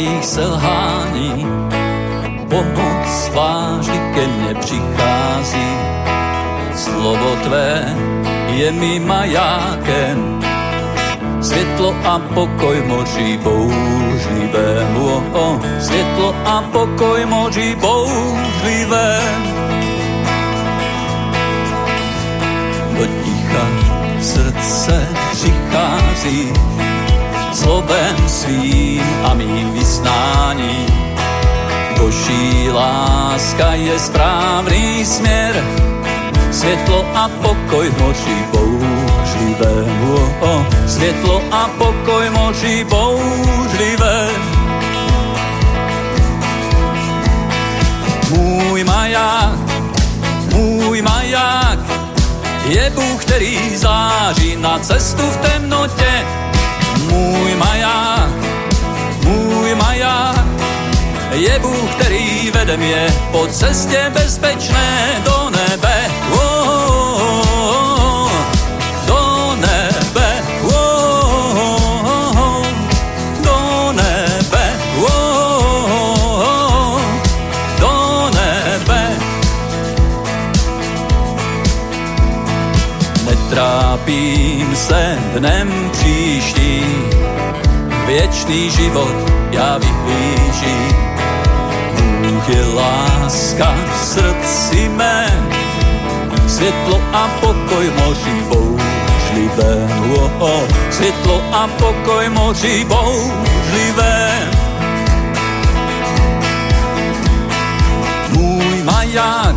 [0.00, 1.46] mých selhání.
[2.48, 5.70] Pomoc tvá vždy ke mne přichází.
[6.74, 7.96] Slovo tvé
[8.48, 10.40] je mi majákem,
[11.40, 15.00] Světlo a pokoj moří bouřlivému.
[15.08, 15.56] Oh, oh.
[15.80, 19.50] Světlo a pokoj moří bouřlivému.
[22.96, 23.64] Do ticha
[24.20, 26.52] srdce přichází
[27.60, 30.86] slovem svým a mým vysnání.
[32.00, 35.64] Boží láska je správný směr,
[36.50, 39.76] světlo a pokoj moří bouřlivé.
[40.08, 40.62] Oh, oh.
[40.86, 44.28] Světlo a pokoj moří bouřlivé.
[48.30, 49.58] Můj maják,
[50.54, 51.78] můj maják,
[52.64, 56.40] je Bůh, který září na cestu v temnotě.
[57.08, 58.30] Můj maják,
[59.24, 60.46] můj maják,
[61.32, 66.10] je Bůh, který vede mě po cestě bezpečné do nebe.
[69.06, 70.42] Do nebe.
[73.42, 74.72] Do nebe.
[77.80, 79.10] Do nebe.
[83.24, 85.79] Netrápím se dnem
[88.50, 89.14] věčný život
[89.50, 90.96] já vyhlížím.
[92.22, 95.26] Bůh je láska v srdci mé,
[96.46, 99.88] světlo a pokoj moří bouřlivé.
[100.14, 104.50] Oh, oh, světlo a pokoj moří bouřlivé.
[108.28, 109.56] Můj maják,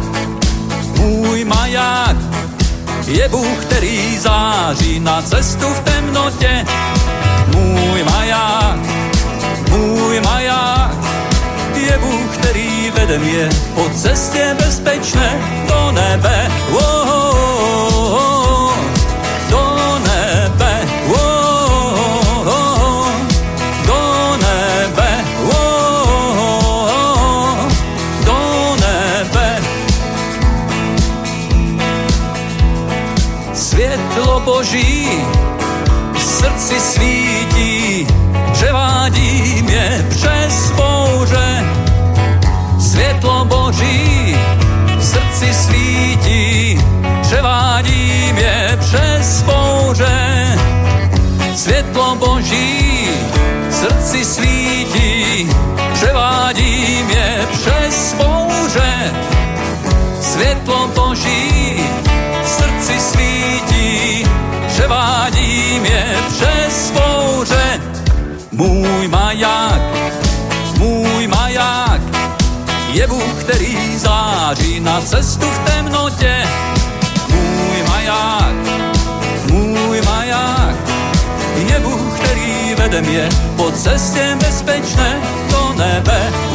[0.98, 2.16] můj maják,
[3.08, 6.66] je Bůh, který září na cestu v temnotě.
[7.56, 8.80] Můj maják,
[9.70, 10.96] můj maják,
[11.76, 16.52] je Bůh, který vede mě po cestě bezpečné do nebe.
[16.72, 17.03] Oh,
[51.94, 53.08] Světlo Boží
[53.72, 55.50] srdci svítí,
[55.94, 59.14] převádí mě přes bouře.
[60.22, 61.80] Světlo Boží
[62.46, 64.26] srdci svítí,
[64.68, 67.82] převádí mě přes bouře.
[68.52, 69.82] Můj maják,
[70.78, 72.02] můj maják,
[72.94, 76.44] je Bůh, který září na cestu v temnotě.
[77.30, 78.93] Můj maják,
[81.84, 85.22] Bůh, který vede mě po cestě bezpečné
[85.52, 86.53] do nebe.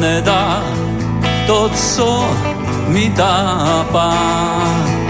[0.00, 0.64] Nedá
[1.46, 2.28] to, co
[2.88, 5.00] mi dá pán.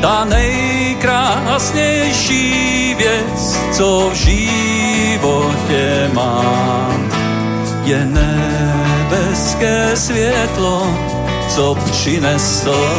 [0.00, 7.10] Ta nejkrásnější věc, co v životě mám,
[7.84, 10.86] je nebeské světlo,
[11.48, 12.94] co přinesl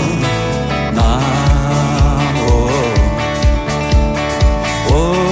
[0.92, 2.40] nám.
[2.48, 2.72] Oh,
[4.94, 5.29] oh,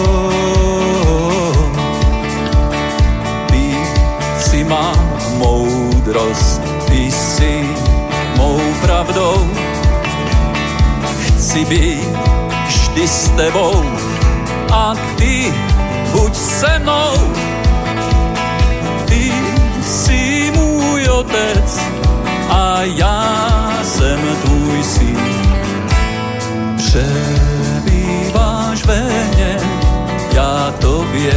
[6.07, 7.69] moudrost, ty jsi
[8.38, 9.50] mou pravdou.
[11.25, 12.18] Chci být
[12.68, 13.83] vždy s tebou
[14.71, 15.54] a ty
[16.12, 17.33] buď se mnou.
[19.06, 19.31] Ty
[19.81, 21.80] si můj otec
[22.50, 25.18] a já jsem tvůj syn.
[26.77, 28.15] Přebýváš
[28.86, 29.01] ve
[29.36, 29.57] mně,
[30.33, 31.33] já tobě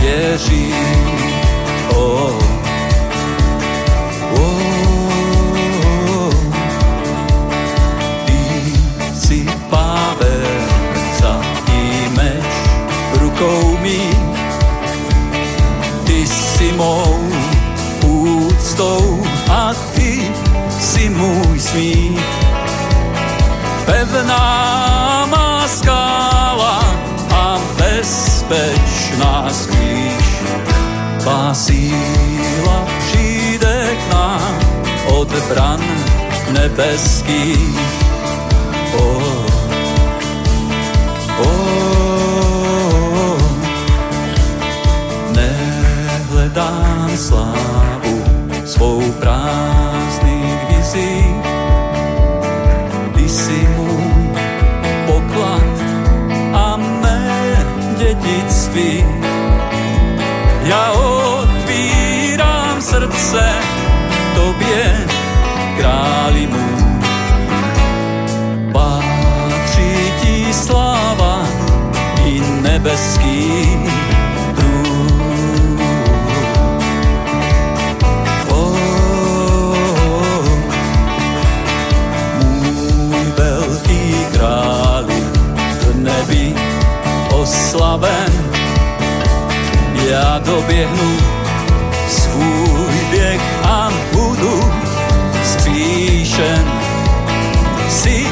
[0.00, 0.74] věřím.
[1.94, 2.37] Oh.
[21.78, 22.20] Smích.
[23.86, 26.82] Pevná má skála
[27.34, 30.28] a bezpečná skvíš.
[31.20, 34.58] Tvá síla přijde k nám
[35.06, 35.80] od bran
[36.50, 37.97] nebeských.
[90.58, 91.16] Ja dobiehnu
[92.08, 94.72] svůj běh a budu
[95.44, 96.72] skříšen.
[97.88, 98.26] Si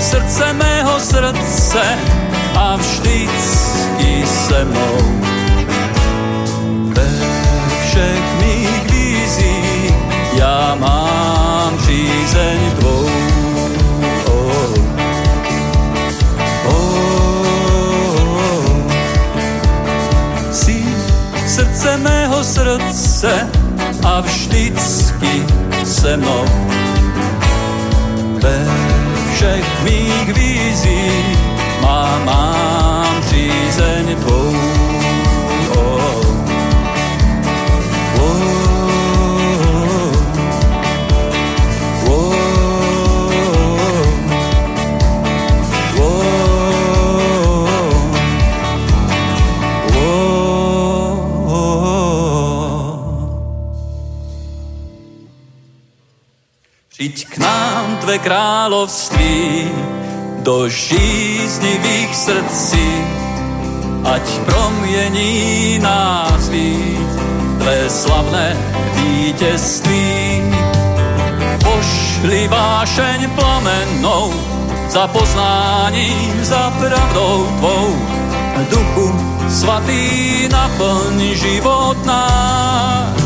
[0.00, 1.98] srdce mého srdce
[2.56, 5.29] a vždycky se mnou.
[22.44, 23.48] Srdce
[24.04, 25.46] a vždycky
[25.84, 26.44] se mnou.
[28.42, 28.66] Ve
[29.34, 31.38] všech mých vízích
[31.82, 34.79] má, mám přízeň tvou.
[57.40, 59.68] Nám tvé království
[60.44, 62.88] do žíznivých srdcí,
[64.04, 67.10] ať promění nás víc
[67.58, 68.56] tvé slavné
[68.94, 70.42] vítězství.
[71.64, 74.32] Pošli vášeň plamenou
[74.88, 77.96] za poznáním, za pravdou tvou.
[78.70, 79.08] Duchu
[79.48, 80.04] svatý
[80.52, 83.16] naplň život náš.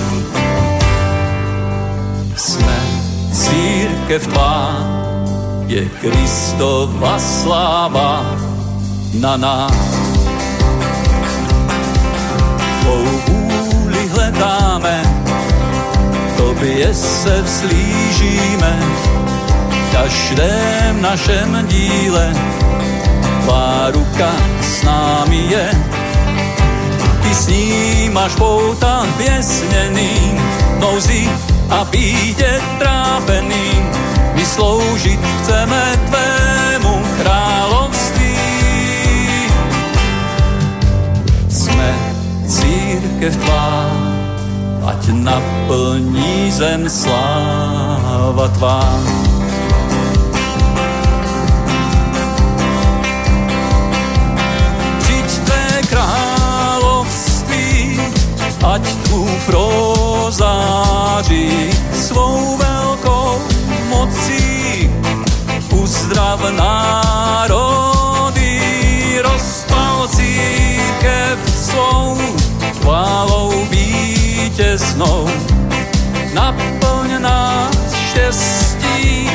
[2.38, 2.78] Sme
[4.04, 4.84] církev tvá,
[5.64, 8.20] je Kristova sláva
[9.16, 9.72] na nás.
[12.80, 15.00] Tvou vůli hledáme,
[16.36, 18.76] tobě se vzlížíme,
[19.72, 22.36] v každém našem díle
[23.44, 24.30] tvá ruka
[24.60, 25.70] s námi je.
[27.22, 30.40] Ty snímaš pouta věsněným,
[30.80, 31.28] nouzi
[31.70, 32.73] a bíde
[33.14, 33.84] trápeným.
[34.34, 38.34] My sloužit chceme tvému království.
[41.48, 41.94] Jsme
[42.46, 43.90] církev tvá,
[44.86, 48.98] ať naplní zem sláva tvá.
[54.98, 58.00] Přijď tvé království,
[58.62, 59.26] ať tu
[60.24, 63.44] prozáří svou veľkou
[63.92, 64.88] mocí.
[65.68, 68.56] Uzdrav národy,
[69.20, 72.16] rozpal církev svou
[72.80, 75.28] chválou vítěznou.
[76.32, 79.28] Naplň nás štěstí,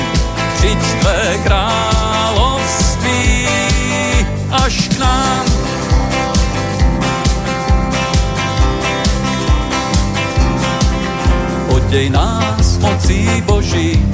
[0.58, 2.09] přijď tvé království
[11.90, 14.06] Odej nás mocí Boží,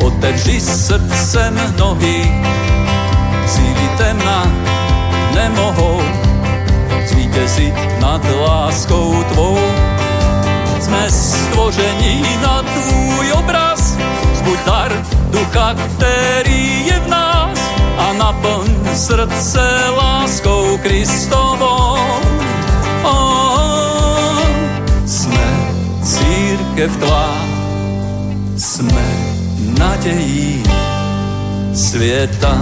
[0.00, 2.32] otevři srdcem nohy.
[3.46, 4.48] Síly temna
[5.34, 6.00] nemohou
[7.06, 9.58] zvítězit nad láskou tvou.
[10.80, 13.98] Jsme stvoření na tvůj obraz,
[14.34, 14.92] zbuď dar
[15.30, 17.58] ducha, který je v nás
[17.98, 21.98] a naplň srdce láskou Kristovou.
[26.74, 27.30] Tvá.
[28.58, 29.06] Sme
[29.78, 30.58] nadejí
[31.70, 32.58] sveta.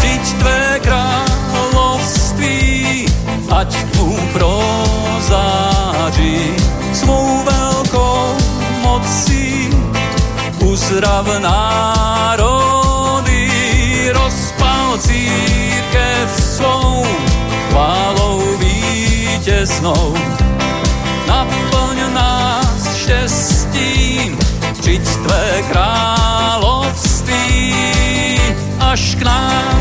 [0.00, 2.60] Žiť Tvé kráľovství,
[3.48, 4.06] ať tu
[4.36, 6.52] prozáži
[6.92, 8.24] svou veľkou
[8.84, 9.72] mocí
[10.60, 13.48] uzdrav národy,
[14.12, 17.00] rozpal církev svou
[17.72, 18.60] chválou
[19.40, 20.14] vítěznou.
[21.26, 24.38] Naplň nás štěstím,
[24.84, 27.74] žiť Tvé království
[28.80, 29.80] až k nám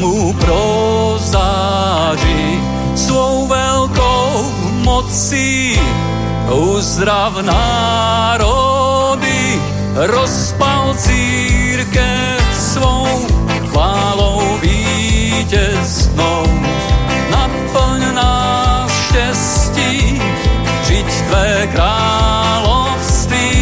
[0.00, 1.36] ať tmu prozáži
[2.96, 4.32] svou veľkou
[4.80, 5.76] mocí.
[6.48, 8.80] Uzdrav národy,
[10.08, 13.28] rozpal církev svou
[13.70, 16.48] chválou vítěznou.
[17.30, 20.16] Naplň nás štěstí,
[20.88, 23.52] žiť Tvé království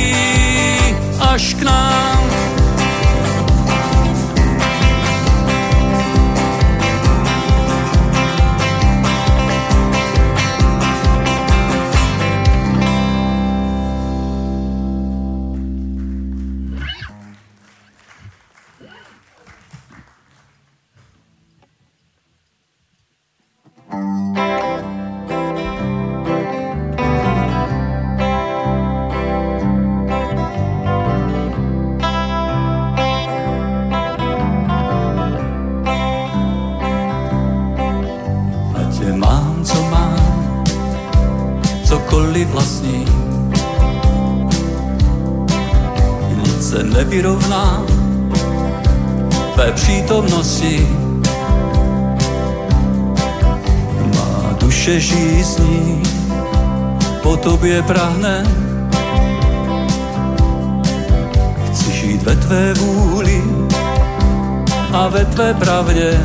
[1.19, 2.19] až k nám
[47.19, 47.83] nevyrovná
[49.55, 50.89] tvé přítomnosti.
[54.15, 56.03] Má duše žízní,
[57.23, 58.47] po tobě prahne.
[61.67, 63.43] Chci žít ve tvé vůli
[64.93, 66.21] a ve tvé pravdě.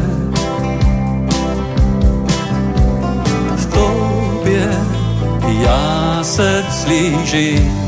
[3.55, 4.77] V tobě
[5.45, 7.82] já se vzlížím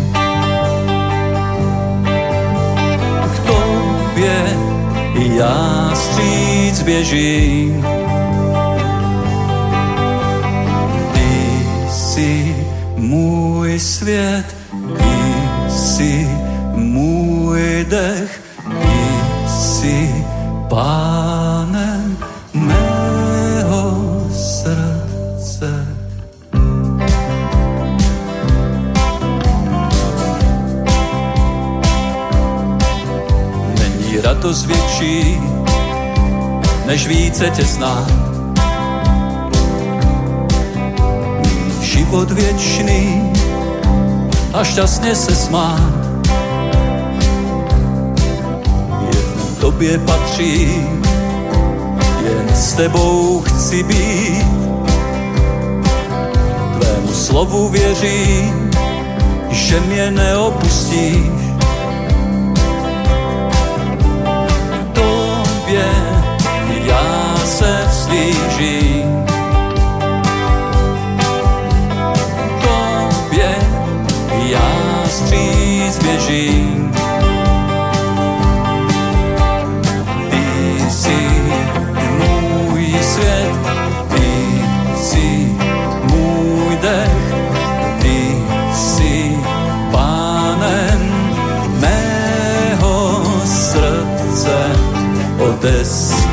[5.36, 7.72] jāstrīd bieži.
[11.16, 12.32] Visi
[13.02, 14.56] mūj sviet,
[15.02, 16.14] visi
[16.80, 18.40] mūj deh,
[18.80, 20.00] visi
[20.72, 21.15] pār.
[34.46, 35.42] Radost větší,
[36.86, 38.08] než více tě znát.
[41.82, 43.32] Život věčný
[44.54, 45.80] a šťastně se smá.
[49.02, 50.88] Jen tobě patří,
[52.24, 54.46] jen s tebou chci být.
[56.80, 58.72] Tvému slovu věřím,
[59.50, 61.45] že mě neopustíš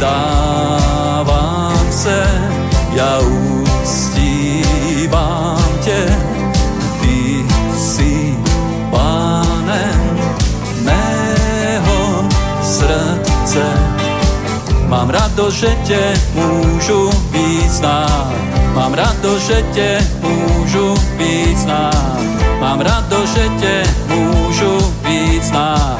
[0.02, 2.26] odestávám se,
[2.90, 3.22] ja
[3.70, 6.18] uctívam tě,
[7.00, 7.46] ty
[7.78, 8.34] si
[8.90, 10.18] pánem
[10.82, 12.26] mého
[12.62, 13.62] srdce.
[14.90, 17.80] Mám radost, že tě můžu víc
[18.74, 22.18] mám radost, že tě můžu víc znát,
[22.60, 25.91] mám radost, že tě můžu víc znát.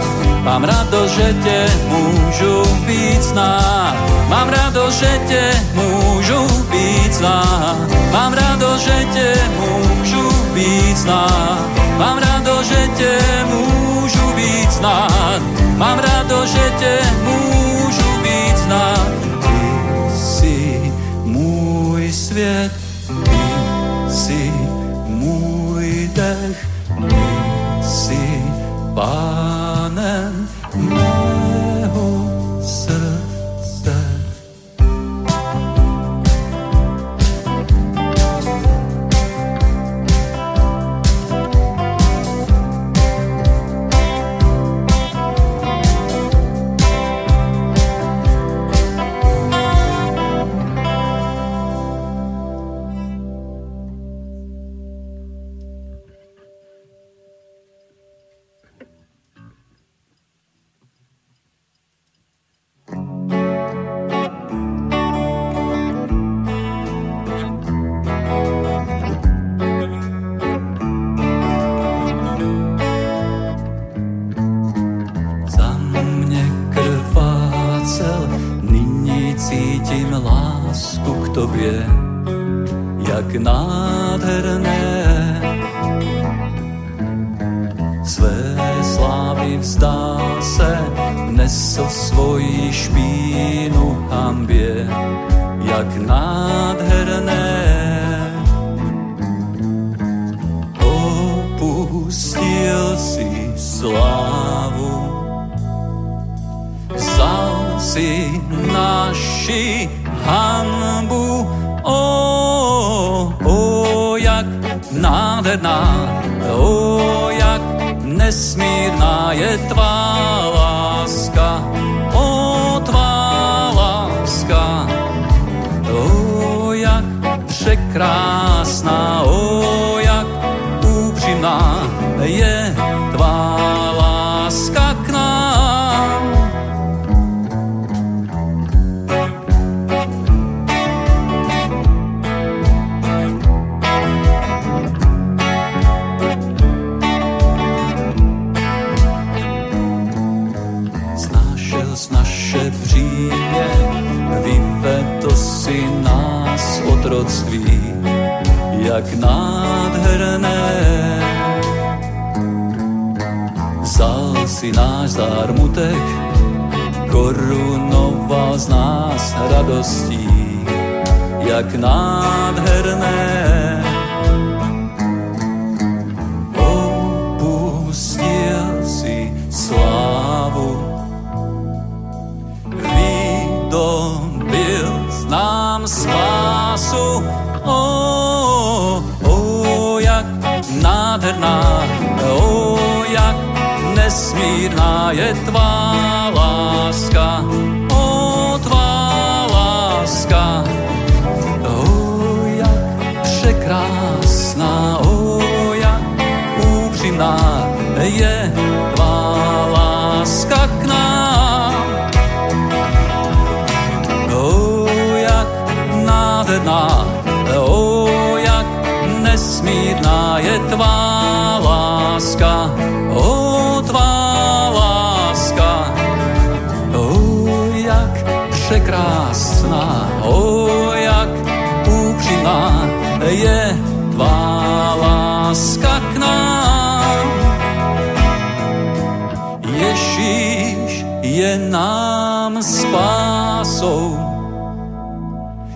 [0.42, 3.94] Mám radosť, že te môžu byť snad.
[4.26, 5.44] Mám radosť, že te
[5.78, 7.78] môžu byť snad.
[8.11, 11.62] Mám radosť, že te môžu byť snad.
[11.94, 13.14] Mám radosť, že te
[13.46, 15.40] môžu byť snad.
[15.78, 17.41] Mám radosť, že te môžu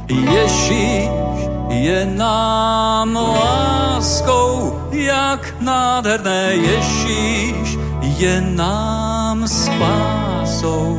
[0.08, 1.10] Ježíš
[1.68, 10.98] je nám láskou, jak nádherné Ježíš je nám spásou.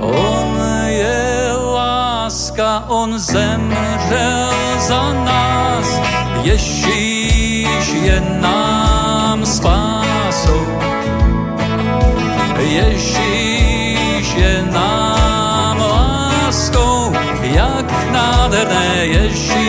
[0.00, 6.00] On je láska, on zemřel za nás.
[6.42, 10.64] Ježíš je nám spásou.
[12.58, 13.47] Ježíš
[18.58, 19.67] Yeşil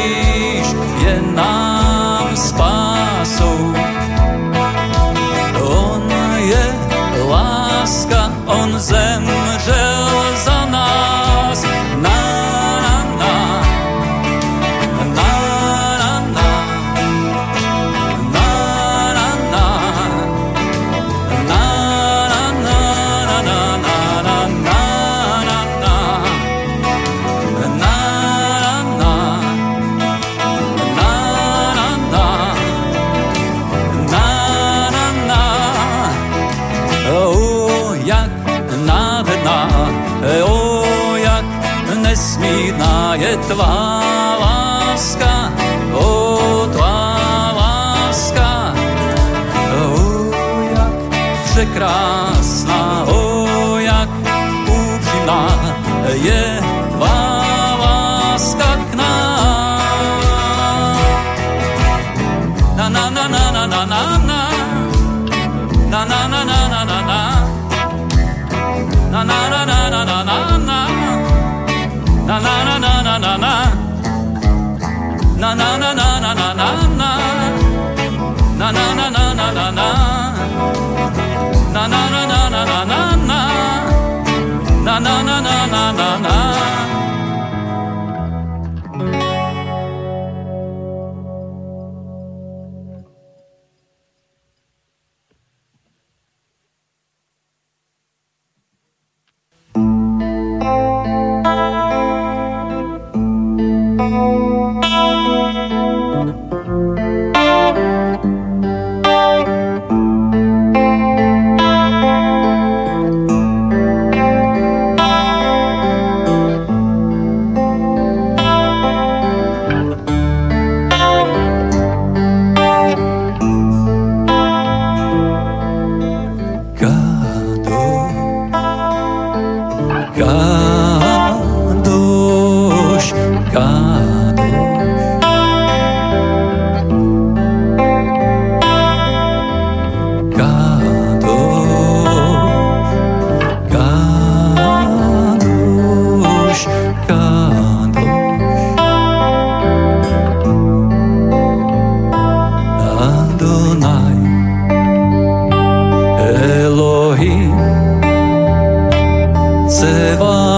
[159.79, 160.48] 时光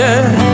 [0.00, 0.49] yeah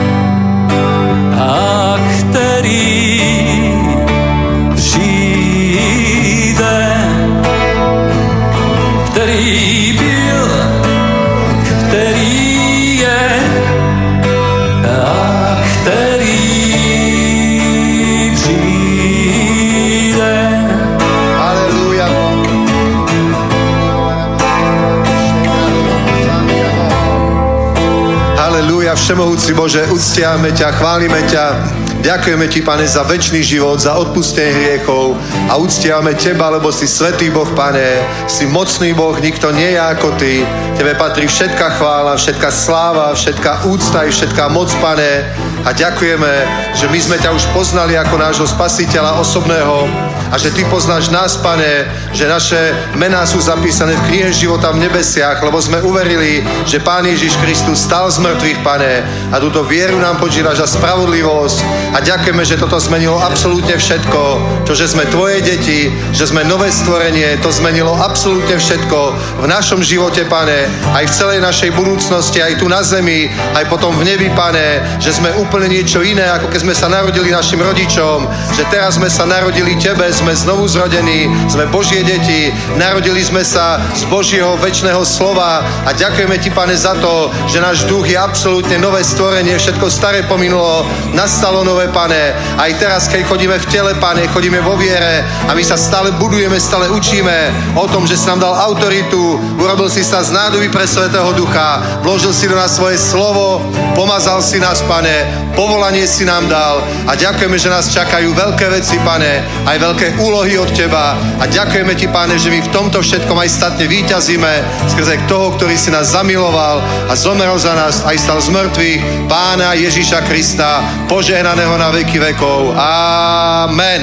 [29.06, 31.54] Všemohúci Bože, uctiame ťa, chválime ťa.
[32.02, 35.14] Ďakujeme Ti, Pane, za väčší život, za odpustenie hriechov
[35.46, 38.02] a uctiame Teba, lebo si svetý Boh, Pane.
[38.26, 40.42] Si mocný Boh, nikto nie je ako Ty.
[40.74, 45.22] Tebe patrí všetká chvála, všetká sláva, všetká úcta i všetká moc, Pane.
[45.66, 46.32] A ďakujeme,
[46.78, 49.90] že my sme ťa už poznali ako nášho spasiteľa osobného
[50.30, 54.86] a že Ty poznáš nás, Pane, že naše mená sú zapísané v knihe života v
[54.86, 58.92] nebesiach, lebo sme uverili, že Pán Ježiš Kristus stal z mŕtvych, Pane,
[59.34, 61.58] a túto vieru nám počívaš za spravodlivosť
[61.94, 64.20] a ďakujeme, že toto zmenilo absolútne všetko.
[64.66, 68.98] To, že sme Tvoje deti, že sme nové stvorenie, to zmenilo absolútne všetko
[69.42, 73.94] v našom živote, Pane, aj v celej našej budúcnosti, aj tu na zemi, aj potom
[73.98, 78.28] v nebi, Pane, že sme úplne niečo iné, ako keď sme sa narodili našim rodičom,
[78.52, 83.80] že teraz sme sa narodili Tebe, sme znovu zrodení, sme Božie deti, narodili sme sa
[83.96, 88.76] z Božieho väčšného slova a ďakujeme Ti, Pane, za to, že náš duch je absolútne
[88.76, 90.84] nové stvorenie, všetko staré pominulo,
[91.16, 92.36] nastalo nové Pane.
[92.60, 96.60] Aj teraz, keď chodíme v tele, Pane, chodíme vo viere a my sa stále budujeme,
[96.60, 100.84] stále učíme o tom, že si nám dal autoritu, urobil si sa z nádoby pre
[100.84, 103.64] Svetého Ducha, vložil si do nás svoje slovo,
[103.96, 105.24] pomazal si nás, Pane,
[105.56, 110.60] povolanie si nám dal a ďakujeme, že nás čakajú veľké veci, Pane, aj veľké úlohy
[110.60, 114.52] od Teba a ďakujeme Ti, Pane, že my v tomto všetkom aj statne výťazíme
[114.92, 119.00] skrze toho, ktorý si nás zamiloval a zomrel za nás, aj stal z mŕtvych,
[119.32, 122.76] Pána Ježíša Krista, požehnaného na veky vekov.
[122.76, 124.02] Amen.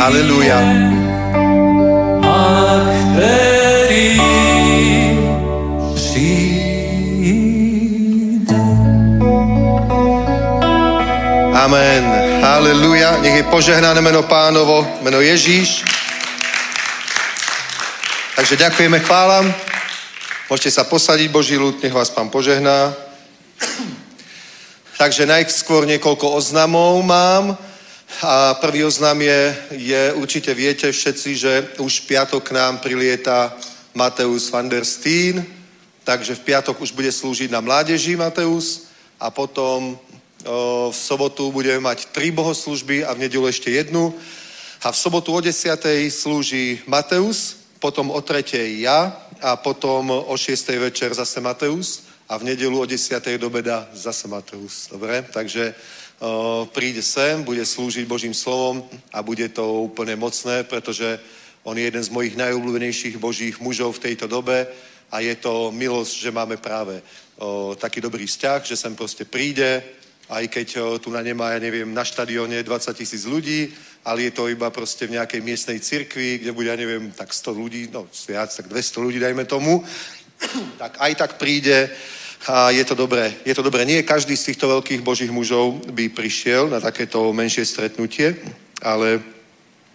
[0.00, 0.58] Halleluja.
[2.24, 3.49] A
[11.70, 12.02] Amen.
[12.42, 13.22] Halleluja.
[13.22, 15.86] Nech je požehnané meno pánovo, meno Ježíš.
[18.34, 19.54] Takže ďakujeme, chválam.
[20.50, 22.90] Môžete sa posadiť, Boží ľud, nech vás pán požehná.
[24.98, 27.54] Takže najskôr niekoľko oznamov mám.
[28.18, 33.54] A prvý oznam je, je, určite viete všetci, že už v piatok k nám prilieta
[33.94, 35.46] Mateus van der Steen,
[36.02, 38.90] takže v piatok už bude slúžiť na mládeži Mateus
[39.22, 39.94] a potom
[40.90, 44.14] v sobotu budeme mať tri bohoslužby a v nedelu ešte jednu.
[44.80, 45.76] A v sobotu o 10.
[46.08, 48.80] slúži Mateus, potom o 3.
[48.80, 50.56] ja a potom o 6.
[50.80, 53.20] večer zase Mateus a v nedelu o 10.
[53.36, 54.88] do beda zase Mateus.
[54.88, 55.24] Dobre?
[55.32, 55.74] Takže
[56.20, 61.20] o, príde sem, bude slúžiť Božím slovom a bude to úplne mocné, pretože
[61.64, 64.64] on je jeden z mojich najobľúbenejších Božích mužov v tejto dobe
[65.12, 67.04] a je to milosť, že máme práve
[67.36, 69.99] o, taký dobrý vzťah, že sem proste príde,
[70.30, 73.74] aj keď o, tu na nemá, ja neviem, na štadióne 20 tisíc ľudí,
[74.06, 77.50] ale je to iba proste v nejakej miestnej cirkvi, kde bude, ja neviem, tak 100
[77.50, 79.82] ľudí, no viac, tak 200 ľudí, dajme tomu,
[80.82, 81.90] tak aj tak príde
[82.48, 83.36] a je to dobré.
[83.44, 83.84] Je to dobré.
[83.84, 88.40] Nie každý z týchto veľkých božích mužov by prišiel na takéto menšie stretnutie,
[88.80, 89.20] ale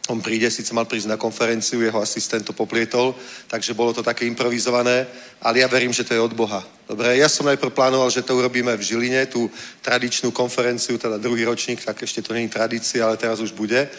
[0.08, 3.16] on príde, síce mal prísť na konferenciu, jeho asistent to poplietol,
[3.50, 5.08] takže bolo to také improvizované,
[5.42, 6.62] ale ja verím, že to je od Boha.
[6.86, 9.50] Dobre, ja som najprv plánoval, že to urobíme v Žiline, tú
[9.82, 13.90] tradičnú konferenciu, teda druhý ročník, tak ešte to je tradícia, ale teraz už bude.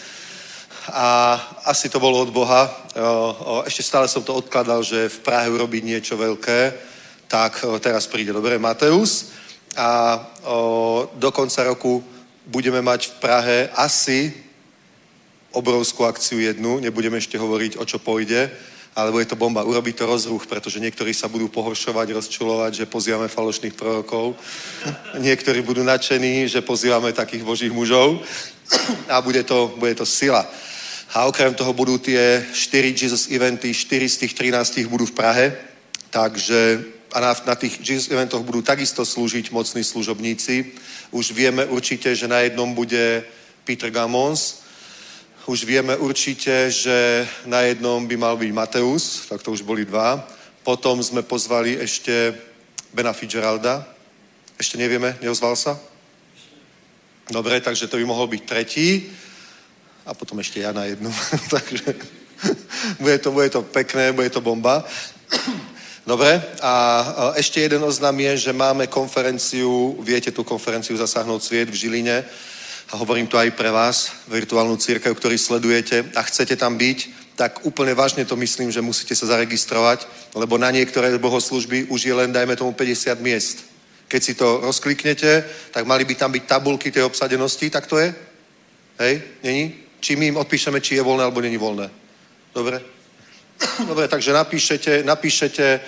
[0.94, 1.34] A
[1.66, 2.70] asi to bolo od Boha.
[3.66, 6.70] Ešte stále som to odkladal, že v Prahe urobiť niečo veľké,
[7.26, 8.30] tak teraz príde.
[8.30, 9.34] Dobre, Mateus.
[9.74, 10.22] A
[11.18, 11.98] do konca roku
[12.46, 14.45] budeme mať v Prahe asi
[15.56, 18.52] obrovskú akciu jednu, nebudeme ešte hovoriť, o čo pôjde,
[18.96, 19.64] alebo je to bomba.
[19.64, 24.36] Urobí to rozruch, pretože niektorí sa budú pohoršovať, rozčulovať, že pozývame falošných prorokov.
[25.20, 28.24] Niektorí budú nadšení, že pozývame takých božích mužov.
[29.12, 30.48] A bude to, bude to sila.
[31.12, 35.46] A okrem toho budú tie 4 Jesus eventy, 4 z tých 13 budú v Prahe.
[36.08, 36.80] Takže
[37.12, 40.72] a na, na tých Jesus eventoch budú takisto slúžiť mocní služobníci.
[41.12, 43.24] Už vieme určite, že na jednom bude
[43.64, 44.65] Peter Gamons,
[45.46, 50.26] už vieme určite, že na jednom by mal byť Mateus, tak to už boli dva.
[50.66, 52.34] Potom sme pozvali ešte
[52.90, 53.86] Bena Fitzgeralda.
[54.58, 55.78] Ešte nevieme, neozval sa?
[57.30, 59.06] Dobre, takže to by mohol byť tretí.
[60.06, 61.14] A potom ešte ja na jednu.
[61.54, 61.94] takže
[62.98, 64.82] bude to, bude to pekné, bude to bomba.
[66.06, 66.74] Dobre, a
[67.34, 72.22] ešte jeden oznam je, že máme konferenciu, viete tú konferenciu Zasáhnout sviet v Žiline,
[72.92, 76.98] a hovorím to aj pre vás, virtuálnu církev, ktorý sledujete a chcete tam byť,
[77.36, 82.14] tak úplne vážne to myslím, že musíte sa zaregistrovať, lebo na niektoré bohoslužby už je
[82.14, 83.64] len, dajme tomu, 50 miest.
[84.08, 88.14] Keď si to rozkliknete, tak mali by tam byť tabulky tej obsadenosti, tak to je?
[88.98, 89.74] Hej, není?
[90.00, 91.90] Či my im odpíšeme, či je voľné, alebo není voľné.
[92.54, 92.80] Dobre?
[93.88, 95.80] Dobre, takže napíšete, napíšete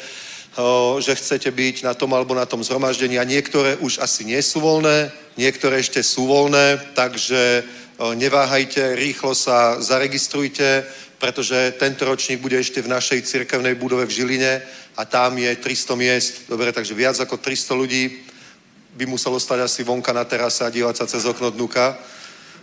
[0.99, 4.59] že chcete byť na tom alebo na tom zhromaždení a niektoré už asi nie sú
[4.59, 7.63] voľné, niektoré ešte sú voľné, takže
[7.99, 10.83] neváhajte, rýchlo sa zaregistrujte,
[11.19, 14.63] pretože tento ročník bude ešte v našej cirkevnej budove v Žiline
[14.99, 16.35] a tam je 300 miest.
[16.47, 18.05] Dobre, takže viac ako 300 ľudí
[18.95, 21.99] by muselo stať asi vonka na terase a dívať sa cez okno dnuka.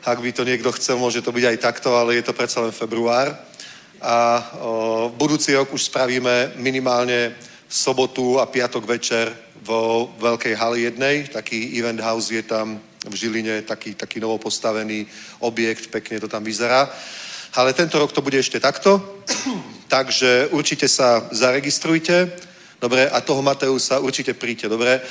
[0.04, 2.76] Ak by to niekto chcel, môže to byť aj takto, ale je to predsa len
[2.76, 3.36] február.
[4.04, 7.36] A o, budúci rok už spravíme minimálne
[7.76, 11.28] sobotu a piatok večer vo Veľkej hali jednej.
[11.28, 15.04] Taký event house je tam v Žiline, taký, taký novopostavený
[15.44, 16.88] objekt, pekne to tam vyzerá.
[17.60, 19.04] Ale tento rok to bude ešte takto,
[19.92, 22.32] takže určite sa zaregistrujte,
[22.80, 25.04] dobre, a toho Mateusa určite príďte, dobre.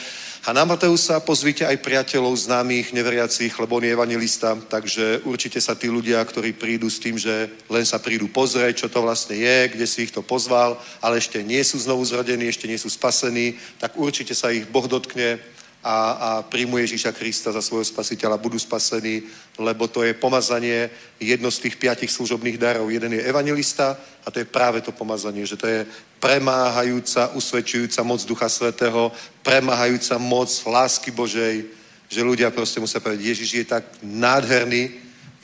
[0.44, 5.72] A na Mateusa pozvíte aj priateľov, známych, neveriacich, lebo on je evangelista, takže určite sa
[5.72, 9.72] tí ľudia, ktorí prídu s tým, že len sa prídu pozrieť, čo to vlastne je,
[9.72, 13.56] kde si ich to pozval, ale ešte nie sú znovu zrodení, ešte nie sú spasení,
[13.80, 15.40] tak určite sa ich Boh dotkne
[15.84, 19.28] a, a príjmu Ježíša Krista za svojho spasiteľa, budú spasení,
[19.60, 20.88] lebo to je pomazanie
[21.20, 22.88] jedno z tých piatich služobných darov.
[22.88, 25.84] Jeden je evangelista a to je práve to pomazanie, že to je
[26.16, 29.12] premáhajúca, usvedčujúca moc Ducha Svetého,
[29.44, 31.68] premáhajúca moc lásky Božej,
[32.08, 34.88] že ľudia proste musia povedať, Ježiš je tak nádherný,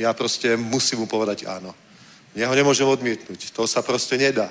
[0.00, 1.76] ja proste musím mu povedať áno.
[2.32, 3.52] Ja ho nemôžem odmietnúť.
[3.52, 4.48] To sa proste nedá.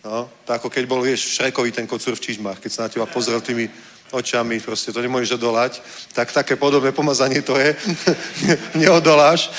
[0.00, 3.04] No, to ako keď bol, vieš, Šrekovi ten kocúr v čižmách, keď sa na teba
[3.04, 3.68] pozrel tými
[4.12, 7.76] očami, proste to nemôžeš odolať, tak také podobné pomazanie to je.
[8.80, 9.50] Neodoláš,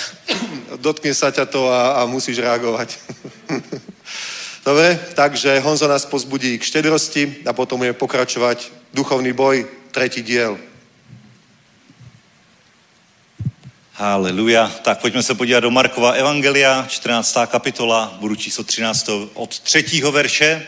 [0.80, 2.98] dotkne sa ťa to a, a musíš reagovať.
[4.66, 10.60] Dobre, takže Honzo nás pozbudí k štedrosti a potom budeme pokračovať duchovný boj, tretí diel.
[14.02, 14.72] Haleluja.
[14.82, 17.38] Tak pojďme se podívat do Markova Evangelia, 14.
[17.46, 19.10] kapitola, budu číslo 13.
[19.34, 20.02] od 3.
[20.12, 20.68] verše.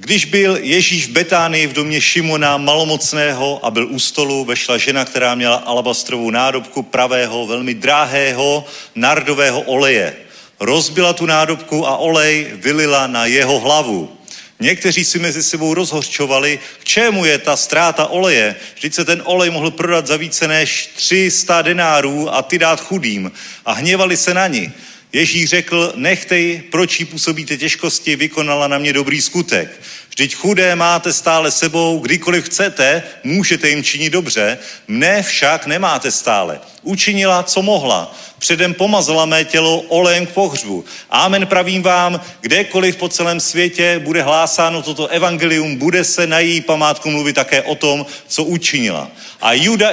[0.00, 5.04] Když byl Ježíš v Betánii v domě Šimona malomocného a byl u stolu, vešla žena,
[5.04, 10.16] která měla alabastrovou nádobku pravého, velmi dráhého nardového oleje.
[10.60, 14.16] Rozbila tu nádobku a olej vylila na jeho hlavu.
[14.60, 18.56] Někteří si mezi sebou rozhořčovali, k čemu je ta ztráta oleje.
[18.74, 23.32] Vždyť se ten olej mohl prodat za více než 300 denárů a ty dát chudým.
[23.64, 24.72] A hněvali se na ní.
[25.12, 29.80] Ježíš řekl, nechtej, proč jí působíte těžkosti, vykonala na mě dobrý skutek.
[30.18, 36.60] Vždyť chudé máte stále sebou, kdykoliv chcete, můžete jim činit dobře, mne však nemáte stále.
[36.82, 38.14] Učinila, co mohla.
[38.38, 40.84] Předem pomazala mé tělo olejem k pohřbu.
[41.10, 46.60] Amen pravím vám, kdekoliv po celém světě bude hlásáno toto evangelium, bude se na její
[46.60, 49.10] památku mluvit také o tom, co učinila.
[49.40, 49.90] A Juda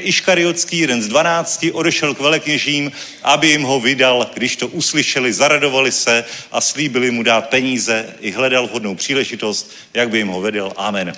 [0.00, 2.92] Iškariotský, jeden z dvanácti, odešel k velekněžím,
[3.22, 4.30] aby jim ho vydal.
[4.34, 9.61] Když to uslyšeli, zaradovali se a slíbili mu dát peníze i hledal vhodnou příležitost,
[9.94, 10.72] jak by jim ho vedl.
[10.76, 11.12] Amen.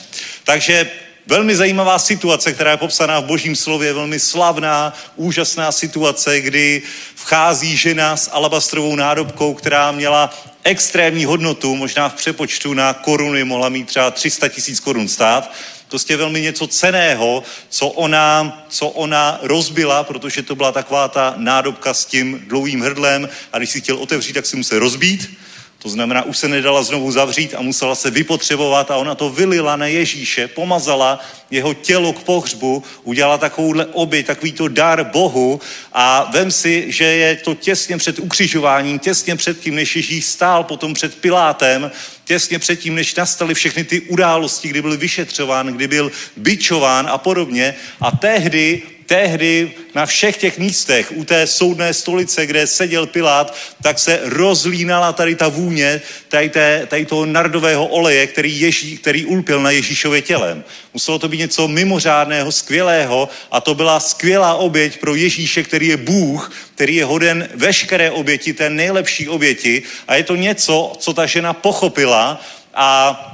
[0.44, 0.90] Takže
[1.26, 6.82] Velmi zajímavá situace, která je popsaná v božím slově, velmi slavná, úžasná situace, kdy
[7.14, 10.34] vchází žena s alabastrovou nádobkou, která měla
[10.64, 15.52] extrémní hodnotu, možná v přepočtu na koruny mohla mít třeba 300 tisíc korun stát.
[15.88, 21.94] Prostě velmi něco ceného, co ona, co ona rozbila, protože to byla taková ta nádobka
[21.94, 25.38] s tím dlouhým hrdlem a když si chtěl otevřít, tak si musel rozbít
[25.84, 29.76] to znamená, už se nedala znovu zavřít a musela se vypotřebovat a ona to vylila
[29.76, 31.20] na Ježíše, pomazala
[31.50, 35.60] jeho tělo k pohřbu, udělala takovouhle oběť, takovýto dar Bohu
[35.92, 40.64] a vem si, že je to těsně před ukřižováním, těsně před tím, než Ježíš stál
[40.64, 41.90] potom před Pilátem,
[42.24, 47.18] těsně před tím, než nastaly všechny ty události, kdy byl vyšetřován, kdy byl bičován a
[47.18, 47.74] podobně.
[48.00, 53.98] A tehdy tehdy na všech těch místech, u té soudné stolice, kde seděl Pilát, tak
[53.98, 59.62] se rozlínala tady ta vůně, tady, té, tady toho nardového oleje, který, Ježí, který ulpil
[59.62, 60.64] na Ježíšově tělem.
[60.94, 65.96] Muselo to být něco mimořádného, skvělého a to byla skvělá oběť pro Ježíše, který je
[65.96, 71.26] Bůh, který je hoden veškeré oběti, té nejlepší oběti a je to něco, co ta
[71.26, 72.40] žena pochopila
[72.74, 73.33] a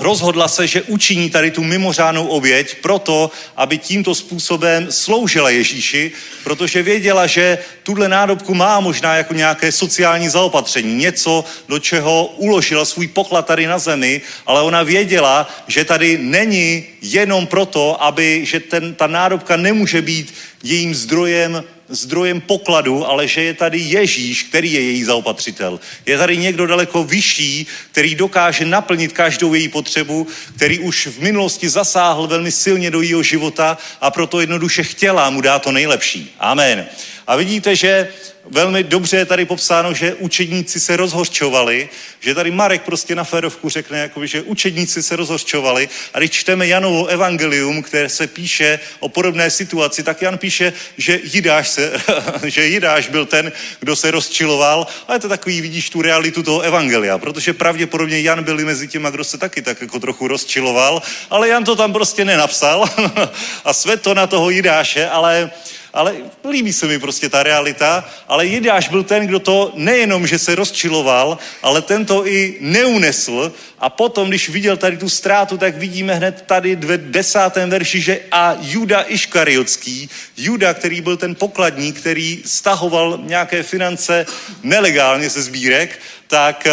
[0.00, 6.12] rozhodla se, že učiní tady tu mimořádnou oběť proto, aby tímto způsobem sloužila Ježíši,
[6.44, 12.84] protože věděla, že tuhle nádobku má možná jako nějaké sociální zaopatření, něco, do čeho uložila
[12.84, 18.60] svůj poklad tady na zemi, ale ona věděla, že tady není jenom proto, aby, že
[18.60, 24.72] ten, ta nádobka nemůže být jejím zdrojem zdrojem pokladu, ale že je tady Ježíš, který
[24.72, 25.80] je její zaopatřitel.
[26.06, 30.26] Je tady někdo daleko vyšší, který dokáže naplnit každou její potřebu,
[30.56, 35.40] který už v minulosti zasáhl velmi silně do jejího života a proto jednoduše chtěla mu
[35.40, 36.34] dát to nejlepší.
[36.38, 36.86] Amen.
[37.26, 38.08] A vidíte, že
[38.50, 41.88] velmi dobře je tady popsáno, že učedníci se rozhorčovali,
[42.20, 45.88] že tady Marek prostě na férovku řekne, jakoby, že učedníci se rozhorčovali.
[46.14, 51.20] A když čteme Janovo evangelium, které se píše o podobné situaci, tak Jan píše, že
[51.22, 51.92] Jidáš, se,
[52.44, 54.86] že Jidáš byl ten, kdo se rozčiloval.
[55.08, 59.10] A je to takový, vidíš tu realitu toho evangelia, protože pravděpodobně Jan byl mezi těma,
[59.10, 62.84] kdo se taky tak jako trochu rozčiloval, ale Jan to tam prostě nenapsal
[63.64, 65.50] a svět to na toho Jidáše, ale
[65.92, 66.16] ale
[66.50, 70.54] líbí se mi prostě ta realita, ale Jidáš byl ten, kdo to nejenom, že se
[70.54, 73.52] rozčiloval, ale ten to i neunesl.
[73.78, 78.20] A potom, když viděl tady tu ztrátu, tak vidíme hned tady v desátém verši, že
[78.32, 84.26] a Juda Iškariotský, Juda, který byl ten pokladník, který stahoval nějaké finance
[84.62, 86.72] nelegálně ze sbírek, tak, eh,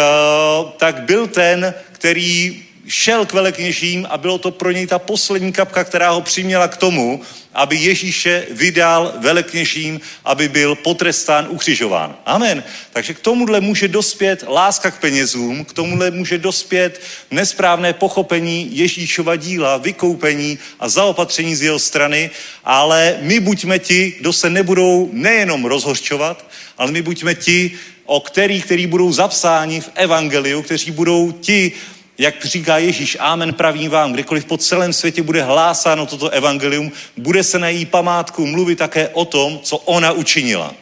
[0.76, 5.84] tak byl ten, který šel k velekněžím a bylo to pro něj ta poslední kapka,
[5.84, 7.20] která ho přiměla k tomu,
[7.54, 12.16] aby Ježíše vydal velekněžím, aby byl potrestán, ukřižován.
[12.26, 12.64] Amen.
[12.92, 19.36] Takže k tomuhle může dospět láska k penězům, k tomuhle může dospět nesprávné pochopení Ježíšova
[19.36, 22.30] díla, vykoupení a zaopatření z jeho strany,
[22.64, 26.46] ale my buďme ti, kdo se nebudou nejenom rozhořčovat,
[26.78, 27.70] ale my buďme ti,
[28.04, 31.72] o kterých, který budou zapsáni v evangeliu, kteří budou ti,
[32.18, 37.44] jak říká Ježíš, amen pravím vám, kdykoliv po celém světě bude hlásáno toto evangelium, bude
[37.44, 40.74] se na její památku mluvit také o tom, co ona učinila.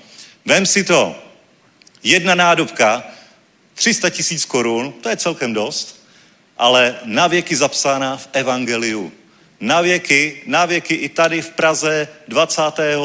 [0.44, 1.16] Vem si to.
[2.02, 3.04] Jedna nádobka,
[3.74, 6.06] 300 tisíc korun, to je celkem dost,
[6.58, 9.12] ale na věky zapsána v evangeliu.
[9.60, 12.98] Na věky, na věky i tady v Praze 25.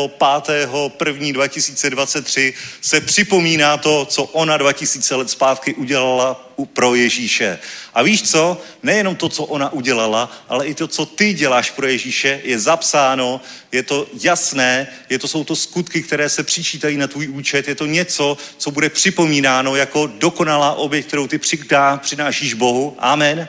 [1.06, 1.32] 1.
[1.32, 7.60] 2023 se připomíná to, co ona 2000 let zpátky udělala pro Ježíše.
[7.94, 8.62] A víš co?
[8.84, 13.42] Nejenom to, co ona udělala, ale i to, co ty děláš pro Ježíše, je zapsáno,
[13.72, 17.76] je to jasné, je to, jsou to skutky, které se přičítají na tvůj účet, je
[17.76, 22.96] to něco, co bude připomínáno jako dokonalá oběť, kterou ty přidá, přinášíš Bohu.
[23.00, 23.48] Amen.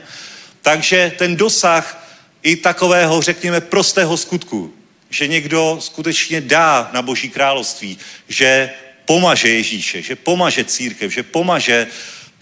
[0.62, 2.01] Takže ten dosah
[2.42, 4.74] i takového, řekněme, prostého skutku,
[5.10, 8.70] že někdo skutečně dá na Boží království, že
[9.04, 11.86] pomaže Ježíše, že pomaže církev, že pomaže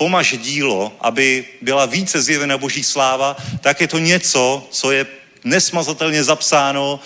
[0.00, 5.06] pomaže dílo, aby byla více zjevena Boží sláva, tak je to něco, co je
[5.44, 7.00] nesmazatelně zapsáno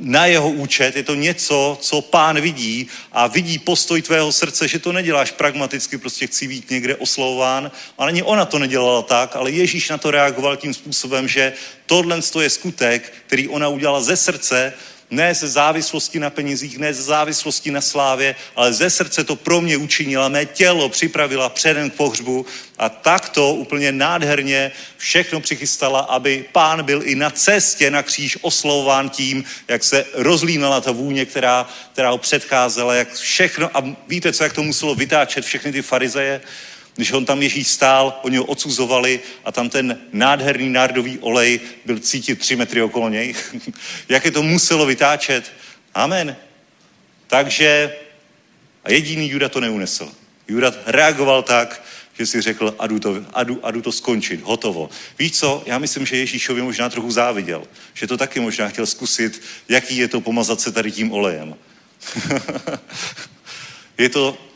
[0.00, 4.78] na jeho účet, je to něco, co pán vidí a vidí postoj tvého srdce, že
[4.78, 7.70] to neděláš pragmaticky, prostě chci být někde oslovován.
[7.98, 11.52] A ani ona to nedělala tak, ale Ježíš na to reagoval tím způsobem, že
[11.86, 14.72] tohle je skutek, který ona udělala ze srdce,
[15.10, 19.60] ne ze závislosti na penězích, ne ze závislosti na slávě, ale ze srdce to pro
[19.60, 22.46] mě učinila, mé tělo připravila předem k pohřbu
[22.78, 29.10] a takto úplně nádherně všechno přichystala, aby pán byl i na cestě na kříž oslovován
[29.10, 34.44] tím, jak se rozlínala ta vůně, která, která ho předcházela, jak všechno, a víte co,
[34.44, 36.40] jak to muselo vytáčet všechny ty farizeje,
[36.98, 41.98] když on tam Ježíš stál, oni ho odsuzovali a tam ten nádherný nárdový olej byl
[41.98, 43.34] cítit tři metry okolo něj.
[44.08, 45.52] Jak to muselo vytáčet.
[45.94, 46.36] Amen.
[47.26, 47.94] Takže
[48.84, 50.12] a jediný Juda to neunesl.
[50.48, 51.82] Juda reagoval tak,
[52.18, 54.90] že si řekl, a jdu to, a jdu, a jdu to skončit, hotovo.
[55.18, 57.62] Víš co, já myslím, že Ježíšovi možná trochu záviděl,
[57.94, 61.56] že to taky možná chtěl zkusit, jaký je to pomazat se tady tím olejem.
[63.98, 64.47] je to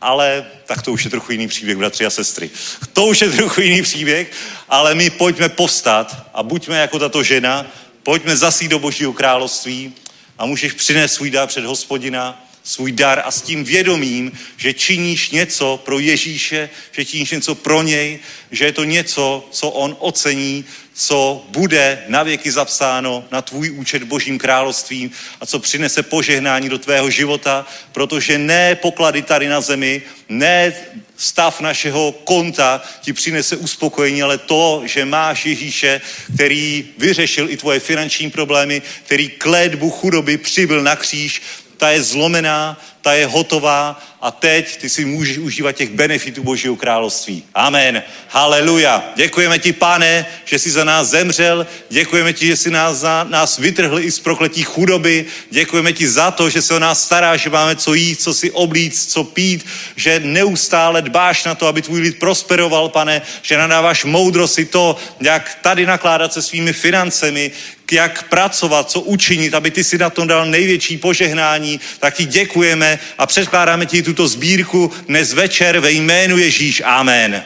[0.00, 2.50] ale tak to už je trochu jiný příběh, bratři a sestry.
[2.92, 4.30] To už je trochu jiný příběh,
[4.68, 7.66] ale my pojďme povstat a buďme jako tato žena,
[8.02, 9.94] pojďme zasít do Božího království
[10.38, 15.30] a můžeš přinést svůj dar před hospodina, svůj dar a s tím vědomím, že činíš
[15.30, 18.18] něco pro Ježíše, že činíš něco pro něj,
[18.50, 20.64] že je to něco, co on ocení,
[20.94, 25.10] co bude navěky zapsáno na tvůj účet Božím královstvím
[25.40, 30.72] a co přinese požehnání do tvého života, protože ne poklady tady na zemi, ne
[31.16, 36.00] stav našeho konta ti přinese uspokojení, ale to, že máš Ježíše,
[36.34, 41.42] který vyřešil i tvoje finanční problémy, který klédbu chudoby přibyl na kříž,
[41.80, 46.76] ta je zlomená, ta je hotová a teď ty si můžeš užívat těch benefitů Božího
[46.76, 47.44] království.
[47.54, 48.02] Amen.
[48.28, 49.12] Haleluja.
[49.16, 51.66] Děkujeme ti, pane, že jsi za nás zemřel.
[51.88, 55.26] Děkujeme ti, že jsi nás, za, nás vytrhl i z prokletí chudoby.
[55.50, 58.50] Děkujeme ti za to, že se o nás staráš, že máme co jít, co si
[58.50, 59.66] oblíct, co pít,
[59.96, 64.96] že neustále dbáš na to, aby tvůj lid prosperoval, pane, že nadáváš moudrost i to,
[65.20, 67.50] jak tady nakládat se svými financemi,
[67.92, 72.98] jak pracovat, co učinit, aby ty si na tom dal největší požehnání, tak ti děkujeme
[73.18, 76.82] a předkládáme ti tuto sbírku dnes večer ve jménu Ježíš.
[76.84, 77.44] Amen.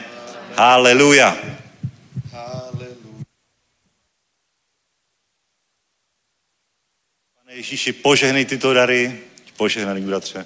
[0.57, 1.37] Haleluja.
[7.35, 9.19] Pane Ježíši, požehnej tyto dary,
[9.57, 10.45] požehnaný bratře.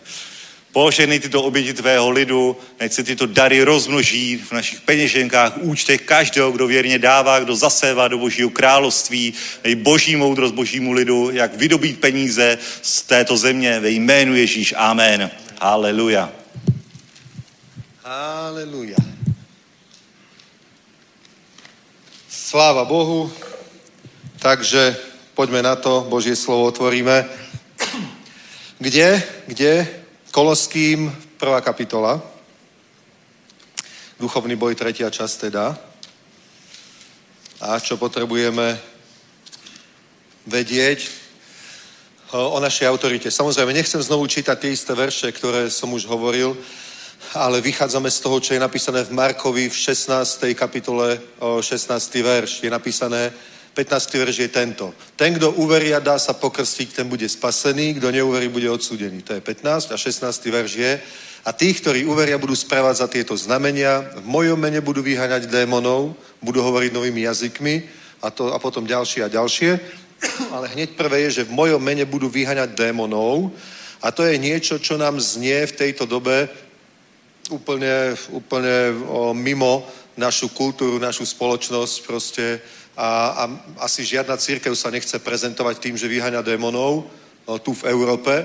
[0.71, 6.51] Poženej tyto oběti tvého lidu, nech se tyto dary rozmnoží v našich peněženkách, účtech každého,
[6.51, 11.99] kdo věrně dává, kdo zasévá do božího království, dej boží moudrost božímu lidu, jak vydobít
[11.99, 14.73] peníze z této země ve jménu Ježíš.
[14.77, 15.31] Amen.
[15.61, 16.31] Haleluja.
[18.03, 18.97] Haleluja.
[22.29, 23.31] Sláva Bohu.
[24.39, 24.97] Takže
[25.33, 27.25] poďme na to, Božie slovo otvoríme.
[28.79, 29.23] Kde?
[29.47, 29.98] Kde?
[30.39, 32.15] Koloským, prvá kapitola.
[34.15, 35.75] Duchovný boj, tretia časť teda.
[37.59, 38.79] A čo potrebujeme
[40.47, 41.11] vedieť
[42.31, 43.27] o našej autorite.
[43.27, 46.55] Samozrejme, nechcem znovu čítať tie isté verše, ktoré som už hovoril,
[47.35, 50.55] ale vychádzame z toho, čo je napísané v Markovi v 16.
[50.55, 51.99] kapitole, 16.
[52.23, 52.63] verš.
[52.63, 53.35] Je napísané,
[53.73, 54.13] 15.
[54.13, 54.93] verš je tento.
[55.15, 59.21] Ten, kdo uverí a dá sa pokrstiť, ten bude spasený, kdo neuverí, bude odsúdený.
[59.23, 59.91] To je 15.
[59.91, 60.25] A 16.
[60.51, 60.91] verš je,
[61.45, 66.59] a tých, ktorí uveria, budú za tieto znamenia, v mojom mene budú vyháňať démonov, budú
[66.61, 67.75] hovoriť novými jazykmi
[68.21, 69.79] a, to, a potom ďalšie a ďalšie.
[70.55, 73.55] Ale hneď prvé je, že v mojom mene budú vyháňať démonov
[74.03, 76.51] a to je niečo, čo nám znie v tejto dobe
[77.49, 79.87] úplne, úplne o, mimo
[80.19, 82.59] našu kultúru, našu spoločnosť proste
[82.99, 83.43] a, a
[83.87, 87.07] asi žiadna církev sa nechce prezentovať tým, že vyháňa démonov
[87.47, 88.43] o, tu v Európe,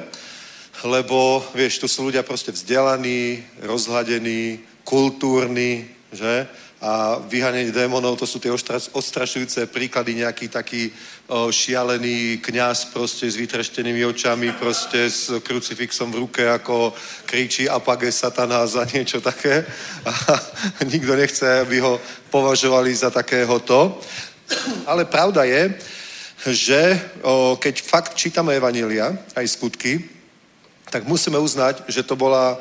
[0.87, 6.47] lebo, vieš, tu sú ľudia proste vzdelaní, rozhladení, kultúrni, že?
[6.85, 8.53] a vyhanenie démonov, to sú tie
[8.93, 16.29] odstrašujúce príklady, nejaký taký o, šialený kňaz proste s vytreštenými očami, proste s krucifixom v
[16.29, 16.93] ruke, ako
[17.25, 19.65] kričí apage satana za niečo také.
[20.05, 20.13] A
[20.93, 21.97] nikto nechce, aby ho
[22.29, 23.97] považovali za takéhoto.
[24.87, 25.75] Ale pravda je,
[26.53, 30.05] že o, keď fakt čítame Evanília, aj skutky,
[30.91, 32.61] tak musíme uznať, že to bola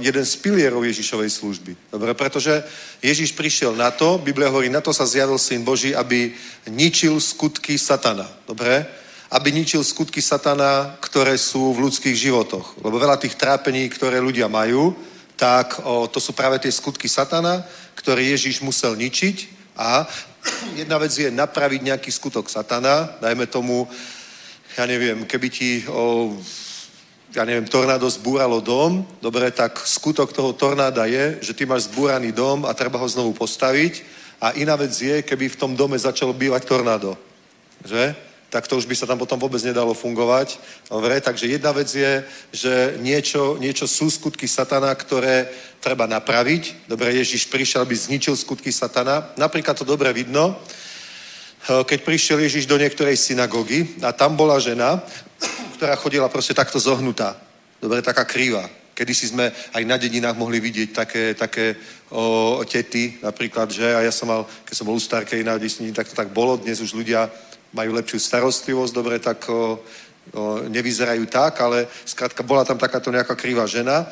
[0.00, 1.76] jeden z pilierov Ježišovej služby.
[1.92, 2.64] Dobre, pretože
[3.04, 6.32] Ježiš prišiel na to, Biblia hovorí, na to sa zjavil Syn Boží, aby
[6.72, 8.24] ničil skutky satana.
[8.48, 8.88] Dobre?
[9.28, 12.80] Aby ničil skutky satana, ktoré sú v ľudských životoch.
[12.80, 14.96] Lebo veľa tých trápení, ktoré ľudia majú,
[15.36, 17.60] tak o, to sú práve tie skutky satana,
[18.00, 19.60] ktoré Ježiš musel ničiť.
[19.76, 20.08] A
[20.74, 23.88] jedna vec je napraviť nejaký skutok satana, dajme tomu,
[24.78, 26.34] ja neviem, keby ti o,
[27.34, 32.32] ja neviem, tornádo zbúralo dom, dobre, tak skutok toho tornáda je, že ty máš zbúraný
[32.32, 34.02] dom a treba ho znovu postaviť
[34.40, 37.18] a iná vec je, keby v tom dome začalo bývať tornádo.
[37.84, 38.29] Že?
[38.50, 40.58] Tak to už by sa tam potom vôbec nedalo fungovať.
[40.90, 45.46] Dobre, takže jedna vec je, že niečo, niečo sú skutky satana, ktoré
[45.78, 46.90] treba napraviť.
[46.90, 49.30] Dobre, Ježiš prišiel, aby zničil skutky satana.
[49.38, 50.58] Napríklad to dobre vidno,
[51.68, 54.98] keď prišiel Ježiš do niektorej synagógy a tam bola žena,
[55.78, 57.36] ktorá chodila proste takto zohnutá.
[57.78, 58.66] Dobre, taká krýva.
[58.98, 61.72] Kedy si sme aj na dedinách mohli vidieť také, také
[62.12, 65.88] o, tety, napríklad, že a ja som mal, keď som bol u Starkej na Disney,
[65.88, 66.60] tak to tak bolo.
[66.60, 67.32] Dnes už ľudia
[67.72, 69.68] majú lepšiu starostlivosť, dobre, tak o, o,
[70.68, 74.06] nevyzerajú tak, ale skrátka bola tam takáto nejaká krýva žena.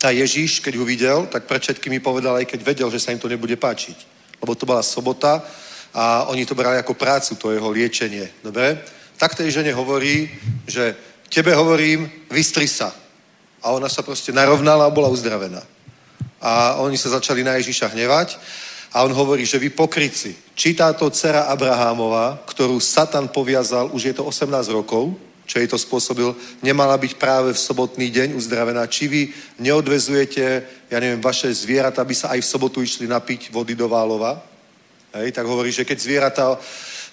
[0.00, 3.20] A Ježíš, keď ho videl, tak pred všetkými povedal, aj keď vedel, že sa im
[3.20, 3.96] to nebude páčiť.
[4.40, 5.44] Lebo to bola sobota
[5.92, 8.32] a oni to brali ako prácu, to jeho liečenie.
[8.40, 8.80] Dobre?
[9.20, 10.32] tak tej žene hovorí,
[10.64, 10.96] že
[11.28, 12.88] tebe hovorím, vystri sa.
[13.60, 15.60] A ona sa proste narovnala a bola uzdravená.
[16.40, 18.40] A oni sa začali na Ježiša hnevať
[18.90, 24.14] a on hovorí, že vy pokryci, či táto dcera Abrahámova, ktorú Satan poviazal, už je
[24.14, 25.14] to 18 rokov,
[25.46, 26.30] čo jej to spôsobil,
[26.62, 28.86] nemala byť práve v sobotný deň uzdravená.
[28.86, 29.22] Či vy
[29.58, 34.38] neodvezujete, ja neviem, vaše zvieratá, aby sa aj v sobotu išli napiť vody do Válova?
[35.10, 36.54] Hej, tak hovorí, že keď zvieratá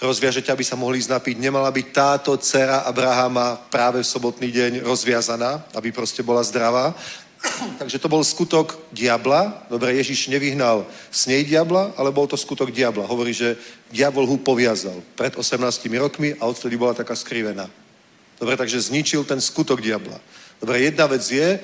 [0.01, 1.35] rozviažete, aby sa mohli ísť napiť.
[1.41, 6.93] Nemala byť táto dcera Abrahama práve v sobotný deň rozviazaná, aby proste bola zdravá.
[7.79, 9.65] Takže to bol skutok diabla.
[9.69, 13.05] Dobre, Ježiš nevyhnal s nej diabla, ale bol to skutok diabla.
[13.05, 13.57] Hovorí, že
[13.93, 15.57] diabol ho poviazal pred 18
[16.01, 17.69] rokmi a odtedy bola taká skrivená.
[18.39, 20.17] Dobre, takže zničil ten skutok diabla.
[20.61, 21.59] Dobre, jedna vec je,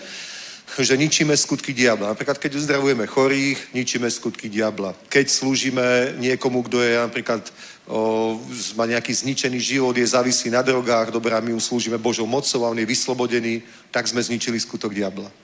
[0.80, 2.18] že ničíme skutky diabla.
[2.18, 4.98] Napríklad, keď uzdravujeme chorých, ničíme skutky diabla.
[5.10, 7.46] Keď slúžime niekomu, kto je napríklad
[7.86, 8.42] o,
[8.74, 12.66] má nejaký zničený život, je závislý na drogách, dobré, a my mu slúžime Božou mocou
[12.66, 13.62] a on je vyslobodený,
[13.94, 15.43] tak sme zničili skutok diabla.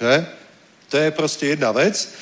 [0.00, 0.26] Že?
[0.88, 2.14] To je proste jedna vec.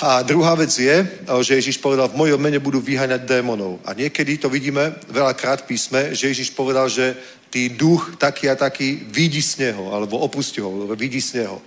[0.00, 0.96] A druhá vec je,
[1.42, 3.82] že Ježiš povedal, v mojom mene budú vyháňať démonov.
[3.84, 7.18] A niekedy to vidíme veľakrát písme, že Ježiš povedal, že
[7.50, 11.58] tý duch taký a taký vidí z neho, alebo opustí ho, alebo vidí z neho.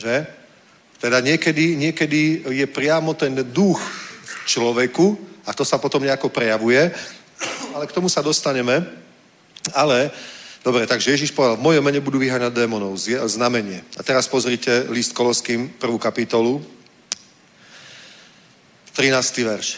[0.00, 0.26] Že?
[0.98, 3.76] Teda niekedy, niekedy je priamo ten duch
[4.24, 6.88] v človeku a to sa potom nejako prejavuje,
[7.76, 8.80] ale k tomu sa dostaneme.
[9.76, 10.10] Ale
[10.64, 12.96] Dobre, takže Ježiš povedal, v mojom mene budú vyháňať démonov,
[13.28, 13.84] znamenie.
[14.00, 16.64] A teraz pozrite list Koloským, prvú kapitolu,
[18.96, 19.44] 13.
[19.44, 19.76] verš.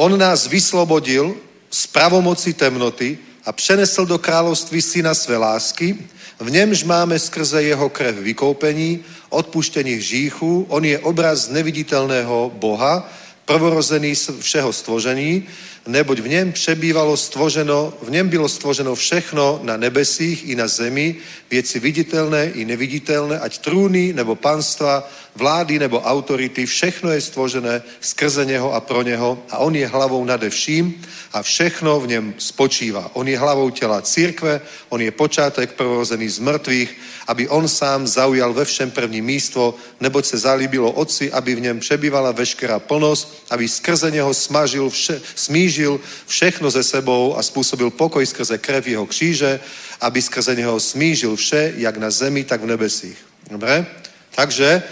[0.00, 1.36] On nás vyslobodil
[1.68, 5.98] z pravomoci temnoty a přenesl do kráľovství syna své lásky,
[6.40, 13.12] v němž máme skrze jeho krev vykoupení, odpuštení hříchů, on je obraz neviditelného Boha,
[13.44, 15.44] prvorozený všeho stvožení,
[15.86, 21.16] neboť v něm přebývalo stvoženo, v něm bylo stvoženo všechno na nebesích i na zemi,
[21.50, 28.44] věci viditelné i neviditelné, ať trůny nebo panstva, vlády nebo autority, všechno je stvožené skrze
[28.44, 31.02] něho a pro něho a on je hlavou nade vším
[31.32, 33.10] a všechno v něm spočívá.
[33.12, 38.52] On je hlavou těla církve, on je počátek prvorozený z mrtvých, aby on sám zaujal
[38.52, 43.68] ve všem první místo, neboť se zalíbilo Otci, aby v něm přebývala veškerá plnost, aby
[43.68, 49.60] skrze něho smažil vše, smížil všechno ze sebou a způsobil pokoj skrze krev jeho kříže,
[50.00, 53.16] aby skrze něho smížil vše, jak na zemi, tak v nebesích.
[53.50, 53.86] Dobre?
[54.34, 54.82] Takže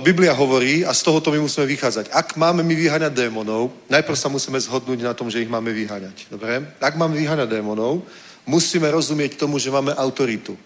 [0.00, 2.08] Biblia hovorí, a z tohoto my musíme vychádzať.
[2.08, 6.32] Ak máme my vyháňať démonov, najprv sa musíme zhodnúť na tom, že ich máme vyháňať.
[6.32, 6.64] Dobre?
[6.80, 8.00] Ak máme vyháňať démonov,
[8.48, 10.56] musíme rozumieť tomu, že máme autoritu.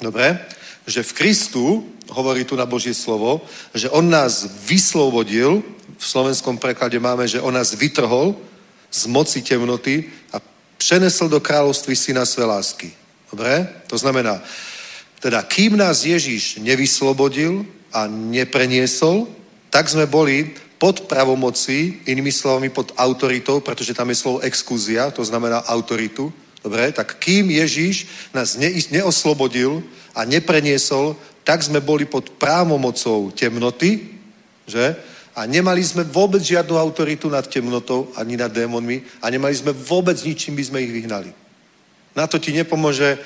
[0.00, 0.40] Dobre?
[0.88, 1.64] Že v Kristu,
[2.08, 3.44] hovorí tu na Božie slovo,
[3.76, 5.60] že On nás vyslobodil,
[5.98, 8.32] v slovenskom preklade máme, že On nás vytrhol
[8.88, 10.40] z moci temnoty a
[10.80, 12.96] přenesl do kráľovství syna své lásky.
[13.28, 13.68] Dobre?
[13.86, 14.40] To znamená,
[15.20, 19.26] teda kým nás Ježíš nevyslobodil, a nepreniesol,
[19.70, 25.20] tak sme boli pod pravomocí, inými slovami pod autoritou, pretože tam je slovo exkúzia, to
[25.20, 26.32] znamená autoritu.
[26.64, 29.84] Dobre, tak kým Ježíš nás ne, neoslobodil
[30.16, 34.08] a nepreniesol, tak sme boli pod právomocou temnoty,
[34.64, 34.96] že?
[35.36, 40.16] A nemali sme vôbec žiadnu autoritu nad temnotou ani nad démonmi a nemali sme vôbec
[40.20, 41.32] ničím by sme ich vyhnali.
[42.16, 43.20] Na to ti nepomôže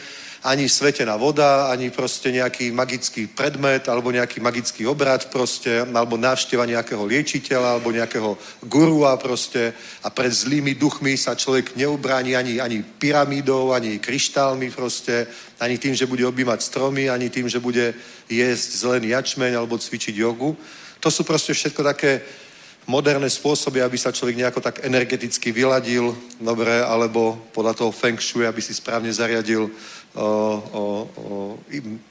[0.45, 6.69] ani svetená voda, ani proste nejaký magický predmet, alebo nejaký magický obrad proste, alebo návšteva
[6.69, 8.37] nejakého liečiteľa, alebo nejakého
[8.69, 9.73] gurua proste
[10.05, 15.27] a pred zlými duchmi sa človek neubráni ani, ani pyramídou, ani kryštálmi proste,
[15.61, 17.97] ani tým, že bude objímať stromy, ani tým, že bude
[18.29, 20.53] jesť zelený jačmeň alebo cvičiť jogu.
[21.01, 22.21] To sú proste všetko také
[22.87, 28.45] moderné spôsoby, aby sa človek nejako tak energeticky vyladil, dobre, alebo podľa toho feng shui,
[28.45, 29.73] aby si správne zariadil
[30.15, 30.83] o, o,
[31.17, 31.27] o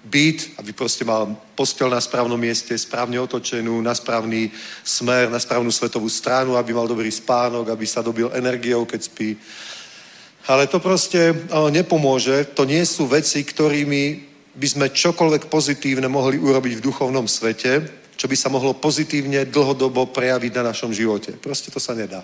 [0.03, 4.49] byt, aby proste mal postel na správnom mieste, správne otočenú, na správny
[4.83, 9.37] smer, na správnu svetovú stranu, aby mal dobrý spánok, aby sa dobil energiou, keď spí.
[10.47, 11.31] Ale to proste
[11.71, 12.51] nepomôže.
[12.59, 18.25] To nie sú veci, ktorými by sme čokoľvek pozitívne mohli urobiť v duchovnom svete, čo
[18.27, 21.33] by sa mohlo pozitívne dlhodobo prejaviť na našom živote.
[21.37, 22.21] Proste to sa nedá.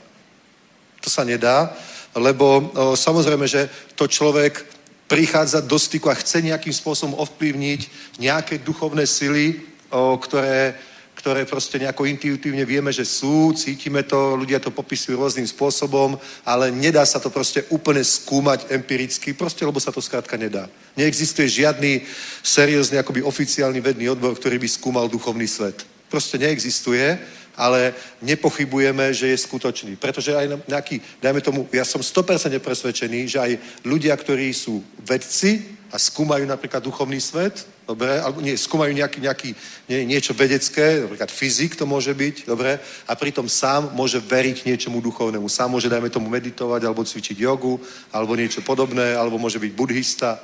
[1.00, 1.74] To sa nedá,
[2.16, 2.62] lebo o,
[2.96, 4.66] samozrejme, že to človek
[5.10, 7.82] prichádza do styku a chce nejakým spôsobom ovplyvniť
[8.22, 10.76] nejaké duchovné sily, o, ktoré,
[11.20, 16.16] ktoré proste nejako intuitívne vieme, že sú, cítime to, ľudia to popisujú rôznym spôsobom,
[16.48, 20.72] ale nedá sa to proste úplne skúmať empiricky, proste lebo sa to skrátka nedá.
[20.96, 22.08] Neexistuje žiadny
[22.40, 25.84] seriózny, akoby oficiálny vedný odbor, ktorý by skúmal duchovný svet.
[26.08, 27.20] Proste neexistuje
[27.60, 27.92] ale
[28.24, 30.00] nepochybujeme, že je skutočný.
[30.00, 33.52] Pretože aj nejaký, dajme tomu, ja som 100% presvedčený, že aj
[33.84, 39.50] ľudia, ktorí sú vedci a skúmajú napríklad duchovný svet, dobre, alebo nie, skúmajú nejaký, nejaký,
[39.90, 42.78] nie, niečo vedecké, napríklad fyzik to môže byť, dobre,
[43.10, 45.50] a pritom sám môže veriť niečomu duchovnému.
[45.50, 47.82] Sám môže, dajme tomu, meditovať, alebo cvičiť jogu,
[48.14, 50.38] alebo niečo podobné, alebo môže byť buddhista,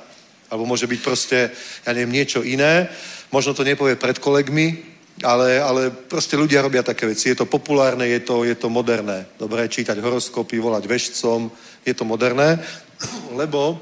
[0.50, 1.50] alebo môže byť proste,
[1.86, 2.90] ja neviem, niečo iné.
[3.30, 4.82] Možno to nepovie pred kolegmi,
[5.22, 7.30] ale, ale proste ľudia robia také veci.
[7.30, 9.26] Je to populárne, je to, je to moderné.
[9.38, 11.50] Dobre, čítať horoskopy, volať vešcom,
[11.86, 12.58] je to moderné,
[13.40, 13.78] lebo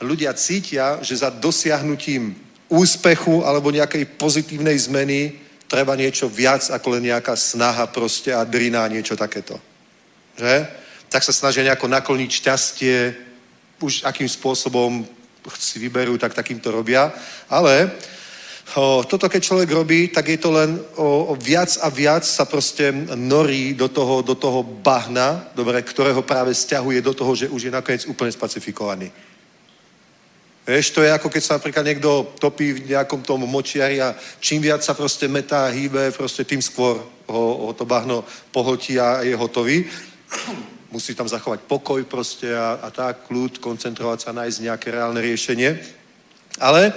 [0.00, 2.34] ľudia cítia, že za dosiahnutím
[2.68, 5.34] úspechu alebo nejakej pozitívnej zmeny
[5.68, 9.60] treba niečo viac ako len nejaká snaha proste a drina, niečo takéto.
[10.36, 10.66] Že?
[11.08, 12.96] Tak sa snažia nejako nakloniť šťastie,
[13.80, 15.06] už akým spôsobom
[15.56, 17.12] si vyberú, tak takýmto robia.
[17.48, 17.90] Ale
[18.76, 22.44] O, toto keď človek robí, tak je to len o, o viac a viac sa
[22.44, 27.64] proste norí do toho, do toho bahna, dobre, ktorého práve stiahuje do toho, že už
[27.64, 29.08] je nakoniec úplne spacifikovaný.
[30.68, 34.60] Vieš, to je ako keď sa napríklad niekto topí v nejakom tom močiari a čím
[34.60, 38.20] viac sa proste metá, hýbe, proste tým skôr ho, ho to bahno
[38.52, 39.88] pohltí a je hotový.
[40.94, 45.80] Musí tam zachovať pokoj proste a, a tak, kľud, koncentrovať sa, nájsť nejaké reálne riešenie.
[46.60, 46.92] Ale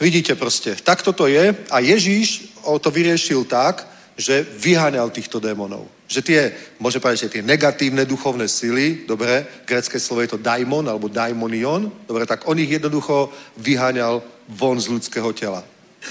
[0.00, 3.84] Vidíte proste, takto to je a Ježíš to vyriešil tak,
[4.16, 5.84] že vyháňal týchto démonov.
[6.10, 6.40] Že tie,
[6.82, 11.86] môžeme povedať, že tie negatívne duchovné sily, dobre, grecké slovo je to daimon alebo daimonion,
[12.10, 13.30] dobre, tak on ich jednoducho
[13.62, 14.18] vyháňal
[14.50, 15.62] von z ľudského tela.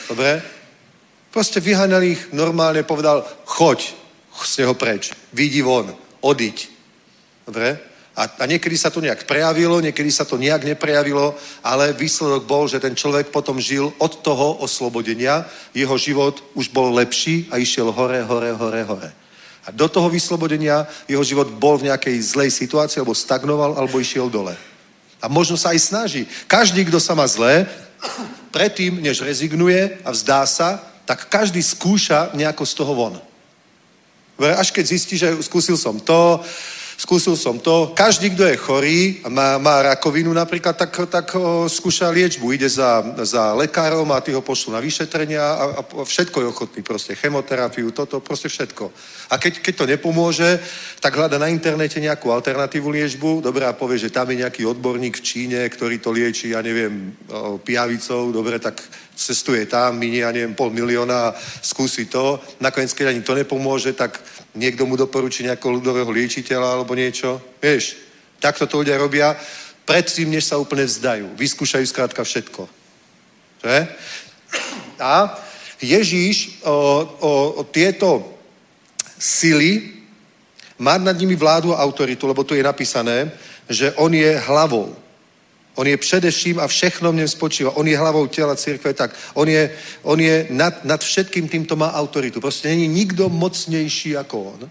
[0.07, 0.39] Dobre?
[1.35, 3.91] Proste vyháňal ich normálne, povedal, choď
[4.39, 5.91] z neho preč, vidí von,
[6.23, 6.57] odiť.
[7.43, 7.75] Dobre?
[8.15, 12.71] A, a niekedy sa to nejak prejavilo, niekedy sa to nejak neprejavilo, ale výsledok bol,
[12.71, 15.43] že ten človek potom žil od toho oslobodenia,
[15.75, 19.11] jeho život už bol lepší a išiel hore, hore, hore, hore.
[19.67, 24.31] A do toho vyslobodenia jeho život bol v nejakej zlej situácii, alebo stagnoval, alebo išiel
[24.31, 24.55] dole.
[25.19, 26.23] A možno sa aj snaží.
[26.47, 27.67] Každý, kto sa má zlé,
[28.55, 33.15] predtým, než rezignuje a vzdá sa, tak každý skúša nejako z toho von.
[34.39, 36.39] Až keď zistí, že skúsil som to,
[36.99, 37.95] skúsil som to.
[37.95, 38.99] Každý, kto je chorý
[39.31, 42.51] má, má rakovinu napríklad, tak, tak o, skúša liečbu.
[42.51, 46.79] Ide za, za lekárom a ty ho pošlú na vyšetrenia a, a všetko je ochotný.
[46.83, 48.91] Proste chemoterapiu, toto, proste všetko.
[49.31, 50.59] A keď, keď to nepomôže,
[50.99, 53.47] tak hľada na internete nejakú alternatívu liečbu.
[53.47, 57.15] Dobre, a povie, že tam je nejaký odborník v Číne, ktorý to lieči, ja neviem,
[57.63, 58.35] pijavicou.
[58.35, 58.83] Dobre, tak
[59.15, 62.39] cestuje tam, minie, ja neviem, pol milióna skúsi to.
[62.59, 64.19] Nakoniec, keď ani to nepomôže, tak
[64.55, 67.41] niekto mu doporučí nejakého ľudového liečiteľa alebo niečo.
[67.61, 67.97] Vieš,
[68.39, 69.37] takto to ľudia robia
[69.85, 71.33] predtým, než sa úplne vzdajú.
[71.33, 72.69] Vyskúšajú skrátka všetko.
[73.65, 73.77] Že?
[74.99, 75.33] A
[75.81, 76.75] Ježíš o,
[77.19, 78.37] o, o tieto
[79.19, 79.99] sily
[80.79, 83.31] má nad nimi vládu a autoritu, lebo tu je napísané,
[83.69, 84.95] že on je hlavou.
[85.79, 87.71] On je především a všechno v něm spočíva.
[87.71, 89.71] On je hlavou těla církve, tak on je,
[90.03, 92.41] on je nad, nad všetkým týmto má autoritu.
[92.41, 94.69] Prostě není nikdo mocnější jako on.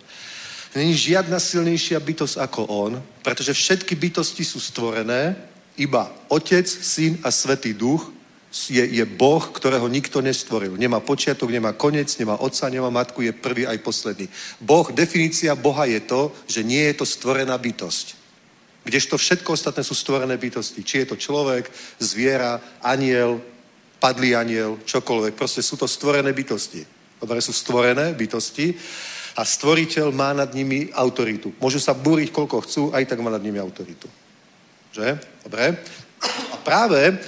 [0.77, 2.93] Není žiadna silnejšia bytosť ako on,
[3.25, 5.33] pretože všetky bytosti sú stvorené,
[5.81, 8.13] iba Otec, Syn a Svetý Duch
[8.69, 10.77] je, je Boh, ktorého nikto nestvoril.
[10.77, 14.29] Nemá počiatok, nemá konec, nemá otca, nemá matku, je prvý aj posledný.
[14.61, 18.18] Boh, definícia Boha je to, že nie je to stvorená bytosť.
[18.89, 20.81] Kdežto všetko ostatné sú stvorené bytosti.
[20.81, 21.69] Či je to človek,
[22.01, 23.37] zviera, aniel,
[24.01, 25.37] padlý aniel, čokoľvek.
[25.37, 26.81] Proste sú to stvorené bytosti.
[27.21, 28.73] Dobre, sú stvorené bytosti
[29.37, 31.53] a stvoriteľ má nad nimi autoritu.
[31.61, 34.09] Môžu sa búriť, koľko chcú, aj tak má nad nimi autoritu.
[34.97, 35.21] Že?
[35.45, 35.85] Dobre?
[36.49, 37.21] A práve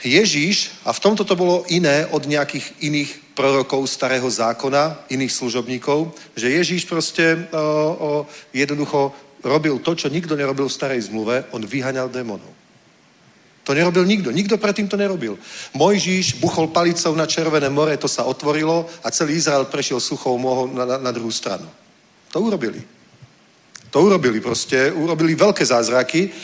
[0.00, 6.10] Ježíš, a v tomto to bolo iné od nejakých iných prorokov starého zákona, iných služobníkov,
[6.34, 8.08] že Ježíš proste o, o,
[8.50, 12.50] jednoducho robil to, čo nikto nerobil v starej zmluve, on vyhaňal démonov.
[13.62, 14.34] To nerobil nikto.
[14.34, 15.38] Nikto predtým to nerobil.
[15.74, 20.66] Mojžíš buchol palicou na Červené more, to sa otvorilo a celý Izrael prešiel suchou mohou
[20.66, 21.70] na, na, na druhú stranu.
[22.34, 22.82] To urobili.
[23.94, 24.90] To urobili proste.
[24.90, 26.34] Urobili veľké zázraky,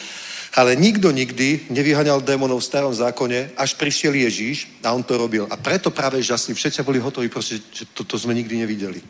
[0.55, 5.51] ale nikto nikdy nevyhaňal démonov v starom zákone, až prišiel Ježíš a on to robil.
[5.51, 6.55] A preto práve žasli.
[6.55, 9.03] Všetci boli hotoví, proste, že to, to sme nikdy nevideli.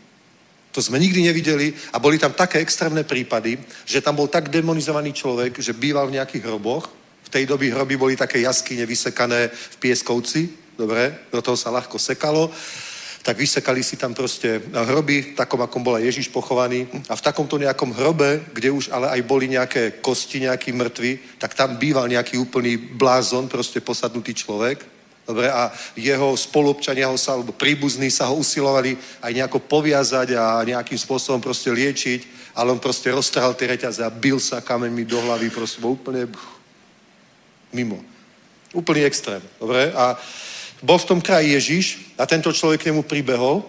[0.73, 3.59] To sme nikdy nevideli a boli tam také extrémne prípady,
[3.89, 6.89] že tam bol tak demonizovaný človek, že býval v nejakých hroboch.
[7.25, 11.99] V tej doby hroby boli také jaskyne vysekané v pieskovci, dobre, do toho sa ľahko
[11.99, 12.53] sekalo
[13.29, 16.89] tak vysekali si tam proste hroby, takom, akom bola Ježiš pochovaný.
[17.09, 21.53] A v takomto nejakom hrobe, kde už ale aj boli nejaké kosti, nejaký mŕtvi, tak
[21.53, 24.81] tam býval nejaký úplný blázon, proste posadnutý človek.
[25.29, 30.65] Dobre, a jeho spolupčania ho sa, alebo príbuzní sa ho usilovali aj nejako poviazať a
[30.65, 35.21] nejakým spôsobom proste liečiť, ale on proste roztrhal tie reťaze a bil sa kameňmi do
[35.21, 36.33] hlavy, proste bol úplne
[37.77, 38.01] mimo.
[38.73, 39.93] Úplný extrém, dobre?
[39.93, 40.17] A
[40.81, 41.85] bol v tom kraji Ježiš
[42.17, 43.69] a tento človek k nemu pribehol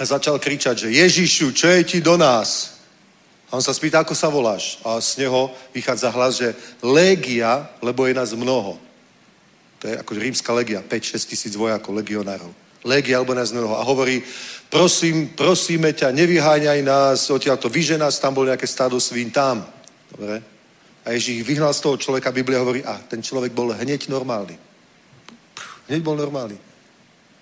[0.00, 2.80] a začal kričať, že Ježišu, čo je ti do nás?
[3.52, 4.80] A on sa spýta, ako sa voláš?
[4.88, 8.87] A z neho vychádza hlas, že légia, lebo je nás mnoho.
[9.78, 12.50] To je ako rímska legia, 5-6 tisíc vojakov, legionárov.
[12.84, 13.78] Nás mnoho.
[13.78, 14.22] A hovorí,
[14.70, 19.66] prosím, prosíme ťa, nevyháňaj nás, odtiaľ to vyže nás, tam bol nejaké stádo svín, tam.
[20.10, 20.42] Dobre?
[21.04, 24.58] A Ježíš vyhnal z toho človeka, Biblia hovorí, a ten človek bol hneď normálny.
[25.88, 26.58] Hneď bol normálny.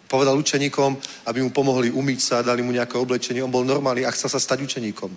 [0.07, 3.43] Povedal učeníkom, aby mu pomohli umyť sa, dali mu nejaké oblečenie.
[3.43, 5.11] On bol normálny a chcel sa stať učeníkom.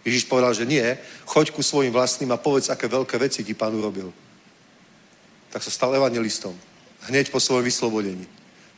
[0.00, 0.96] Ježiš povedal, že nie,
[1.28, 4.08] choď ku svojim vlastným a povedz, aké veľké veci ti pán urobil.
[5.50, 6.54] Tak sa stal evangelistom.
[7.10, 8.26] Hneď po svojom vyslobodení.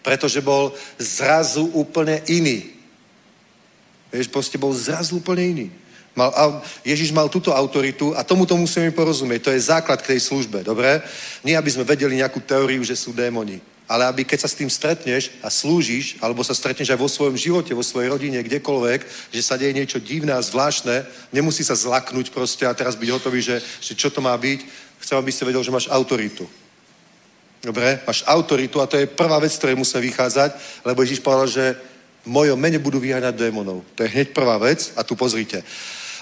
[0.02, 2.74] Pretože bol zrazu úplne iný.
[4.12, 5.66] Vieš, proste bol zrazu úplne iný.
[6.12, 9.48] Mal, a Ježiš mal túto autoritu a tomuto musíme porozumieť.
[9.48, 11.00] To je základ k tej službe, dobre?
[11.40, 14.72] Nie, aby sme vedeli nejakú teóriu, že sú démoni ale aby keď sa s tým
[14.72, 19.42] stretneš a slúžiš, alebo sa stretneš aj vo svojom živote, vo svojej rodine, kdekoľvek, že
[19.44, 23.60] sa deje niečo divné a zvláštne, nemusí sa zlaknúť proste a teraz byť hotový, že,
[23.84, 24.64] že čo to má byť.
[24.96, 26.48] Chcem, aby si vedel, že máš autoritu.
[27.62, 28.02] Dobre?
[28.02, 31.64] Máš autoritu a to je prvá vec, ktorej musíme vychádzať, lebo Ježiš povedal, že
[32.22, 33.82] V mojom mene budú vyháňať démonov.
[33.98, 34.94] To je hneď prvá vec.
[34.94, 35.62] A tu pozrite.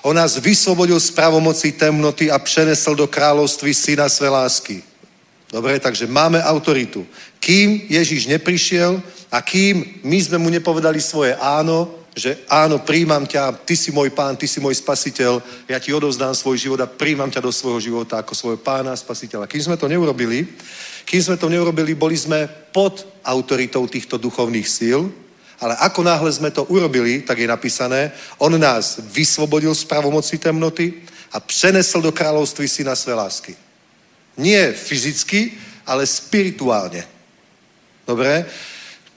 [0.01, 4.83] On nás vyslobodil z pravomocí temnoty a přenesl do kráľovství syna své lásky.
[5.53, 7.07] Dobre, takže máme autoritu.
[7.37, 13.53] Kým Ježíš neprišiel a kým my sme mu nepovedali svoje áno, že áno, príjmam ťa,
[13.69, 17.31] ty si môj pán, ty si môj spasiteľ, ja ti odovzdám svoj život a príjmam
[17.31, 19.47] ťa do svojho života ako svojho pána a spasiteľa.
[19.47, 20.49] Kým sme to neurobili,
[21.11, 25.11] kým sme to neurobili, boli sme pod autoritou týchto duchovných síl,
[25.59, 31.03] ale ako náhle sme to urobili, tak je napísané, on nás vysvobodil z pravomoci temnoty
[31.35, 33.59] a přenesl do kráľovství syna své lásky.
[34.39, 37.03] Nie fyzicky, ale spirituálne.
[38.07, 38.47] Dobre?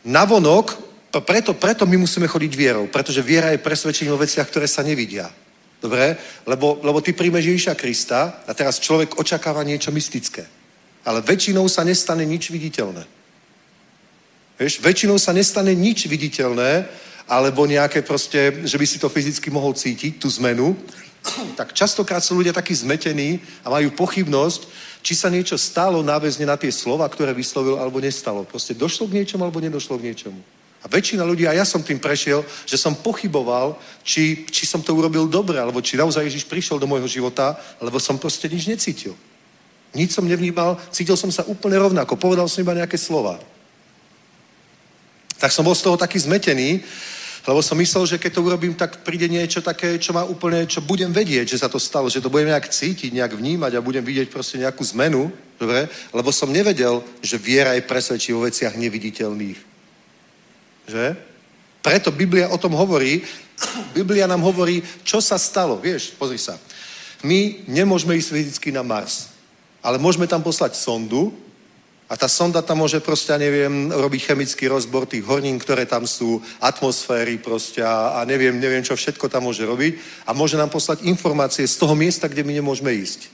[0.02, 0.74] Navonok,
[1.22, 5.30] preto, preto my musíme chodiť vierou, pretože viera je presvedčenie o veciach, ktoré sa nevidia.
[5.78, 6.18] Dobre?
[6.50, 10.63] Lebo, lebo ty príjmeš Ježiša Krista a teraz človek očakáva niečo mystické.
[11.04, 13.04] Ale väčšinou sa nestane nič viditeľné.
[14.60, 16.88] Vieš, väčšinou sa nestane nič viditeľné,
[17.28, 20.76] alebo nejaké proste, že by si to fyzicky mohol cítiť, tú zmenu,
[21.60, 24.62] tak častokrát sú ľudia takí zmetení a majú pochybnosť,
[25.04, 28.48] či sa niečo stalo náväzne na tie slova, ktoré vyslovil, alebo nestalo.
[28.48, 30.40] Proste došlo k niečomu, alebo nedošlo k niečomu.
[30.84, 34.92] A väčšina ľudí, a ja som tým prešiel, že som pochyboval, či, či som to
[34.96, 39.16] urobil dobre, alebo či naozaj Ježiš prišiel do môjho života, lebo som proste nič necítil.
[39.94, 43.38] Nič som nevnímal, cítil som sa úplne rovnako, povedal som iba nejaké slova.
[45.38, 46.82] Tak som bol z toho taký zmetený,
[47.44, 50.80] lebo som myslel, že keď to urobím, tak príde niečo také, čo má úplne, čo
[50.80, 54.00] budem vedieť, že sa to stalo, že to budem nejak cítiť, nejak vnímať a budem
[54.00, 55.28] vidieť proste nejakú zmenu,
[55.60, 55.92] dobre?
[56.16, 59.60] Lebo som nevedel, že viera je presvedčí o veciach neviditeľných.
[60.88, 61.06] Že?
[61.84, 63.20] Preto Biblia o tom hovorí,
[63.98, 65.84] Biblia nám hovorí, čo sa stalo.
[65.84, 66.56] Vieš, pozri sa.
[67.28, 69.33] My nemôžeme ísť fyzicky na Mars,
[69.84, 71.36] ale môžeme tam poslať sondu,
[72.12, 76.44] a tá sonda tam môže proste, neviem, robiť chemický rozbor tých hornín, ktoré tam sú,
[76.62, 81.08] atmosféry proste a, a neviem, neviem, čo všetko tam môže robiť a môže nám poslať
[81.10, 83.34] informácie z toho miesta, kde my nemôžeme ísť.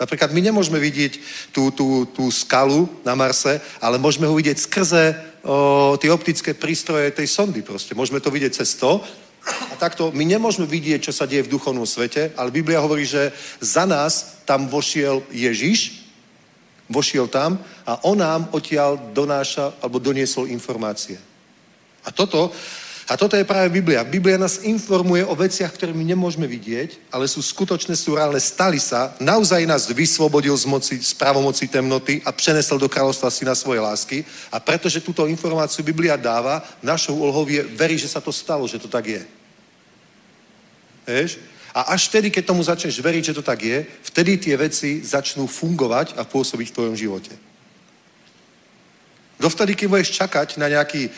[0.00, 1.20] Napríklad my nemôžeme vidieť
[1.52, 5.12] tú, tú, tú skalu na Marse, ale môžeme ho vidieť skrze
[5.44, 7.92] o, tie optické prístroje tej sondy proste.
[7.92, 9.04] Môžeme to vidieť cez to.
[9.46, 13.32] A takto my nemôžeme vidieť, čo sa deje v duchovnom svete, ale Biblia hovorí, že
[13.60, 16.04] za nás tam vošiel Ježiš,
[16.90, 21.16] vošiel tam a on nám odtiaľ donáša alebo doniesol informácie.
[22.04, 22.52] A toto,
[23.10, 24.06] a toto je práve Biblia.
[24.06, 28.78] Biblia nás informuje o veciach, ktoré my nemôžeme vidieť, ale sú skutočné, sú reálne, stali
[28.78, 29.10] sa.
[29.18, 34.22] Naozaj nás vysvobodil z, moci, z pravomoci temnoty a prenesel do kráľovstva na svoje lásky.
[34.54, 38.78] A pretože túto informáciu Biblia dáva, našou úlohou je veriť, že sa to stalo, že
[38.78, 39.22] to tak je.
[41.02, 41.42] Vieš?
[41.74, 45.50] A až vtedy, keď tomu začneš veriť, že to tak je, vtedy tie veci začnú
[45.50, 47.34] fungovať a pôsobiť v tvojom živote.
[49.42, 51.10] Dovtedy, keď budeš čakať na nejaký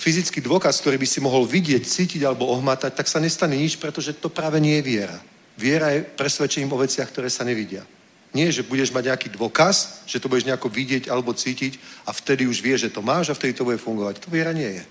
[0.00, 4.16] fyzický dôkaz, ktorý by si mohol vidieť, cítiť alebo ohmatať, tak sa nestane nič, pretože
[4.16, 5.18] to práve nie je viera.
[5.60, 7.84] Viera je presvedčením o veciach, ktoré sa nevidia.
[8.32, 11.76] Nie, že budeš mať nejaký dôkaz, že to budeš nejako vidieť alebo cítiť
[12.08, 14.24] a vtedy už vieš, že to máš a vtedy to bude fungovať.
[14.24, 14.84] To viera nie je.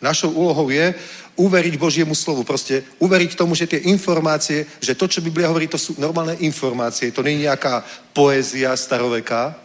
[0.00, 0.96] Našou úlohou je
[1.36, 2.44] uveriť Božiemu slovu.
[2.44, 7.12] Proste uveriť tomu, že tie informácie, že to, čo Biblia hovorí, to sú normálne informácie.
[7.12, 7.84] To nie je nejaká
[8.16, 9.56] poézia staroveká.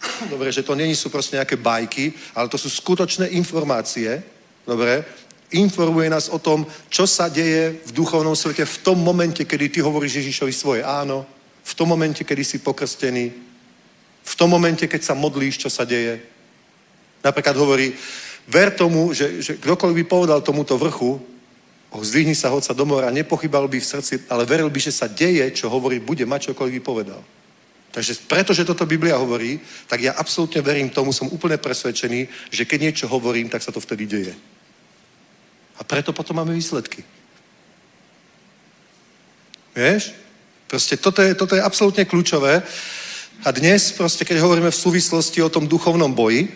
[0.32, 4.22] Dobre, že to nie sú proste nejaké bajky, ale to sú skutočné informácie.
[4.66, 5.04] Dobre,
[5.50, 9.78] informuje nás o tom, čo sa deje v duchovnom svete v tom momente, kedy ty
[9.80, 11.24] hovoríš Ježišovi svoje áno,
[11.64, 13.32] v tom momente, kedy si pokrstený,
[14.28, 16.20] v tom momente, keď sa modlíš, čo sa deje.
[17.24, 17.96] Napríklad hovorí,
[18.48, 21.20] Ver tomu, že, že kdokoľvek by povedal tomuto vrchu,
[21.92, 25.04] oh, zdvihni sa hoca do mora, nepochybal by v srdci, ale veril by, že sa
[25.04, 27.20] deje, čo hovorí, bude mať čokoľvek by povedal.
[27.90, 32.78] Takže pretože toto Biblia hovorí, tak ja absolútne verím tomu, som úplne presvedčený, že keď
[32.80, 34.34] niečo hovorím, tak sa to vtedy deje.
[35.78, 37.04] A preto potom máme výsledky.
[39.72, 40.12] Vieš?
[40.68, 42.60] Proste toto je, toto je absolútne kľúčové.
[43.46, 46.50] A dnes, proste, keď hovoríme v súvislosti o tom duchovnom boji,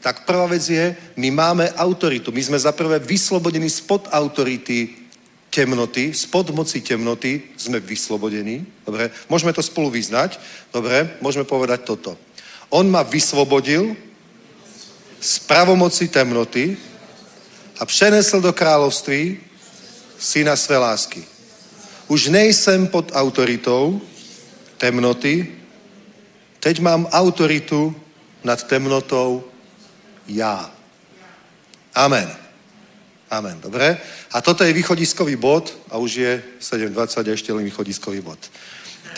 [0.00, 2.32] tak prvá vec je, my máme autoritu.
[2.32, 5.05] My sme zaprvé vyslobodení spod autority
[5.50, 8.66] temnoty, spod moci temnoty sme vyslobodení.
[8.84, 10.38] Dobre, môžeme to spolu vyznať.
[10.72, 12.18] Dobre, môžeme povedať toto.
[12.70, 13.96] On ma vyslobodil
[15.20, 16.76] z pravomoci temnoty
[17.78, 19.40] a přenesl do kráľovství
[20.18, 21.24] syna své lásky.
[22.08, 24.00] Už nejsem pod autoritou
[24.76, 25.56] temnoty,
[26.60, 27.94] teď mám autoritu
[28.44, 29.44] nad temnotou
[30.28, 30.70] ja.
[31.94, 32.45] Amen.
[33.30, 33.98] Amen, dobre?
[34.32, 38.38] A toto je východiskový bod a už je 7.20 a ešte len východiskový bod.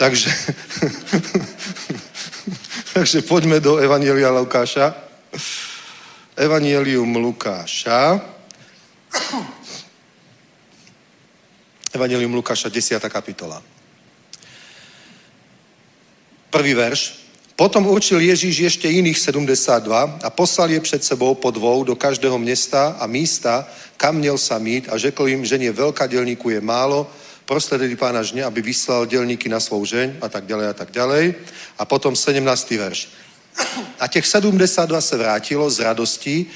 [0.01, 0.29] Takže,
[2.97, 4.97] takže poďme do Evangelia Lukáša.
[6.33, 8.17] Evangelium Lukáša.
[11.93, 12.97] Evangelium Lukáša, 10.
[13.13, 13.61] kapitola.
[16.49, 17.28] Prvý verš.
[17.59, 19.83] Potom určil Ježíš ešte iných 72
[20.23, 23.67] a poslal je před sebou po dvou do každého města a místa,
[23.99, 27.11] kam měl sa mít a řekl jim, že nie veľká dělníku je málo,
[27.43, 31.35] prostredili pána žne, aby vyslal dělníky na svou žeň a tak ďalej a tak ďalej.
[31.75, 32.47] A potom 17.
[32.79, 33.11] verš.
[33.99, 36.47] A těch 72 se vrátilo z radostí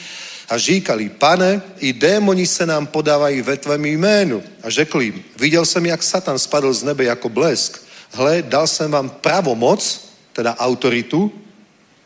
[0.49, 4.43] a říkali, pane, i démoni se nám podávají ve tvém jménu.
[4.63, 7.83] A řekl jim, viděl jsem, jak Satan spadl z nebe jako blesk.
[8.15, 11.31] Hle, dal jsem vám pravomoc, teda autoritu.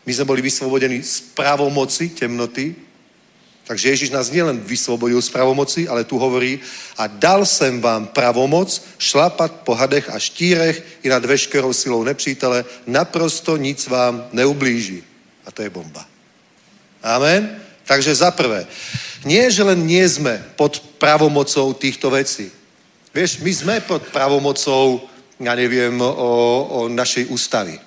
[0.05, 2.75] My sme boli vyslobodení z pravomoci temnoty.
[3.67, 6.59] Takže Ježíš nás nielen vysvobodil z pravomoci, ale tu hovorí,
[6.95, 12.63] a dal jsem vám pravomoc šlapat po hadech a štírech i nad veškerou silou nepřítele,
[12.87, 15.03] naprosto nic vám neublíží.
[15.45, 16.07] A to je bomba.
[17.03, 17.59] Amen?
[17.83, 18.67] Takže za prvé,
[19.23, 22.51] nie, že len nie sme pod pravomocou týchto vecí.
[23.15, 25.07] Vieš, my sme pod pravomocou,
[25.39, 26.11] ja neviem, o,
[26.67, 27.79] o našej ústavy.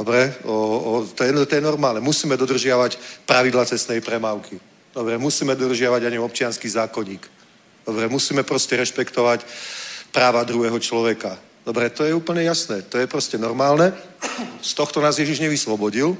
[0.00, 0.32] Dobre?
[0.48, 2.00] O, o, to, je, to je normálne.
[2.00, 2.96] Musíme dodržiavať
[3.28, 4.56] pravidla cestnej premávky.
[4.96, 5.20] Dobre?
[5.20, 7.20] Musíme dodržiavať ani občianský zákonník.
[7.84, 8.08] Dobre?
[8.08, 9.44] Musíme proste rešpektovať
[10.08, 11.36] práva druhého človeka.
[11.68, 12.80] Dobre, to je úplne jasné.
[12.88, 13.92] To je proste normálne.
[14.64, 16.16] Z tohto nás Ježiš nevyslobodil.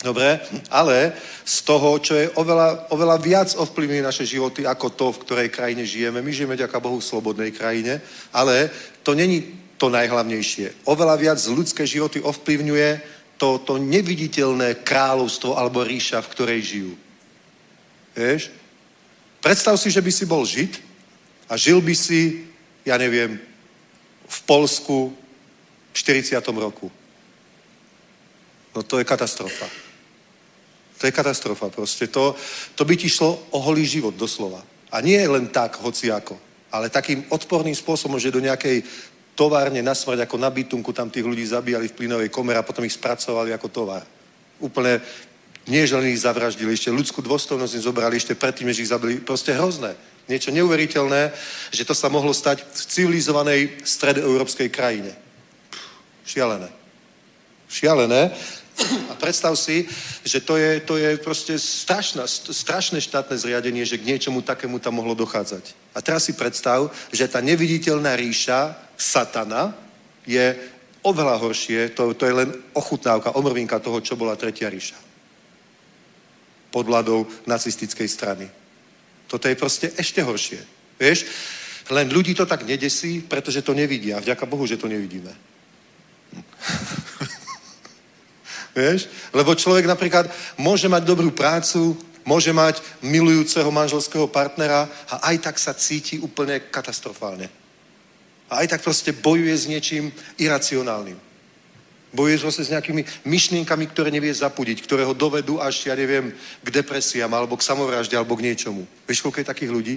[0.00, 1.12] Dobre, ale
[1.44, 5.84] z toho, čo je oveľa, oveľa viac ovplyvňuje naše životy ako to, v ktorej krajine
[5.84, 6.20] žijeme.
[6.20, 8.68] My žijeme, ďaká Bohu, v slobodnej krajine, ale
[9.00, 10.86] to není to najhlavnejšie.
[10.86, 12.88] Oveľa viac ľudské životy ovplyvňuje
[13.38, 16.92] to, to neviditeľné kráľovstvo alebo ríša, v ktorej žijú.
[18.14, 18.54] Vieš?
[19.42, 20.78] Predstav si, že by si bol žid
[21.50, 22.46] a žil by si,
[22.86, 23.36] ja neviem,
[24.24, 25.12] v Polsku
[25.92, 26.40] v 40.
[26.56, 26.88] roku.
[28.74, 29.68] No to je katastrofa.
[30.98, 32.06] To je katastrofa proste.
[32.08, 32.34] To,
[32.74, 34.62] to by ti šlo o holý život doslova.
[34.94, 36.38] A nie len tak, hociako,
[36.70, 38.82] ale takým odporným spôsobom, že do nejakej
[39.34, 42.86] továrne na smrť ako na bytunku, tam tých ľudí zabíjali v plynovej komere a potom
[42.86, 44.02] ich spracovali ako tovar.
[44.62, 45.02] Úplne
[45.64, 49.16] nie, ich zavraždili, ešte ľudskú dôstojnosť im zobrali ešte predtým, než ich zabili.
[49.20, 49.96] Proste hrozné.
[50.28, 51.32] Niečo neuveriteľné,
[51.72, 55.12] že to sa mohlo stať v civilizovanej stredoeurópskej krajine.
[56.24, 56.68] Šialené.
[57.68, 58.32] Šialené.
[59.10, 59.86] A predstav si,
[60.26, 64.98] že to je, to je proste strašná, strašné štátne zriadenie, že k niečomu takému tam
[64.98, 65.94] mohlo dochádzať.
[65.94, 69.70] A teraz si predstav, že tá neviditeľná ríša satana
[70.26, 70.58] je
[71.06, 74.98] oveľa horšie, to, to je len ochutnávka, omrvinka toho, čo bola tretia ríša.
[76.74, 78.50] Pod vládou nacistickej strany.
[79.30, 80.58] Toto je proste ešte horšie.
[80.98, 81.26] Vieš?
[81.92, 84.18] Len ľudí to tak nedesí, pretože to nevidia.
[84.18, 85.30] Vďaka Bohu, že to nevidíme.
[88.74, 89.06] Vieš?
[89.30, 90.26] Lebo človek napríklad
[90.58, 91.94] môže mať dobrú prácu,
[92.26, 97.46] môže mať milujúceho manželského partnera a aj tak sa cíti úplne katastrofálne.
[98.50, 101.16] A aj tak proste bojuje s niečím iracionálnym.
[102.14, 106.30] Bojuje proste s nejakými myšlienkami, ktoré nevie zapudiť, ktoré ho dovedú až, ja neviem,
[106.62, 108.86] k depresiám, alebo k samovražde, alebo k niečomu.
[109.06, 109.96] Vieš, koľko je takých ľudí?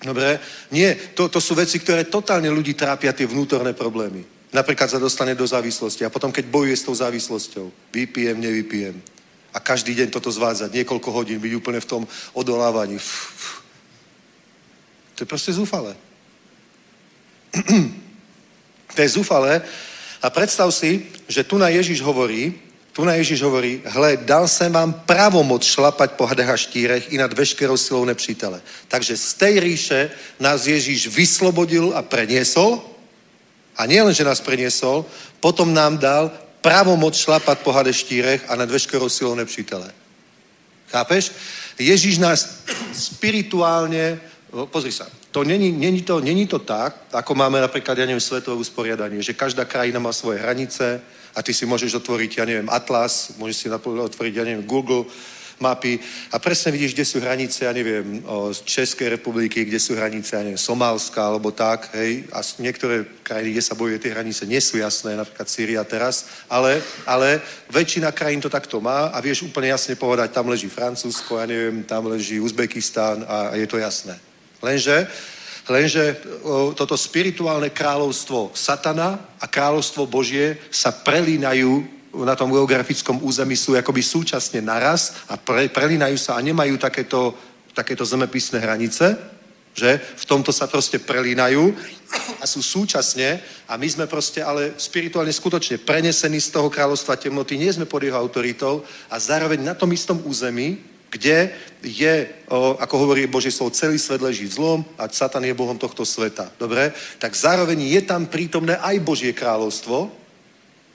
[0.00, 0.40] Dobre?
[0.72, 4.24] Nie, to, to sú veci, ktoré totálne ľudí trápia, tie vnútorné problémy.
[4.54, 8.94] Napríklad sa dostane do závislosti a potom, keď bojuje s tou závislosťou, vypijem, nevypijem.
[9.50, 12.02] A každý deň toto zvádzať, niekoľko hodín, byť úplne v tom
[12.38, 13.02] odolávaní.
[15.14, 15.98] To je proste zúfale.
[18.94, 19.62] to je zúfale.
[20.22, 22.54] A predstav si, že tu na Ježiš hovorí,
[22.94, 27.18] tu na Ježiš hovorí, hle, dal jsem vám pravomoc šlapať po hadech a štírech i
[27.18, 28.62] nad veškerou silou nepřítele.
[28.88, 32.93] Takže z tej ríše nás Ježiš vyslobodil a preniesol.
[33.76, 35.04] A nie len, že nás preniesol,
[35.42, 36.30] potom nám dal
[36.62, 39.92] pravomoc šlapať po hade štírech a nad veškerou silou nepřítele.
[40.88, 41.32] Chápeš?
[41.78, 42.62] Ježíš nás
[42.94, 44.20] spirituálne
[44.70, 48.54] pozri sa, to není, není, to, není to tak, ako máme napríklad, ja neviem, svetové
[48.54, 51.02] usporiadanie, že každá krajina má svoje hranice
[51.34, 55.10] a ty si môžeš otvoriť, ja neviem, Atlas, môžeš si otvoriť, ja neviem, Google
[55.60, 55.98] mapy.
[56.32, 60.42] A presne vidíš, kde sú hranice, ja neviem, z Českej republiky, kde sú hranice, ja
[60.42, 64.76] neviem, Somálska alebo tak, hej, a niektoré krajiny, kde sa bojuje, tie hranice nie sú
[64.78, 67.40] jasné, napríklad Sýria teraz, ale, ale
[67.70, 71.86] väčšina krajín to takto má a vieš úplne jasne povedať, tam leží Francúzsko, ja neviem,
[71.86, 74.18] tam leží Uzbekistán a je to jasné.
[74.64, 75.06] Lenže,
[75.68, 76.16] lenže
[76.76, 81.84] toto spirituálne kráľovstvo satana a kráľovstvo Božie sa prelínajú
[82.22, 87.34] na tom geografickom území, sú akoby súčasne naraz a pre, prelínajú sa a nemajú takéto,
[87.74, 89.34] takéto zemepisné hranice.
[89.74, 91.74] Že v tomto sa proste prelínajú
[92.38, 97.58] a sú súčasne a my sme proste ale spirituálne skutočne prenesení z toho kráľovstva temnoty,
[97.58, 100.78] nie sme pod jeho autoritou a zároveň na tom istom území,
[101.10, 101.50] kde
[101.82, 105.78] je, o, ako hovorí Božie slovo, celý svet leží v zlom a Satan je Bohom
[105.78, 106.50] tohto sveta.
[106.54, 106.94] Dobre?
[107.18, 110.10] Tak zároveň je tam prítomné aj Božie kráľovstvo,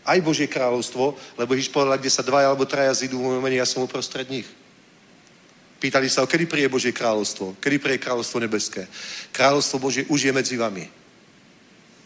[0.10, 3.70] aj Božie kráľovstvo, lebo Ježiš povedal, kde sa dvaja alebo traja zidú v mene, ja
[3.70, 4.50] som uprostred nich.
[5.80, 7.56] Pýtali sa, kedy príde Božie kráľovstvo?
[7.62, 8.84] Kedy príde kráľovstvo nebeské?
[9.32, 10.92] Kráľovstvo Božie už je medzi vami.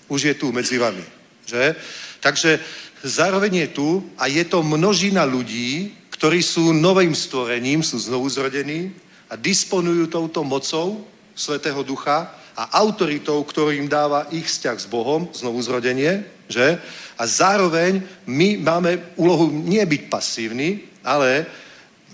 [0.06, 1.01] Už je tu medzi vami.
[1.49, 1.74] Že?
[2.22, 2.62] Takže
[3.01, 3.89] zároveň je tu
[4.20, 8.93] a je to množina ľudí, ktorí sú novým stvorením, sú znovu zrodení
[9.26, 11.01] a disponujú touto mocou
[11.34, 16.78] Svetého Ducha a autoritou, ktorú im dáva ich vzťah s Bohom, znovu zrodenie, že?
[17.18, 21.45] A zároveň my máme úlohu nie byť pasívni, ale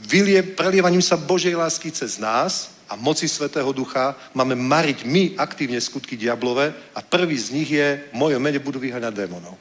[0.07, 5.77] vylie, prelievaním sa Božej lásky cez nás a moci Svetého Ducha máme mariť my aktívne
[5.81, 9.55] skutky diablové a prvý z nich je moje mene budú vyháňať démonov.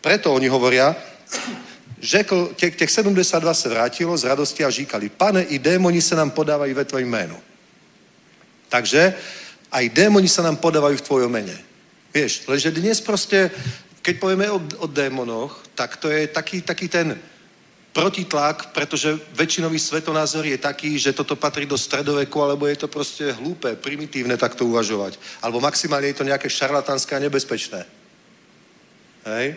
[0.00, 0.96] Preto oni hovoria,
[2.02, 6.30] řekl, těch, těch 72 se vrátilo z radosti a říkali, pane, i démoni se nám
[6.30, 7.38] podávají ve tvojím jménu.
[8.68, 9.14] Takže
[9.74, 11.58] aj démoni sa nám podávajú v tvojom mene.
[12.14, 13.50] Vieš, lenže dnes proste,
[14.04, 17.16] keď povieme o, o démonoch, tak to je taký, taký ten
[17.94, 23.32] protitlak, pretože väčšinový svetonázor je taký, že toto patrí do stredoveku, alebo je to proste
[23.40, 25.16] hlúpe, primitívne takto uvažovať.
[25.40, 27.80] Alebo maximálne je to nejaké šarlatánske a nebezpečné.
[29.24, 29.56] Hej?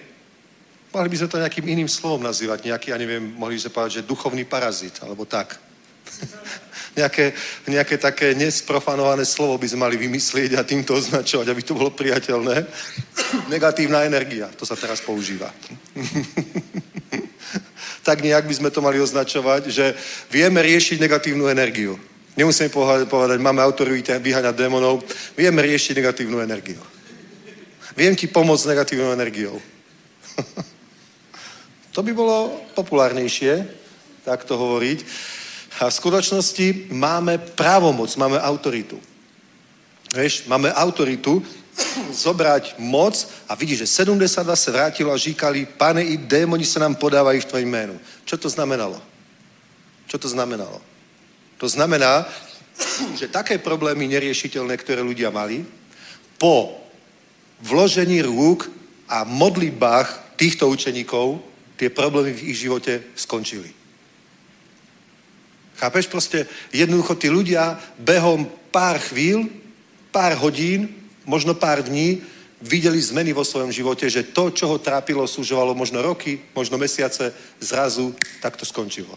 [0.95, 3.93] Mohli by sme to nejakým iným slovom nazývať, nejaký, ja neviem, mohli by sme povedať,
[3.99, 5.59] že duchovný parazit, alebo tak.
[6.97, 7.33] nejaké,
[7.69, 12.65] nejaké také nesprofanované slovo by sme mali vymyslieť a týmto označovať, aby to bolo priateľné.
[13.53, 15.53] Negatívna energia, to sa teraz používa.
[18.07, 19.91] tak nejak by sme to mali označovať, že
[20.31, 21.99] vieme riešiť negatívnu energiu.
[22.37, 22.69] Nemusíme
[23.09, 25.03] povedať, máme autoritu vyháňať démonov,
[25.35, 26.79] vieme riešiť negatívnu energiu.
[27.97, 29.57] Viem ti pomôcť s negatívnou energiou.
[31.97, 33.65] to by bolo populárnejšie,
[34.21, 34.99] tak to hovoriť.
[35.77, 38.97] A v skutočnosti máme právomoc, máme autoritu.
[40.15, 41.43] Vieš, máme autoritu
[42.09, 43.13] zobrať moc
[43.45, 47.45] a vidí, že 72 se vrátilo a říkali, pane, i démoni se nám podávají v
[47.45, 47.99] tvojim jménu.
[48.25, 49.01] Čo to znamenalo?
[50.07, 50.81] Čo to znamenalo?
[51.57, 52.25] To znamená,
[53.17, 55.65] že také problémy neriešiteľné, ktoré ľudia mali,
[56.37, 56.77] po
[57.61, 58.69] vložení rúk
[59.09, 61.41] a modlitbách týchto učeníkov
[61.77, 63.76] tie problémy v ich živote skončili.
[65.77, 66.09] Chápeš?
[66.09, 69.45] Proste jednoducho tí ľudia behom pár chvíľ,
[70.09, 70.89] pár hodín,
[71.25, 72.21] možno pár dní
[72.61, 77.29] videli zmeny vo svojom živote, že to, čo ho trápilo, súžovalo možno roky, možno mesiace,
[77.61, 79.13] zrazu tak to skončilo.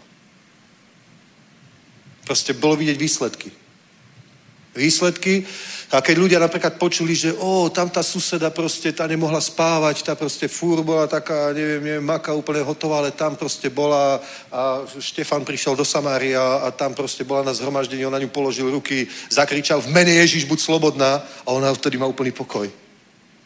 [2.21, 3.49] Proste bolo vidieť výsledky.
[4.71, 5.43] Výsledky
[5.91, 10.15] a keď ľudia napríklad počuli, že o, tam tá suseda proste, tá nemohla spávať, tá
[10.15, 15.43] proste fúr bola taká, neviem, neviem, maka úplne hotová, ale tam proste bola a Štefan
[15.43, 19.83] prišiel do Samária a tam proste bola na zhromaždení, on na ňu položil ruky, zakričal
[19.83, 22.71] v mene Ježiš, buď slobodná a ona vtedy má úplný pokoj.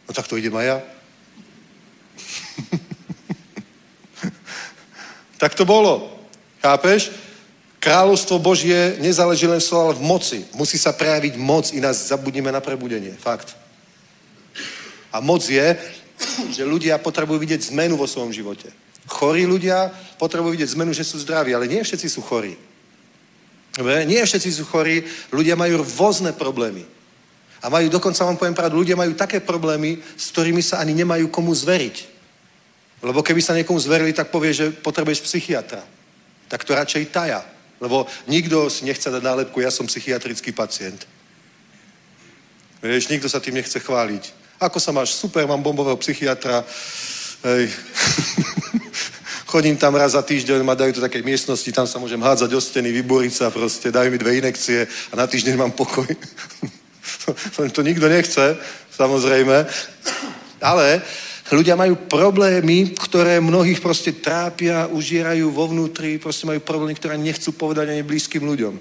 [0.06, 0.78] No tak to idem aj ja.
[5.42, 6.14] tak to bolo.
[6.62, 7.25] Chápeš?
[7.86, 10.40] Kráľovstvo Božie nezáleží len v ale v moci.
[10.58, 13.14] Musí sa prejaviť moc, ináč zabudneme na prebudenie.
[13.14, 13.54] Fakt.
[15.14, 15.78] A moc je,
[16.50, 18.74] že ľudia potrebujú vidieť zmenu vo svojom živote.
[19.06, 22.58] Chorí ľudia potrebujú vidieť zmenu, že sú zdraví, ale nie všetci sú chorí.
[24.10, 26.90] Nie všetci sú chorí, ľudia majú rôzne problémy.
[27.62, 31.30] A majú, dokonca vám poviem pravdu, ľudia majú také problémy, s ktorými sa ani nemajú
[31.30, 31.96] komu zveriť.
[33.06, 35.86] Lebo keby sa niekomu zverili, tak povie, že potrebuješ psychiatra.
[36.50, 37.46] Tak to radšej taja.
[37.80, 41.08] Lebo nikto si nechce dať nálepku, ja som psychiatrický pacient.
[42.82, 44.24] Vieš, nikto sa tým nechce chváliť.
[44.62, 45.18] Ako sa máš?
[45.18, 46.64] Super, mám bombového psychiatra.
[47.44, 47.70] Hej.
[49.52, 52.62] Chodím tam raz za týždeň, ma dajú do takej miestnosti, tam sa môžem hádzať o
[52.62, 56.08] steny, vyboriť sa proste, dajú mi dve inekcie a na týždeň mám pokoj.
[57.76, 58.58] to nikto nechce,
[58.92, 59.68] samozrejme.
[60.60, 61.02] Ale
[61.46, 67.54] Ľudia majú problémy, ktoré mnohých proste trápia, užierajú vo vnútri, proste majú problémy, ktoré nechcú
[67.54, 68.74] povedať ani blízkym ľuďom.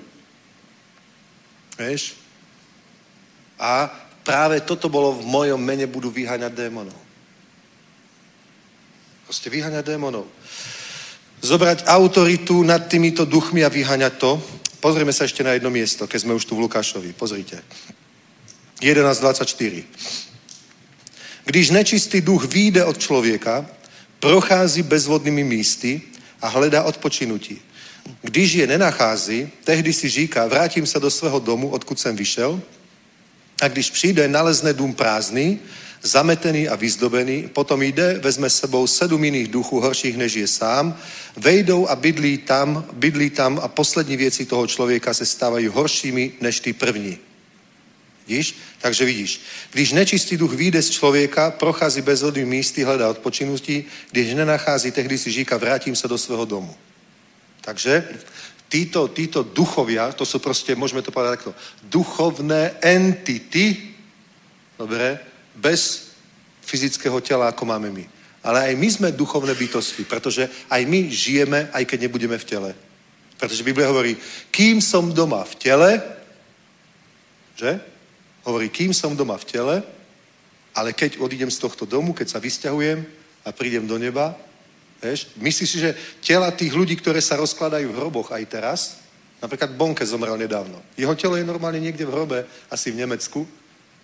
[1.77, 2.17] Vieš?
[3.61, 3.93] A
[4.25, 6.97] práve toto bolo v mojom mene budú vyháňať démonov.
[9.29, 10.25] Proste vyháňať démonov.
[11.45, 14.41] Zobrať autoritu nad týmito duchmi a vyháňať to.
[14.81, 17.13] Pozrieme sa ešte na jedno miesto, keď sme už tu v Lukášovi.
[17.13, 17.61] Pozrite.
[18.81, 20.24] 11.24.
[21.45, 23.67] Když nečistý duch výjde od člověka,
[24.21, 26.03] prochází bezvodnými místy
[26.41, 27.59] a hledá odpočinutí.
[28.23, 32.61] Když je nenachází, tehdy si říká, vrátím se do svého domu, odkud jsem vyšel,
[33.63, 35.59] A když přijde, nalezne dům prázdný,
[36.03, 40.99] zametený a vyzdobený, potom jde, vezme s sebou sedm jiných duchů horších, než je sám,
[41.37, 46.61] vejdou a bydlí tam, bydlí tam a poslední věci toho člověka se stávají horšími než
[46.61, 47.19] ty první.
[48.27, 48.57] Vidíš?
[48.81, 49.41] Takže vidíš,
[49.73, 55.33] když nečistý duch vyjde z člověka, prochází bezhodným místy, hledá odpočinutí, když nenachází, tehdy si
[55.33, 56.77] říká, vrátím se do svého domu.
[57.61, 58.09] Takže
[58.69, 61.53] títo, títo duchovia, to sú proste, môžeme to povedať takto,
[61.87, 63.95] duchovné entity,
[64.75, 65.21] dobre,
[65.55, 66.11] bez
[66.65, 68.05] fyzického tela, ako máme my.
[68.45, 72.71] Ale aj my sme duchovné bytosti, pretože aj my žijeme, aj keď nebudeme v tele.
[73.39, 74.17] Pretože Biblia hovorí,
[74.51, 75.91] kým som doma v tele,
[77.57, 77.94] že?
[78.45, 79.77] Hovorí, kým som doma v tele,
[80.77, 83.01] ale keď odídem z tohto domu, keď sa vysťahujem
[83.45, 84.37] a prídem do neba,
[85.01, 88.81] vieš, myslíš si, že tela tých ľudí, ktoré sa rozkladajú v hroboch aj teraz,
[89.41, 90.81] napríklad Bonke zomrel nedávno.
[90.97, 92.39] Jeho telo je normálne niekde v hrobe,
[92.69, 93.49] asi v Nemecku,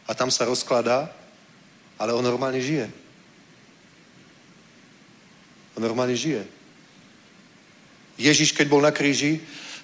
[0.08, 1.12] a tam sa rozkladá,
[2.00, 2.88] ale on normálne žije.
[5.76, 6.42] On normálne žije.
[8.18, 9.40] Ježiš, keď bol na kríži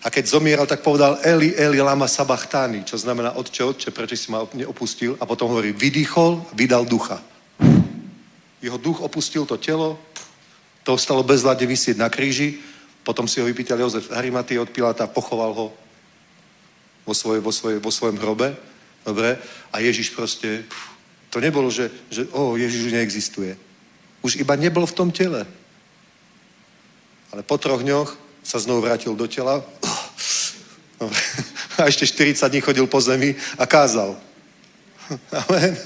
[0.07, 4.31] a keď zomieral, tak povedal Eli, Eli, lama sabachtáni, čo znamená Otče, Otče, prečo si
[4.31, 5.19] ma opustil?
[5.19, 7.19] A potom hovorí, vydýchol, vydal ducha.
[8.63, 9.99] Jeho duch opustil to telo,
[10.87, 12.63] to ostalo bezvládne vysieť na kríži,
[13.03, 15.67] potom si ho vypýtal Jozef Harimaty od Pilata, pochoval ho
[17.03, 18.55] vo, svoje, vo, svoje, vo svojom hrobe,
[19.03, 19.43] dobre,
[19.75, 20.63] a Ježiš proste,
[21.35, 23.59] to nebolo, že, že o, Ježiš už neexistuje.
[24.23, 25.43] Už iba nebol v tom tele.
[27.35, 29.59] Ale po troch dňoch sa znovu vrátil do tela.
[31.79, 34.17] A ešte 40 dní chodil po zemi a kázal.
[35.33, 35.77] Amen.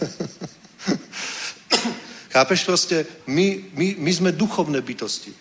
[2.30, 5.34] Chápeš proste, my, my, my sme duchovné bytosti.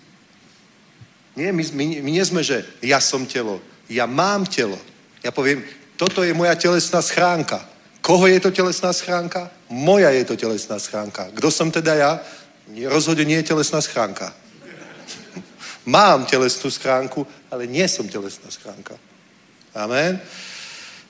[1.38, 3.62] Nie, my, my, my nie sme, že ja som telo.
[3.86, 4.76] Ja mám telo.
[5.22, 5.62] Ja poviem,
[5.96, 7.62] toto je moja telesná schránka.
[8.02, 9.54] Koho je to telesná schránka?
[9.70, 11.30] Moja je to telesná schránka.
[11.30, 12.12] Kto som teda ja?
[12.90, 14.34] Rozhodne nie je telesná schránka.
[15.86, 18.98] Mám telesnú schránku, ale nie som telesná schránka.
[19.76, 20.22] Amen.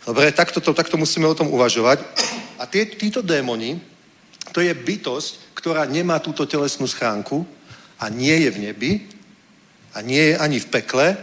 [0.06, 2.03] Dobre, takto, to, takto musíme o tom uvažovať.
[2.60, 3.80] A tie, títo démoni,
[4.52, 7.48] to je bytosť, ktorá nemá túto telesnú schránku
[7.99, 8.91] a nie je v nebi
[9.94, 11.18] a nie je ani v pekle,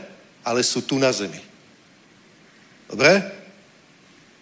[0.45, 1.41] ale sú tu na zemi.
[2.87, 3.21] Dobre?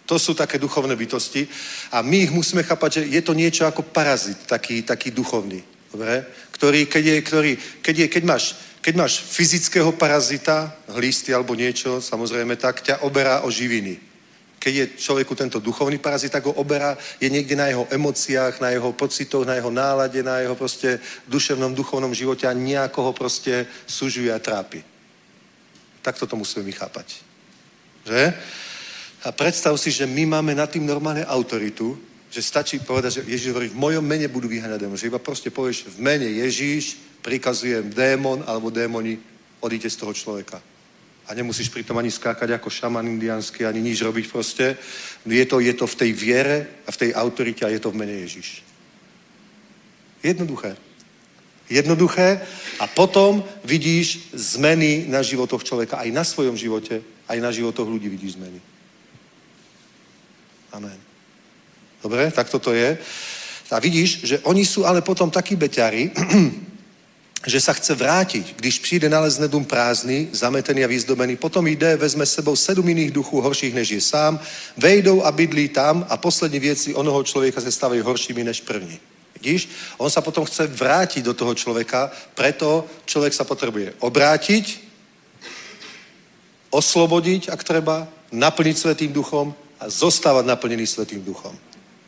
[0.05, 1.49] To sú také duchovné bytosti
[1.89, 5.65] a my ich musíme chápať, že je to niečo ako parazit, taký, taký duchovný.
[5.89, 6.21] Dobre?
[6.51, 7.51] Ktorý, keď, je, ktorý,
[7.81, 8.55] keď, je, keď, máš,
[8.85, 13.97] keď máš fyzického parazita, hlisty alebo niečo, samozrejme, tak ťa oberá o živiny
[14.65, 18.73] keď je človeku tento duchovný parazit, tak ho oberá, je niekde na jeho emóciách, na
[18.73, 20.97] jeho pocitoch, na jeho nálade, na jeho proste
[21.29, 24.81] duševnom, duchovnom živote a nejako ho proste sužuje a trápi.
[26.01, 27.21] Tak toto musíme vychápať.
[28.09, 28.33] Že?
[29.21, 31.93] A predstav si, že my máme nad tým normálne autoritu,
[32.33, 34.97] že stačí povedať, že Ježiš hovorí, v mojom mene budú vyháňať démon.
[34.97, 39.17] Že iba proste povieš, v mene Ježiš prikazujem démon alebo démoni,
[39.65, 40.61] odíte z toho človeka
[41.27, 44.77] a nemusíš pritom ani skákať ako šaman indiánsky, ani nič robiť proste.
[45.25, 47.97] Je to, je to v tej viere a v tej autorite a je to v
[47.97, 48.61] mene Ježiš.
[50.21, 50.77] Jednoduché.
[51.65, 52.45] Jednoduché
[52.77, 58.05] a potom vidíš zmeny na životoch človeka, aj na svojom živote, aj na životoch ľudí
[58.05, 58.61] vidíš zmeny.
[60.77, 60.99] Amen.
[62.05, 63.01] Dobre, tak toto je.
[63.73, 66.13] A vidíš, že oni sú ale potom takí beťari,
[67.45, 68.55] že sa chce vrátiť.
[68.55, 73.11] Když přijde nalezne dům prázdný, zametený a vyzdobený, potom jde, vezme s sebou sedm iných
[73.11, 74.39] duchů horších, než je sám,
[74.77, 78.99] vejdou a bydlí tam a poslední věci onoho člověka se stávají horšími než první.
[79.35, 79.69] Vidíš?
[79.97, 84.79] On sa potom chce vrátiť do toho človeka, preto človek sa potrebuje obrátiť,
[86.71, 91.53] oslobodiť, ak treba, naplniť Svetým duchom a zostávať naplnený Svetým duchom.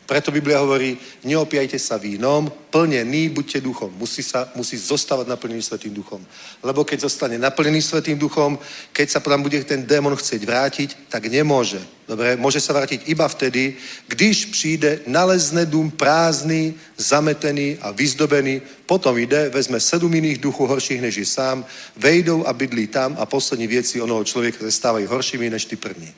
[0.08, 3.92] Preto Biblia hovorí, neopiajte sa vínom, plnený buďte duchom.
[3.92, 6.24] Musí, sa, musí zostávať naplnený Svetým duchom.
[6.64, 8.56] Lebo keď zostane naplnený Svetým duchom,
[8.96, 11.76] keď sa tam bude ten démon chcieť vrátiť, tak nemôže.
[12.08, 13.76] Dobre, môže sa vrátiť iba vtedy,
[14.08, 21.04] když přijde, nalezne dům prázdný, zametený a vyzdobený, potom ide, vezme sedm iných duchů horších
[21.04, 21.68] než je sám,
[22.00, 26.08] vejdou a bydlí tam a poslední věci onoho člověka se stávají horšími než ty první.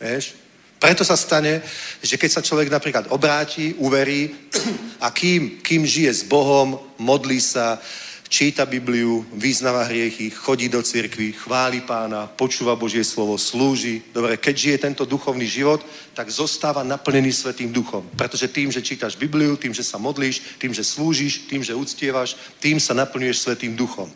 [0.00, 0.41] Vieš?
[0.82, 1.62] Preto sa stane,
[2.02, 4.34] že keď sa človek napríklad obráti, uverí
[4.98, 7.78] a kým, kým žije s Bohom, modlí sa,
[8.26, 14.02] číta Bibliu, vyznáva hriechy, chodí do cirkvi, chváli pána, počúva Božie slovo, slúži.
[14.10, 15.86] Dobre, keď žije tento duchovný život,
[16.18, 18.02] tak zostáva naplnený Svetým duchom.
[18.18, 22.34] Pretože tým, že čítaš Bibliu, tým, že sa modlíš, tým, že slúžiš, tým, že uctievaš,
[22.58, 24.10] tým sa naplňuješ Svetým duchom.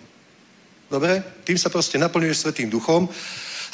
[0.91, 1.23] Dobre?
[1.47, 3.07] Tým sa proste naplňuješ Svetým duchom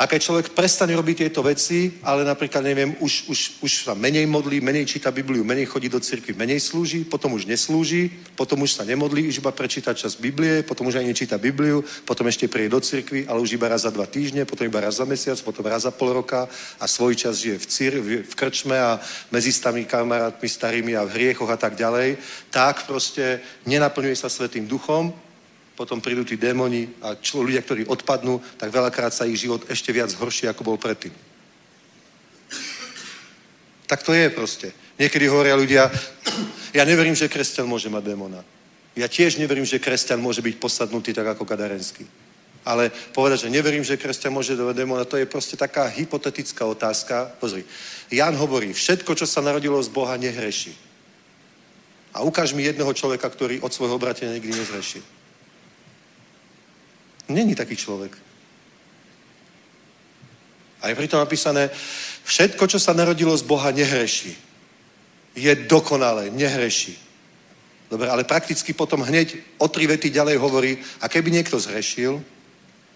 [0.01, 4.24] A keď človek prestane robiť tieto veci, ale napríklad, neviem, už, už, už sa menej
[4.24, 8.81] modlí, menej číta Bibliu, menej chodí do cirkvi, menej slúži, potom už neslúži, potom už
[8.81, 12.73] sa nemodlí, už iba prečíta čas Biblie, potom už ani nečíta Bibliu, potom ešte príde
[12.73, 15.69] do cirkvi, ale už iba raz za dva týždne, potom iba raz za mesiac, potom
[15.69, 16.48] raz za pol roka
[16.81, 18.97] a svoj čas žije v, cir, v krčme a
[19.28, 22.16] medzi stami kamarátmi starými a v hriechoch a tak ďalej,
[22.48, 25.12] tak proste nenaplňuje sa Svetým duchom,
[25.77, 29.93] potom prídu tí démoni a člo, ľudia, ktorí odpadnú, tak veľakrát sa ich život ešte
[29.93, 31.12] viac zhorší, ako bol predtým.
[33.86, 34.73] Tak to je proste.
[34.99, 35.90] Niekedy hovoria ľudia,
[36.78, 38.40] ja neverím, že kresťan môže mať démona.
[38.97, 42.05] Ja tiež neverím, že kresťan môže byť posadnutý tak ako Kadarenský.
[42.62, 47.32] Ale povedať, že neverím, že kresťan môže mať démona, to je proste taká hypotetická otázka.
[47.40, 47.65] Pozri,
[48.12, 50.77] Jan hovorí, všetko, čo sa narodilo z Boha, nehreší.
[52.12, 55.03] A ukáž mi jedného človeka, ktorý od svojho obratenia nikdy nezhrešil.
[57.33, 58.13] Není taký človek.
[60.83, 61.71] A je pritom napísané,
[62.25, 64.35] všetko, čo sa narodilo z Boha, nehreší.
[65.39, 66.99] Je dokonalé, nehreší.
[67.87, 72.19] Dobre, ale prakticky potom hneď o tri vety ďalej hovorí, a keby niekto zhrešil,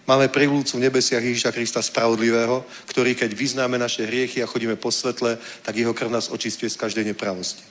[0.07, 4.91] máme privlúcu v nebesiach Ježiša Krista spravodlivého, ktorý keď vyznáme naše hriechy a chodíme po
[4.91, 7.63] svetle, tak jeho krv nás očistuje z každej nepravosti.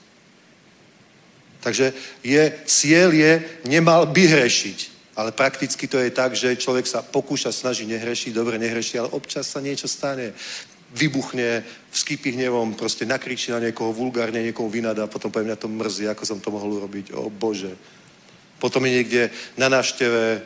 [1.60, 3.32] Takže je, cieľ je,
[3.66, 4.95] nemal by hrešiť.
[5.16, 9.48] Ale prakticky to je tak, že človek sa pokúša, snaží nehrešiť, dobre nehreší, ale občas
[9.48, 10.36] sa niečo stane.
[10.92, 15.68] Vybuchne, vskypí hnevom, proste nakričí na niekoho vulgárne, niekoho vynada a potom poviem, mňa to
[15.72, 17.16] mrzí, ako som to mohol urobiť.
[17.16, 17.72] O Bože.
[18.60, 19.22] Potom je niekde
[19.56, 20.44] na návšteve,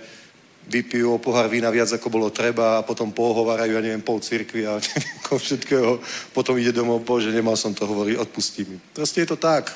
[0.70, 4.70] vypijú o pohár vína viac, ako bolo treba a potom pohovárajú, ja neviem, pol cirkvi
[4.70, 5.98] a neviem, všetkého.
[6.30, 8.78] Potom ide domov, Bože, nemal som to hovoriť, odpustí mi.
[8.94, 9.74] Proste je to tak.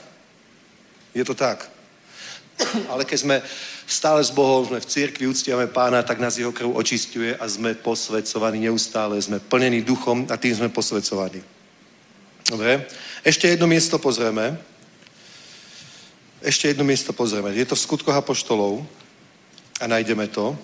[1.15, 1.67] Je to tak.
[2.93, 3.37] Ale keď sme
[3.87, 7.75] stále s Bohom, sme v cirkvi, uctiame pána, tak nás jeho krv očistuje a sme
[7.75, 9.21] posvedcovaní neustále.
[9.21, 11.45] Sme plnení duchom a tým sme posvedcovaní.
[12.49, 12.89] Dobre?
[13.25, 14.57] Ešte jedno miesto pozrieme.
[16.45, 17.53] Ešte jedno miesto pozrieme.
[17.57, 18.85] Je to v skutkoch apoštolov
[19.81, 20.57] a nájdeme to.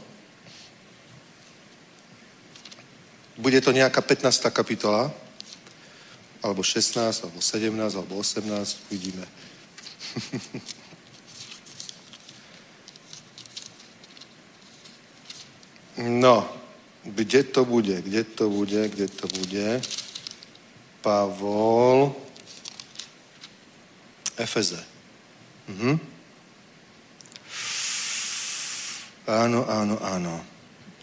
[3.40, 4.52] Bude to nejaká 15.
[4.52, 5.08] kapitola,
[6.44, 8.44] alebo 16, alebo 17, alebo 18,
[8.92, 9.24] uvidíme.
[16.00, 16.48] No,
[17.04, 19.80] kde to bude, kde to bude, kde to bude?
[21.00, 22.16] Pavol,
[24.36, 24.80] Efeze.
[25.68, 26.00] Mhm.
[29.28, 30.34] Áno, áno, áno.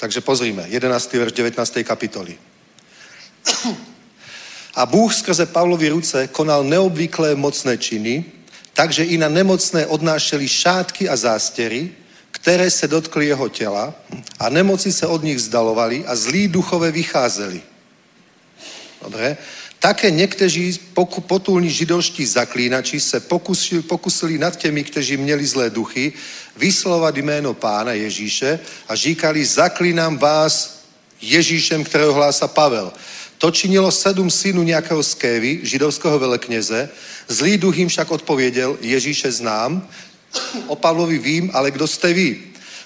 [0.01, 1.17] Takže pozrime, 11.
[1.17, 1.83] verš 19.
[1.85, 2.37] kapitoly.
[4.77, 8.25] A Bůh skrze Pavlovi ruce konal neobvyklé mocné činy,
[8.73, 11.93] takže i na nemocné odnášeli šátky a zástěry,
[12.41, 13.93] které se dotkly jeho těla
[14.39, 17.61] a nemoci se od nich vzdalovali a zlí duchové vycházeli.
[19.01, 19.37] Dobre?
[19.79, 20.79] Také někteří
[21.27, 26.13] potulní židovští zaklínači se pokusili, pokusili nad těmi, kteří měli zlé duchy,
[26.55, 30.81] vyslovať jméno pána Ježíše a říkali, zaklínám vás
[31.21, 32.93] Ježíšem, kterého hlása Pavel.
[33.37, 36.89] To činilo sedm synů nějakého skévy, židovského velekněze.
[37.27, 39.89] Zlý duch jim však odpověděl, Ježíše znám,
[40.67, 42.39] O Pavlovi vím, ale kdo jste vy?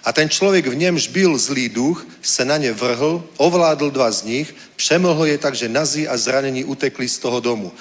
[0.04, 4.24] A ten člověk v němž byl zlý duch, se na ně vrhl, ovládl dva z
[4.24, 7.72] nich, přemlhl je tak, že nazí a zranení utekli z toho domu.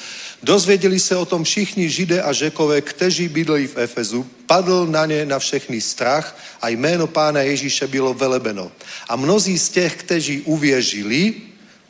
[0.42, 5.26] Dozvěděli se o tom všichni židé a řekové, kteří bydleli v Efezu, padl na ně
[5.26, 8.72] na všechny strach a jméno pána Ježíše bylo velebeno.
[9.08, 11.34] A mnozí z těch, kteří uvěřili,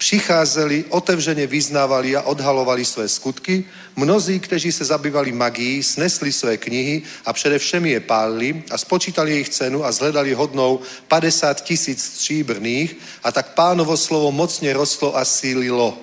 [0.00, 3.64] přicházeli, otevřeně vyznávali a odhalovali své skutky.
[3.96, 9.48] Mnozí, kteří se zabývali magií, snesli své knihy a především je pálili a spočítali jejich
[9.48, 15.98] cenu a zhledali hodnou 50 tisíc stříbrných a tak pánovo slovo mocně rostlo a sílilo.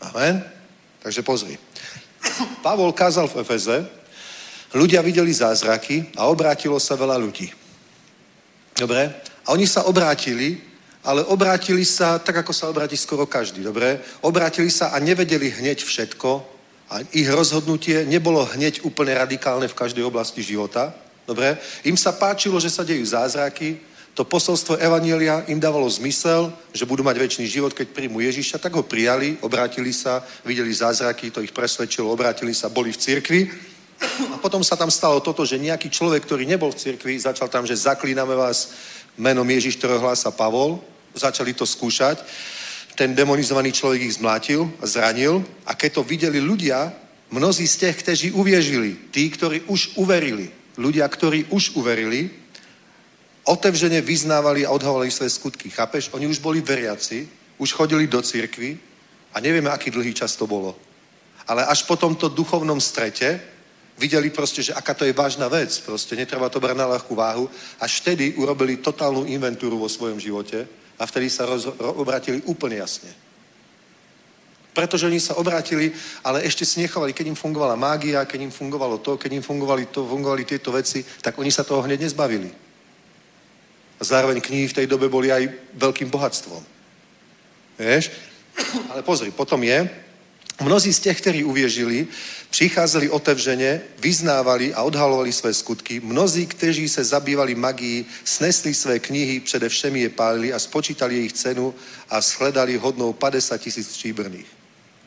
[0.00, 0.44] Amen?
[1.04, 1.58] Takže pozri.
[2.64, 3.84] Pavol kázal v Efeze,
[4.72, 7.52] ľudia videli zázraky a obrátilo sa veľa ľudí.
[8.80, 9.12] Dobre?
[9.44, 10.72] A oni sa obrátili
[11.04, 14.00] ale obrátili sa, tak ako sa obráti skoro každý, dobre?
[14.24, 16.30] Obrátili sa a nevedeli hneď všetko
[16.90, 20.96] a ich rozhodnutie nebolo hneď úplne radikálne v každej oblasti života,
[21.28, 21.60] dobre?
[21.84, 23.76] Im sa páčilo, že sa dejú zázraky,
[24.14, 28.78] to posolstvo Evanielia im dávalo zmysel, že budú mať väčší život, keď príjmu Ježiša, tak
[28.78, 33.40] ho prijali, obrátili sa, videli zázraky, to ich presvedčilo, obrátili sa, boli v cirkvi.
[34.30, 37.66] A potom sa tam stalo toto, že nejaký človek, ktorý nebol v cirkvi, začal tam,
[37.66, 38.70] že zaklíname vás
[39.18, 40.78] menom Ježiš, ktorého hlása Pavol,
[41.14, 42.20] začali to skúšať.
[42.94, 46.92] Ten demonizovaný človek ich zmlátil zranil a keď to videli ľudia,
[47.30, 52.30] mnozí z těch, kteří uvěřili, tí, ktorí už uverili, ľudia, ktorí už uverili,
[53.44, 55.70] otevřene vyznávali a odhovali své skutky.
[55.70, 56.08] Chápeš?
[56.12, 57.28] Oni už boli veriaci,
[57.58, 58.78] už chodili do cirkvy
[59.34, 60.78] a nevieme, aký dlhý čas to bolo.
[61.46, 63.40] Ale až po tomto duchovnom strete
[63.98, 67.50] videli proste, že aká to je vážna vec, proste netreba to brať na ľahkú váhu,
[67.80, 70.66] až vtedy urobili totálnu inventúru vo svojom živote
[70.98, 73.10] a vtedy sa roz, obratili úplne jasne.
[74.74, 75.94] Pretože oni sa obrátili,
[76.26, 79.86] ale ešte si nechovali, keď im fungovala mágia, keď im fungovalo to, keď im fungovali,
[79.86, 82.50] to, fungovali tieto veci, tak oni sa toho hneď nezbavili.
[83.98, 85.46] A zároveň knihy v tej dobe boli aj
[85.78, 86.62] veľkým bohatstvom.
[87.78, 88.10] Vieš?
[88.90, 90.03] Ale pozri, potom je,
[90.60, 92.06] mnozí z těch, ktorí uvěřili,
[92.50, 96.00] přicházeli otevřeně, vyznávali a odhalovali své skutky.
[96.00, 101.74] Mnozí, kteří se zabývali magií, snesli své knihy, především je pálili a spočítali jejich cenu
[102.10, 104.46] a shledali hodnou 50 tisíc stříbrných.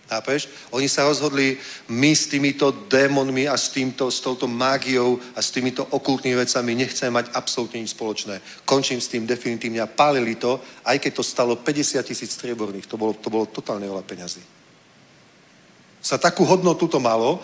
[0.07, 0.47] Chápeš?
[0.71, 1.59] Oni sa rozhodli,
[1.91, 6.79] my s týmito démonmi a s, týmto, s touto mágiou a s týmito okultnými vecami
[6.79, 8.39] nechceme mať absolútne nič spoločné.
[8.63, 12.87] Končím s tým definitívne a pálili to, aj keď to stalo 50 tisíc strieborných.
[12.87, 14.56] To bolo, to bolo totálne veľa peňazí.
[16.07, 17.43] Sa takú hodnotu to malo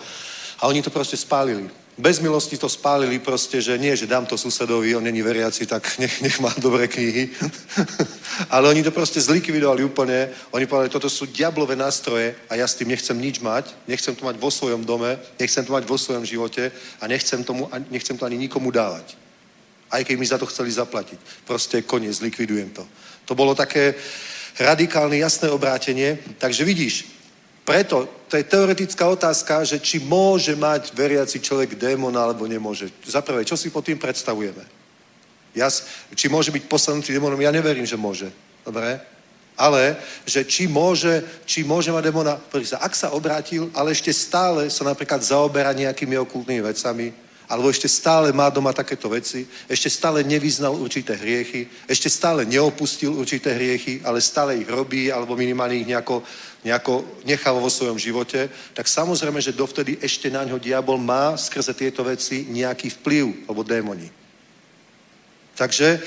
[0.63, 1.67] a oni to proste spálili
[1.97, 5.97] bez milosti to spálili proste, že nie, že dám to susedovi, on není veriaci, tak
[5.99, 7.29] nech, nech má dobré knihy.
[8.49, 10.29] Ale oni to proste zlikvidovali úplne.
[10.51, 13.69] Oni povedali, toto sú diablové nástroje a ja s tým nechcem nič mať.
[13.87, 16.71] Nechcem to mať vo svojom dome, nechcem to mať vo svojom živote
[17.01, 19.13] a nechcem, tomu, nechcem to ani nikomu dávať.
[19.93, 21.45] Aj keď mi za to chceli zaplatiť.
[21.45, 22.81] Proste koniec, zlikvidujem to.
[23.29, 23.93] To bolo také
[24.57, 26.17] radikálne, jasné obrátenie.
[26.41, 27.12] Takže vidíš,
[27.63, 32.89] preto to je teoretická otázka, že či môže mať veriaci človek démona alebo nemôže.
[33.05, 34.65] Za prvé, čo si pod tým predstavujeme?
[35.53, 35.69] Ja,
[36.17, 37.37] či môže byť poslanutý démonom?
[37.37, 38.33] Ja neverím, že môže.
[38.65, 38.97] Dobre?
[39.53, 44.65] Ale, že či môže, či môže mať démona, sa, ak sa obrátil, ale ešte stále
[44.73, 47.13] sa napríklad zaoberá nejakými okultnými vecami,
[47.45, 53.13] alebo ešte stále má doma takéto veci, ešte stále nevyznal určité hriechy, ešte stále neopustil
[53.13, 56.25] určité hriechy, ale stále ich robí, alebo minimálne ich nejako
[56.63, 61.75] nejako nechal vo svojom živote, tak samozrejme, že dovtedy ešte na ňo diabol má skrze
[61.75, 64.07] tieto veci nejaký vplyv, alebo démoni.
[65.53, 66.01] Takže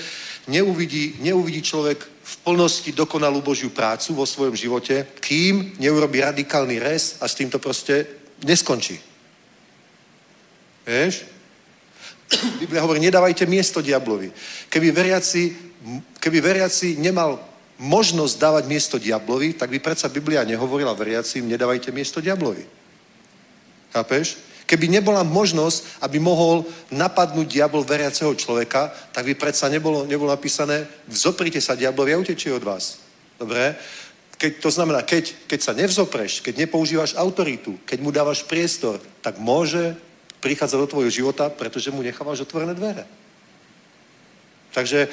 [0.49, 7.21] neuvidí, neuvidí človek v plnosti dokonalú Božiu prácu vo svojom živote, kým neurobí radikálny res
[7.23, 8.07] a s týmto proste
[8.43, 8.99] neskončí.
[10.87, 11.23] Vieš?
[12.59, 14.35] Biblia hovorí, nedávajte miesto diablovi.
[14.67, 15.55] Keby veriaci,
[16.19, 17.39] keby veriaci nemal
[17.77, 22.65] možnosť dávať miesto diablovi, tak by predsa Biblia nehovorila veriacím, nedávajte miesto diablovi.
[23.93, 24.41] Chápeš?
[24.67, 30.83] Keby nebola možnosť, aby mohol napadnúť diabol veriaceho človeka, tak by predsa nebolo, nebolo napísané,
[31.07, 32.99] vzoprite sa diablovi a utečí od vás.
[33.39, 33.79] Dobre?
[34.37, 39.39] Keď, to znamená, keď, keď sa nevzopreš, keď nepoužívaš autoritu, keď mu dávaš priestor, tak
[39.39, 39.97] môže
[40.43, 43.07] prichádzať do tvojho života, pretože mu nechávaš otvorené dvere.
[44.77, 45.09] Takže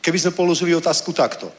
[0.00, 1.52] Keby sme položili otázku takto.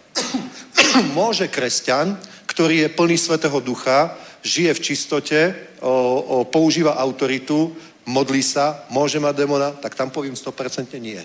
[1.18, 2.18] Môže kresťan,
[2.50, 5.40] ktorý je plný Svetého Ducha, žije v čistote,
[5.80, 7.70] o, o, používa autoritu,
[8.10, 11.22] modlí sa, môže mať demona, tak tam poviem 100% nie.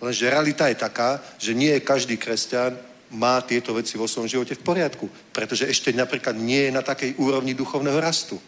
[0.00, 2.72] Lenže realita je taká, že nie každý kresťan
[3.12, 5.06] má tieto veci vo svojom živote v poriadku,
[5.36, 8.40] pretože ešte napríklad nie je na takej úrovni duchovného rastu.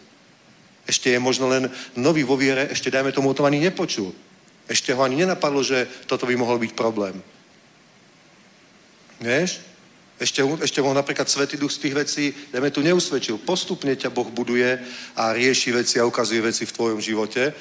[0.89, 4.09] Ešte je možno len nový vo viere, ešte dajme tomu o tom ani nepočul.
[4.65, 7.21] Ešte ho ani nenapadlo, že toto by mohol byť problém.
[9.23, 9.63] Vieš?
[10.19, 13.41] Ešte, ešte ho napríklad Svetý Duch z tých vecí, dajme tu neusvedčil.
[13.41, 14.77] Postupne ťa Boh buduje
[15.15, 17.55] a rieši veci a ukazuje veci v tvojom živote.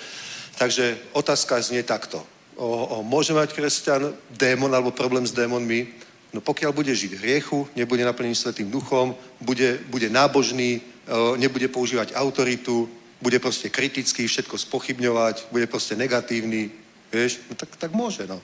[0.58, 2.20] Takže otázka znie takto.
[2.54, 5.88] O, o, môže mať kresťan démon alebo problém s démonmi?
[6.32, 12.12] No pokiaľ bude žiť hriechu, nebude naplnený Svetým Duchom, bude, bude nábožný, o, nebude používať
[12.12, 12.84] autoritu,
[13.22, 16.68] bude proste kritický, všetko spochybňovať, bude proste negatívny,
[17.08, 18.42] vieš, no tak, tak môže, no.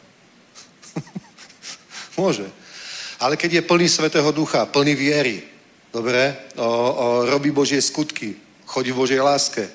[2.21, 2.49] môže.
[3.19, 5.43] Ale keď je plný Svetého Ducha, plný viery,
[5.93, 8.37] dobre, o, o, robí Božie skutky,
[8.67, 9.69] chodí v Božej láske,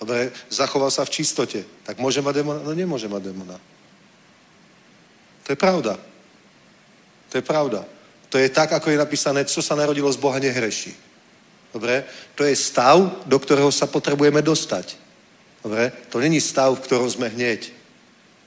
[0.00, 2.60] dobre, zachoval sa v čistote, tak môže mať demona?
[2.64, 3.60] No nemôže mať demona.
[5.44, 6.00] To je pravda.
[7.28, 7.84] To je pravda.
[8.28, 10.92] To je tak, ako je napísané, co sa narodilo z Boha nehreší.
[11.72, 12.04] Dobre?
[12.34, 14.96] To je stav, do ktorého sa potrebujeme dostať.
[15.64, 15.92] Dobre?
[16.08, 17.77] To není stav, v ktorom sme hneď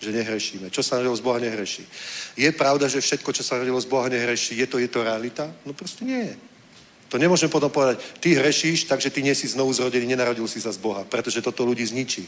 [0.02, 0.74] že nehrešíme.
[0.74, 1.86] Čo sa narodilo z Boha, nehreší.
[2.34, 4.58] Je pravda, že všetko, čo sa narodilo z Boha, nehreší.
[4.58, 5.46] Je to, je to realita?
[5.62, 6.36] No proste nie je.
[7.14, 10.72] To nemôžem potom povedať, ty hrešíš, takže ty nie si znovu zrodený, nenarodil si sa
[10.72, 12.24] z Boha, pretože toto ľudí zničí.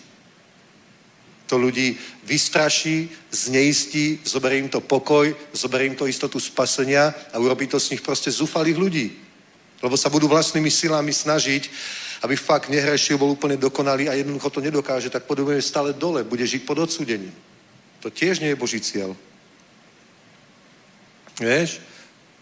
[1.47, 1.97] To ľudí
[2.27, 7.95] vystraší, zneistí, zoberie im to pokoj, zoberie im to istotu spasenia a urobí to z
[7.95, 9.07] nich proste zúfalých ľudí.
[9.81, 11.69] Lebo sa budú vlastnými silami snažiť,
[12.23, 16.43] aby fakt nehrešil, bol úplne dokonalý a jednoducho to nedokáže, tak podobne stále dole, bude
[16.43, 17.31] žiť pod odsúdením.
[18.03, 19.15] To tiež nie je Boží cieľ.
[21.39, 21.79] Vieš?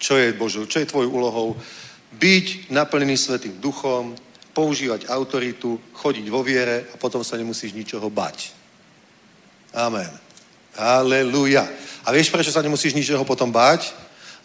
[0.01, 1.53] Čo je Božou, čo je tvojou úlohou?
[2.17, 4.17] Byť naplnený Svetým duchom,
[4.57, 8.49] používať autoritu, chodiť vo viere a potom sa nemusíš ničoho bať.
[9.77, 10.09] Amen.
[10.73, 11.69] Halelúja.
[12.03, 13.93] A vieš, prečo sa nemusíš ničoho potom báť?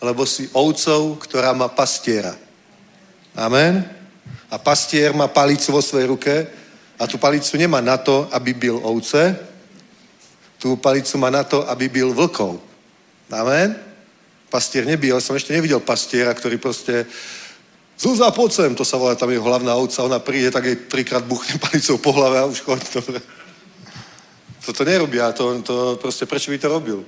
[0.05, 2.37] Lebo si ovcov, ktorá má pastiera.
[3.33, 3.89] Amen.
[4.53, 6.35] A pastier má palicu vo svojej ruke
[7.01, 9.56] a tu palicu nemá na to, aby byl ovce,
[10.59, 12.61] tú palicu má na to, aby byl vlkov.
[13.31, 13.77] Amen.
[14.51, 17.07] Pastier nebyl, som ešte nevidel pastiera, ktorý proste
[17.97, 21.25] Zúza, poď sem, to sa volá tam jeho hlavná ovca, ona príde, tak jej trikrát
[21.25, 23.25] buchne palicou po hlave a už chodí, dobre.
[24.61, 27.01] Toto nerobia, to, to proste, prečo by to robil?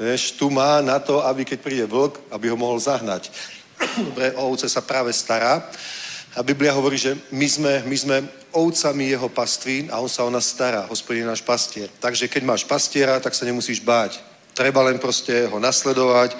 [0.00, 3.30] Vieš, tu má na to, aby keď príde vlk, aby ho mohol zahnať.
[4.10, 5.62] Dobre, o ovce sa práve stará.
[6.36, 8.16] A Biblia hovorí, že my sme, my sme
[8.50, 10.86] ovcami jeho pastvín a on sa o nás stará.
[10.90, 11.90] Hospodin náš pastier.
[12.02, 14.18] Takže keď máš pastiera, tak sa nemusíš báť.
[14.54, 16.34] Treba len proste ho nasledovať,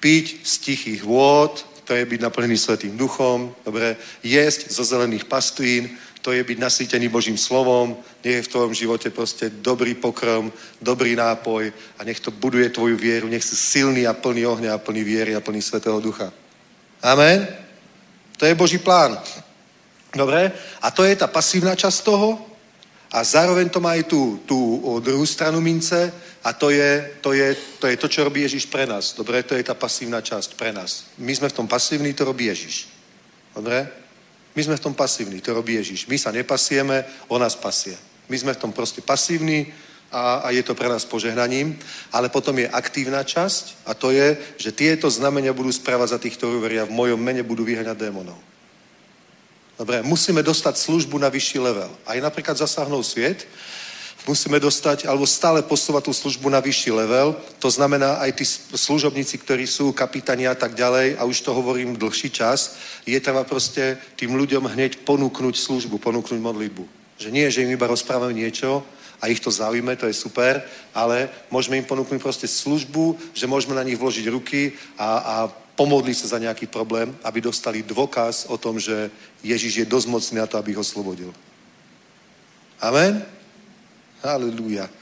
[0.00, 5.96] piť z tichých vôd, to je byť naplnený Svetým duchom, dobre, jesť zo zelených pastvín,
[6.24, 10.48] to je byť nasýtený Božím slovom, nech je v tvojom živote proste dobrý pokrm,
[10.80, 14.80] dobrý nápoj a nech to buduje tvoju vieru, nech si silný a plný ohňa a
[14.80, 16.32] plný viery a plný Svetého Ducha.
[17.04, 17.63] Amen?
[18.36, 19.18] To je Boží plán.
[20.14, 20.52] Dobre?
[20.82, 22.38] A to je tá pasívna časť toho
[23.10, 24.58] a zároveň to má aj tú, tú
[25.02, 26.12] druhú stranu mince
[26.42, 29.14] a to je, to, je, to je to, čo robí Ježiš pre nás.
[29.14, 29.42] Dobre?
[29.42, 31.10] To je tá pasívna časť pre nás.
[31.18, 32.90] My sme v tom pasívni, to robí Ježiš.
[33.54, 33.88] Dobre?
[34.54, 36.06] My sme v tom pasívni, to robí Ježiš.
[36.06, 37.98] My sa nepasieme, on nás pasie.
[38.30, 39.72] My sme v tom proste pasívni
[40.14, 41.74] a, a je to pre nás požehnaním.
[42.14, 46.38] Ale potom je aktívna časť a to je, že tieto znamenia budú správať za tých,
[46.38, 48.38] ktorí veria v mojom mene, budú vyhľadať démonov.
[49.74, 51.90] Dobre, musíme dostať službu na vyšší level.
[52.06, 53.42] Aj napríklad zasáhnou sviet,
[54.22, 57.34] musíme dostať, alebo stále posúvať tú službu na vyšší level.
[57.58, 58.44] To znamená aj tí
[58.78, 63.42] služobníci, ktorí sú kapitani a tak ďalej, a už to hovorím dlhší čas, je treba
[63.44, 66.84] proste tým ľuďom hneď ponúknuť službu, ponúknuť modlitbu.
[67.18, 68.86] Že nie, že im iba rozprávame niečo
[69.24, 70.60] a ich to zaujíme, to je super,
[70.92, 75.34] ale môžeme im ponúknuť proste službu, že môžeme na nich vložiť ruky a, a
[75.80, 79.08] pomodliť sa za nejaký problém, aby dostali dôkaz o tom, že
[79.40, 81.32] Ježiš je dosť mocný na to, aby ich oslobodil.
[82.84, 83.24] Amen?
[84.20, 84.92] Halelúja.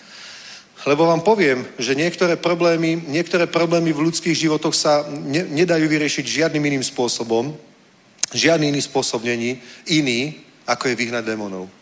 [0.86, 6.46] Lebo vám poviem, že niektoré problémy, niektoré problémy v ľudských životoch sa ne, nedajú vyriešiť
[6.46, 7.58] žiadnym iným spôsobom.
[8.30, 9.58] Žiadny iný spôsob není
[9.90, 11.81] iný, ako je vyhnať démonov.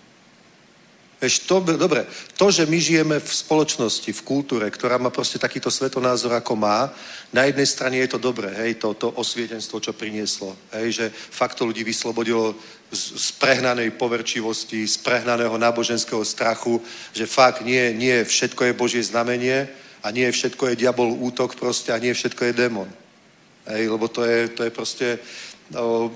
[1.21, 2.09] Vieš, to, dobre,
[2.41, 6.89] to, že my žijeme v spoločnosti, v kultúre, ktorá má proste takýto svetonázor, ako má,
[7.29, 11.61] na jednej strane je to dobré, hej, to, to osvietenstvo, čo prinieslo, hej, že fakt
[11.61, 12.57] to ľudí vyslobodilo
[12.89, 16.81] z, z prehnanej poverčivosti, z prehnaného náboženského strachu,
[17.13, 19.69] že fakt nie, nie všetko je Božie znamenie
[20.01, 22.89] a nie všetko je diabol útok proste a nie všetko je démon.
[23.69, 25.09] Hej, lebo to je, to je proste,
[25.69, 26.09] no,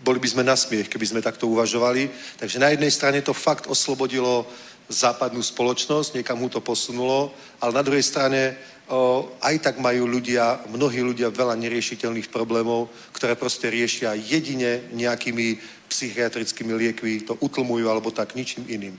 [0.00, 2.10] boli by sme na smiech, keby sme takto uvažovali.
[2.40, 4.48] Takže na jednej strane to fakt oslobodilo
[4.90, 7.30] západnú spoločnosť, niekam mu to posunulo,
[7.62, 8.58] ale na druhej strane
[8.90, 15.62] o, aj tak majú ľudia, mnohí ľudia veľa neriešiteľných problémov, ktoré proste riešia jedine nejakými
[15.86, 18.98] psychiatrickými liekmi, to utlmujú alebo tak ničím iným.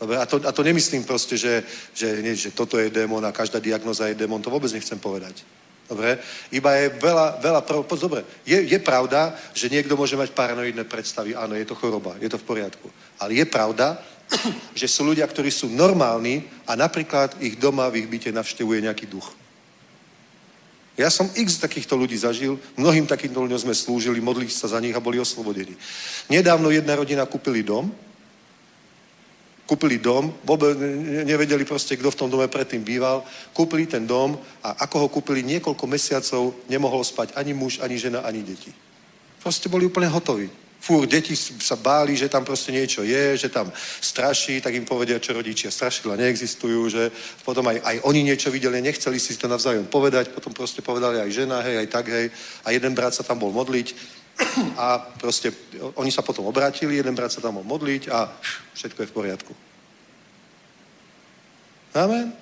[0.00, 1.64] Dobre, a, to, a to nemyslím proste, že,
[1.94, 5.44] že, nie, že toto je démon a každá diagnoza je démon, to vôbec nechcem povedať.
[5.84, 6.16] Dobre?
[6.48, 7.60] Iba je veľa, veľa...
[7.60, 11.36] Po, dobre, je, je pravda, že niekto môže mať paranoidné predstavy.
[11.36, 12.88] Áno, je to choroba, je to v poriadku.
[13.20, 14.00] Ale je pravda,
[14.80, 19.06] že sú ľudia, ktorí sú normálni a napríklad ich doma v ich byte navštevuje nejaký
[19.06, 19.36] duch.
[20.94, 24.94] Ja som x takýchto ľudí zažil, mnohým takýmto ľuďom sme slúžili, modlili sa za nich
[24.94, 25.74] a boli oslobodení.
[26.30, 27.90] Nedávno jedna rodina kúpili dom,
[29.64, 30.76] kúpili dom, vôbec
[31.24, 33.24] nevedeli proste, kto v tom dome predtým býval,
[33.56, 38.20] kúpili ten dom a ako ho kúpili niekoľko mesiacov, nemohol spať ani muž, ani žena,
[38.20, 38.72] ani deti.
[39.40, 40.48] Proste boli úplne hotoví.
[40.84, 45.16] Fúr, deti sa báli, že tam proste niečo je, že tam straší, tak im povedia,
[45.16, 47.08] čo rodičia strašila neexistujú, že
[47.40, 51.30] potom aj, aj oni niečo videli, nechceli si to navzájom povedať, potom proste povedali aj
[51.32, 52.28] žena, hej, aj tak, hej,
[52.64, 53.96] a jeden brat sa tam bol modliť
[54.76, 55.54] a proste
[55.94, 58.30] oni sa potom obrátili, jeden brat sa tam bol modliť a
[58.74, 59.52] všetko je v poriadku.
[61.94, 62.34] Amen?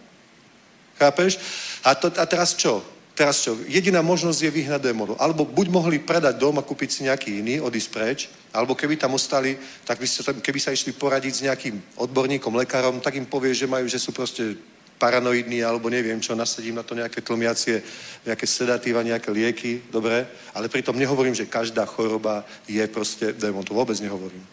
[0.97, 1.36] Chápeš?
[1.85, 2.81] A, to, a teraz čo?
[3.12, 3.60] Teraz čo?
[3.69, 5.12] Jediná možnosť je vyhnať démonu.
[5.20, 8.20] Alebo buď mohli predať dom a kúpiť si nejaký iný, odísť preč,
[8.56, 13.05] alebo keby tam ostali, tak by sa, keby sa išli poradiť s nejakým odborníkom, lekárom,
[13.05, 14.56] tak im povie, že majú, že sú proste
[15.02, 17.82] paranoidní, alebo neviem čo, nasadím na to nejaké tlmiacie,
[18.22, 20.22] nejaké sedatíva, nejaké lieky, dobre?
[20.54, 24.46] Ale pritom nehovorím, že každá choroba je proste démon, to vôbec nehovorím.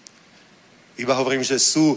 [0.97, 1.95] Iba hovorím, že sú,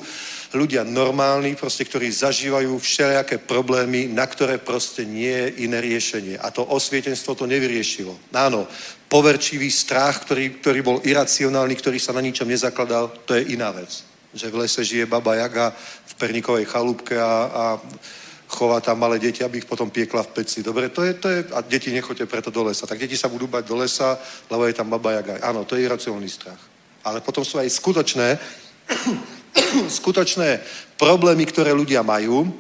[0.53, 6.37] ľudia normálni, proste, ktorí zažívajú všelijaké problémy, na ktoré proste nie je iné riešenie.
[6.39, 8.15] A to osvietenstvo to nevyriešilo.
[8.37, 8.69] Áno,
[9.09, 14.05] poverčivý strach, ktorý, ktorý bol iracionálny, ktorý sa na ničom nezakladal, to je iná vec.
[14.37, 15.73] Že v lese žije baba Jaga
[16.07, 17.65] v pernikovej chalúbke a, a
[18.53, 20.61] chová tam malé deti, aby ich potom piekla v peci.
[20.61, 22.87] Dobre, to je, to je, a deti nechoďte preto do lesa.
[22.87, 24.21] Tak deti sa budú bať do lesa,
[24.53, 25.41] lebo je tam baba Jaga.
[25.41, 26.61] Áno, to je iracionálny strach.
[27.03, 28.37] Ale potom sú aj skutočné,
[29.99, 30.61] skutočné
[31.01, 32.53] problémy, ktoré ľudia majú.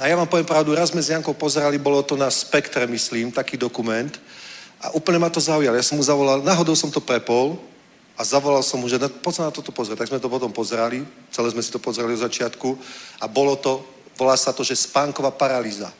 [0.00, 3.28] A ja vám poviem pravdu, raz sme s Jankou pozerali, bolo to na Spektre, myslím,
[3.28, 4.10] taký dokument.
[4.80, 5.76] A úplne ma to zaujalo.
[5.76, 7.58] Ja som mu zavolal, náhodou som to prepol
[8.14, 10.02] a zavolal som mu, že poď sa na toto pozrieť.
[10.02, 11.02] Tak sme to potom pozerali,
[11.34, 12.78] celé sme si to pozerali od začiatku
[13.20, 13.82] a bolo to,
[14.18, 15.94] volá sa to, že spánková paralýza.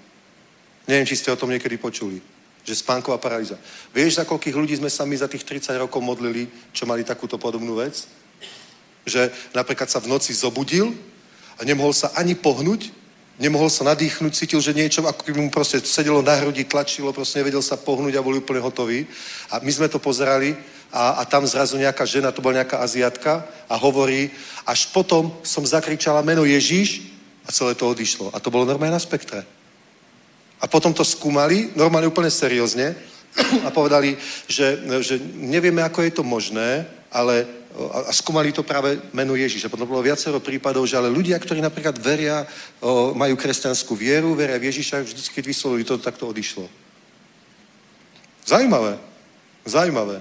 [0.91, 2.19] Neviem, či ste o tom niekedy počuli.
[2.67, 3.55] Že spánková paralýza.
[3.95, 7.39] Vieš, za koľkých ľudí sme sa my za tých 30 rokov modlili, čo mali takúto
[7.39, 8.11] podobnú vec?
[9.07, 10.91] Že napríklad sa v noci zobudil
[11.57, 12.91] a nemohol sa ani pohnúť,
[13.39, 17.39] nemohol sa nadýchnuť, cítil, že niečo, ako keby mu proste sedelo na hrudi, tlačilo, proste
[17.39, 19.07] nevedel sa pohnúť a boli úplne hotoví.
[19.55, 20.59] A my sme to pozerali
[20.91, 24.35] a, a tam zrazu nejaká žena, to bola nejaká aziatka a hovorí,
[24.67, 27.18] až potom som zakričala meno Ježíš
[27.49, 28.29] a celé to odišlo.
[28.37, 29.41] A to bolo normálne na spektre.
[30.61, 32.93] A potom to skúmali, normálne úplne seriózne
[33.67, 37.49] a povedali, že, že nevieme, ako je to možné, ale
[37.79, 39.71] a skúmali to práve meno Ježíša.
[39.71, 42.43] Potom bolo viacero prípadov, že ale ľudia, ktorí napríklad veria,
[43.15, 46.67] majú kresťanskú vieru, veria v Ježíša, vždycky keď vyslovili to, tak to odišlo.
[48.43, 48.99] Zajímavé.
[49.63, 50.19] Zajímavé.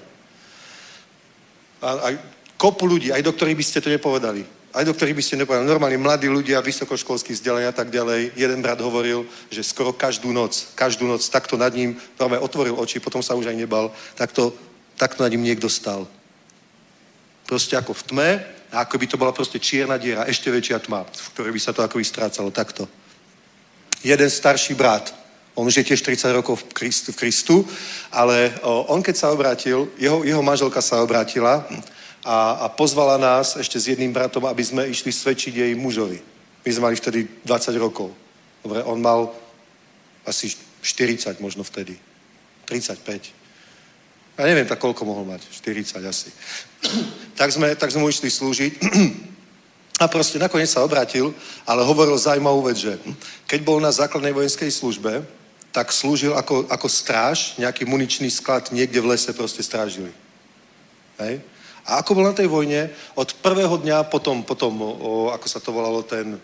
[1.81, 2.13] A, aj
[2.61, 4.45] kopu ľudí, aj do ktorých by ste to nepovedali.
[4.77, 5.65] Aj do ktorých by ste nepovedali.
[5.65, 8.37] Normálne mladí ľudia, vysokoškolskí vzdelania a tak ďalej.
[8.37, 13.01] Jeden brat hovoril, že skoro každú noc, každú noc takto nad ním, normálne otvoril oči,
[13.01, 14.53] potom sa už aj nebal, takto,
[14.93, 16.05] takto nad ním niekto stal
[17.47, 18.29] proste ako v tme
[18.69, 21.71] a ako by to bola proste čierna diera, ešte väčšia tma, v ktorej by sa
[21.71, 22.83] to ako strácalo takto.
[24.03, 25.15] Jeden starší brat,
[25.55, 27.55] on už je tiež 30 rokov v Kristu, v Kristu
[28.11, 28.51] ale
[28.91, 31.63] on keď sa obrátil, jeho, jeho manželka sa obrátila
[32.27, 36.19] a, a pozvala nás ešte s jedným bratom, aby sme išli svedčiť jej mužovi.
[36.67, 38.11] My sme mali vtedy 20 rokov.
[38.59, 39.31] Dobre, on mal
[40.27, 40.51] asi
[40.83, 41.95] 40 možno vtedy.
[42.67, 43.31] 35.
[44.35, 45.47] Ja neviem, tak koľko mohol mať.
[45.55, 46.29] 40 asi.
[47.39, 48.73] tak, sme, tak sme mu išli slúžiť.
[50.03, 51.33] A proste nakoniec sa obratil,
[51.65, 53.01] ale hovoril zaujímavú vec, že
[53.49, 55.25] keď bol na základnej vojenskej službe,
[55.73, 60.13] tak slúžil ako, ako stráž, nejaký muničný sklad niekde v lese proste strážili.
[61.17, 61.41] Hej?
[61.87, 65.71] A ako bol na tej vojne, od prvého dňa potom, potom o, ako sa to
[65.71, 66.35] volalo, ten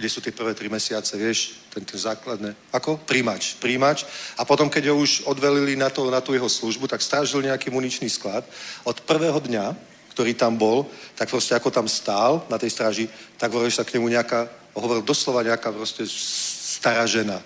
[0.00, 2.56] kde sú tie prvé tri mesiace, vieš, ten, ten základné.
[2.72, 2.96] Ako?
[3.04, 3.60] Príjimač.
[3.60, 4.08] Príjimač.
[4.40, 7.68] A potom, keď ho už odvelili na, to, na tú jeho službu, tak strážil nejaký
[7.68, 8.40] muničný sklad.
[8.88, 9.76] Od prvého dňa,
[10.16, 10.88] ktorý tam bol,
[11.20, 13.04] tak proste ako tam stál na tej stráži,
[13.36, 17.36] tak hovoril sa k nemu nejaká, hovoril doslova nejaká proste stará žena.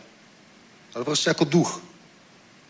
[0.94, 1.82] Ale proste ako duch.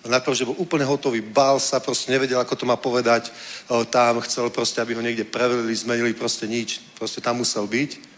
[0.05, 3.33] Najprv, že bol úplne hotový, bál sa, proste nevedel, ako to má povedať.
[3.73, 6.81] O, tam chcel proste, aby ho niekde prevelili, zmenili, proste nič.
[6.97, 8.15] Proste tam musel byť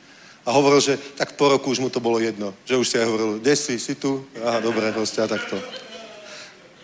[0.47, 2.55] a hovoril, že tak po roku už mu to bolo jedno.
[2.65, 4.23] Že už si aj hovoril, kde si, si tu?
[4.39, 5.59] Aha, dobre, proste a takto.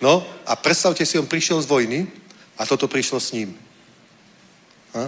[0.02, 1.98] No a predstavte si, on prišiel z vojny
[2.58, 3.54] a toto prišlo s ním.
[4.98, 5.06] A,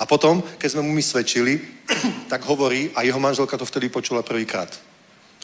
[0.00, 1.60] a potom, keď sme mu my svedčili,
[2.32, 4.72] tak hovorí, a jeho manželka to vtedy počula prvýkrát.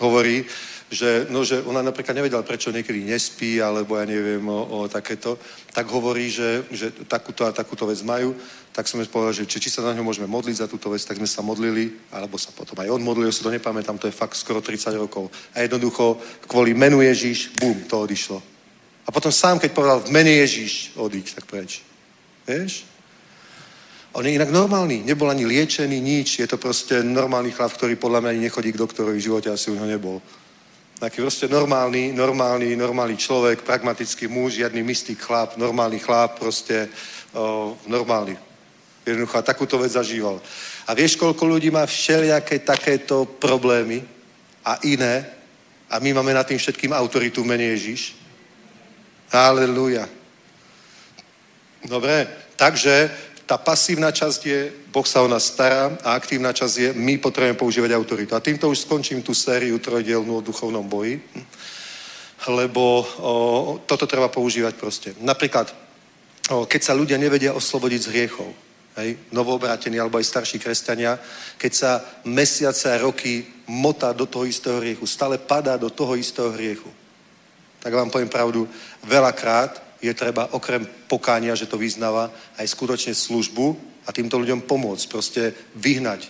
[0.00, 0.48] Hovorí,
[0.86, 5.34] že, no, že ona napríklad nevedela, prečo niekedy nespí, alebo ja neviem o, o takéto,
[5.74, 8.38] tak hovorí, že, že takúto a takúto vec majú,
[8.70, 11.18] tak sme povedali, že či, či sa na ňo môžeme modliť za túto vec, tak
[11.18, 14.38] sme sa modlili, alebo sa potom aj on modlil, si to nepamätám, to je fakt
[14.38, 15.26] skoro 30 rokov.
[15.58, 18.38] A jednoducho kvôli menu Ježíš, bum, to odišlo.
[19.06, 21.82] A potom sám, keď povedal v mene Ježíš, odíď, tak preč.
[22.46, 22.86] Vieš?
[24.14, 26.40] On je inak normálny, nebol ani liečený, nič.
[26.40, 29.68] Je to proste normálny chlap, ktorý podľa mňa ani nechodí k doktorovi v živote, asi
[29.68, 30.22] už ho nebol.
[30.96, 36.88] Taký proste normálny, normálny, normálny človek, pragmatický muž, žiadny mystik chlap, normálny chlap, proste
[37.36, 38.32] o, normálny.
[39.04, 40.40] Jednoducho, a takúto vec zažíval.
[40.88, 44.00] A vieš, koľko ľudí má všelijaké takéto problémy
[44.64, 45.28] a iné
[45.92, 48.16] a my máme nad tým všetkým autoritu v mene Ježíš?
[49.28, 50.08] Halleluja.
[51.84, 52.24] Dobre,
[52.56, 53.12] takže
[53.46, 54.60] tá pasívna časť je,
[54.90, 58.34] Boh sa o nás stará a aktívna časť je, my potrebujeme používať autoritu.
[58.34, 61.22] A týmto už skončím tú sériu trojdielnú o duchovnom boji,
[62.50, 63.04] lebo o,
[63.86, 65.08] toto treba používať proste.
[65.22, 65.70] Napríklad,
[66.50, 68.50] o, keď sa ľudia nevedia oslobodiť z hriechov,
[68.98, 71.14] hej, novoobratení alebo aj starší kresťania,
[71.54, 71.90] keď sa
[72.26, 76.90] mesiace a roky motá do toho istého hriechu, stále padá do toho istého hriechu,
[77.78, 78.66] tak vám poviem pravdu,
[79.06, 85.04] veľakrát je treba okrem pokánia, že to vyznáva, aj skutočne službu a týmto ľuďom pomôcť,
[85.08, 85.42] proste
[85.74, 86.28] vyhnať.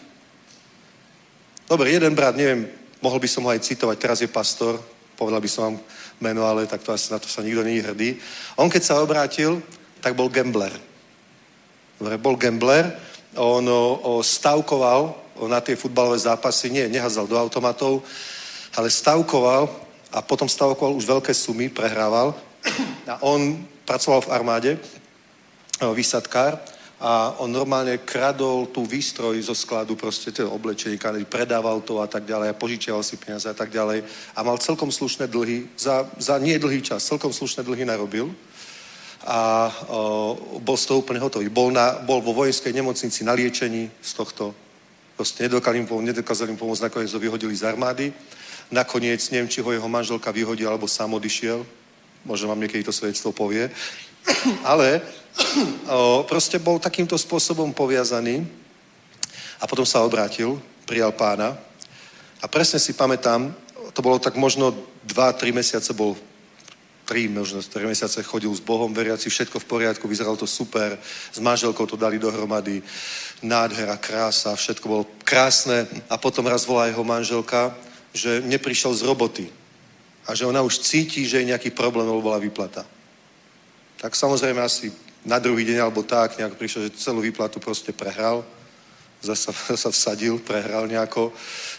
[1.66, 2.70] Dobre, jeden brat, neviem,
[3.02, 4.78] mohol by som ho aj citovať, teraz je pastor,
[5.18, 5.76] povedal by som vám
[6.22, 8.16] meno, ale tak to asi na to sa nikto není hrdý.
[8.56, 9.58] On keď sa obrátil,
[10.00, 10.72] tak bol gambler.
[11.98, 12.86] Dobre, bol gambler,
[13.36, 18.00] on o, o, stavkoval na tie futbalové zápasy, nie, nehazal do automatov,
[18.76, 19.68] ale stavkoval
[20.12, 22.32] a potom stavkoval už veľké sumy, prehrával
[23.06, 24.70] a on pracoval v armáde,
[25.94, 26.58] výsadkár
[26.96, 30.96] a on normálne kradol tú výstroj zo skladu, proste ten oblečenie,
[31.28, 34.00] predával to a tak ďalej a požičiaval si peniaze a tak ďalej
[34.32, 38.32] a mal celkom slušné dlhy, za, za nie dlhý čas, celkom slušné dlhy narobil
[39.26, 41.52] a o, bol z toho úplne hotový.
[41.52, 44.54] Bol, na, bol vo vojenskej nemocnici na liečení z tohto.
[45.16, 48.12] Proste nedokázali im, nedokázali im pomôcť, nakoniec ho vyhodili z armády.
[48.70, 51.66] Nakoniec, neviem, či ho jeho manželka vyhodila, alebo sám odišiel.
[52.26, 53.70] Možno vám niekedy to svedectvo povie.
[54.66, 55.00] Ale
[55.94, 58.42] o, proste bol takýmto spôsobom poviazaný
[59.62, 61.54] a potom sa obrátil, prijal pána.
[62.42, 63.54] A presne si pamätám,
[63.94, 64.74] to bolo tak možno
[65.08, 66.18] 2-3 mesiace bol
[67.06, 70.98] tri, možno 3 mesiace chodil s Bohom, veriaci, všetko v poriadku, vyzeralo to super,
[71.32, 72.82] s manželkou to dali dohromady,
[73.46, 75.86] nádhera, krása, všetko bolo krásne.
[76.10, 77.72] A potom raz volá jeho manželka,
[78.10, 79.46] že neprišiel z roboty
[80.26, 82.82] a že ona už cíti, že je nejaký problém, lebo bola výplata.
[83.96, 84.92] Tak samozrejme asi
[85.24, 88.44] na druhý deň alebo tak nejak prišiel, že celú výplatu proste prehral,
[89.22, 91.32] zasa sa vsadil, prehral nejako,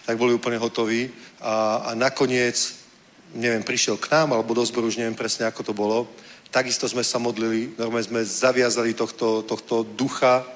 [0.07, 1.11] tak boli úplne hotoví
[1.43, 2.87] a, a nakoniec
[3.35, 6.07] neviem, prišiel k nám, alebo do zboru, už neviem presne, ako to bolo.
[6.47, 10.47] Takisto sme sa modlili, normálne sme zaviazali tohto, tohto ducha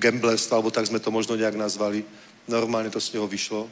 [0.00, 2.04] gamblerstva, alebo tak sme to možno nejak nazvali.
[2.48, 3.68] Normálne to z neho vyšlo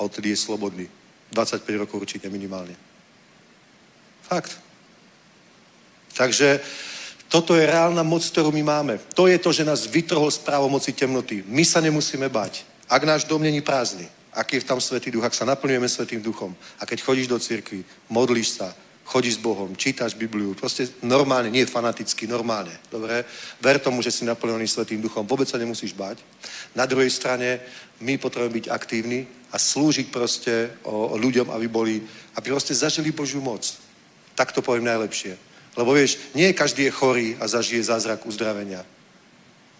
[0.00, 0.86] a odtedy je slobodný.
[1.32, 2.76] 25 rokov určite minimálne.
[4.28, 4.60] Fakt.
[6.12, 6.60] Takže
[7.32, 8.94] toto je reálna moc, ktorú my máme.
[9.16, 11.40] To je to, že nás vytrhol z právomoci temnoty.
[11.48, 12.68] My sa nemusíme bať.
[12.84, 14.04] Ak náš dom není prázdny,
[14.36, 17.84] aký je tam Svetý Duch, ak sa naplňujeme Svetým Duchom a keď chodíš do cirkvi,
[18.12, 23.24] modlíš sa, chodíš s Bohom, čítaš Bibliu, proste normálne, nie fanaticky, normálne, dobre?
[23.60, 26.22] Ver tomu, že si naplnený Svetým Duchom, vôbec sa nemusíš bať.
[26.74, 27.60] Na druhej strane,
[28.00, 32.00] my potrebujeme byť aktívni a slúžiť proste o, o ľuďom, aby boli,
[32.38, 33.66] aby proste zažili Božiu moc.
[34.34, 35.36] Tak to poviem najlepšie.
[35.76, 38.84] Lebo vieš, nie každý je chorý a zažije zázrak uzdravenia.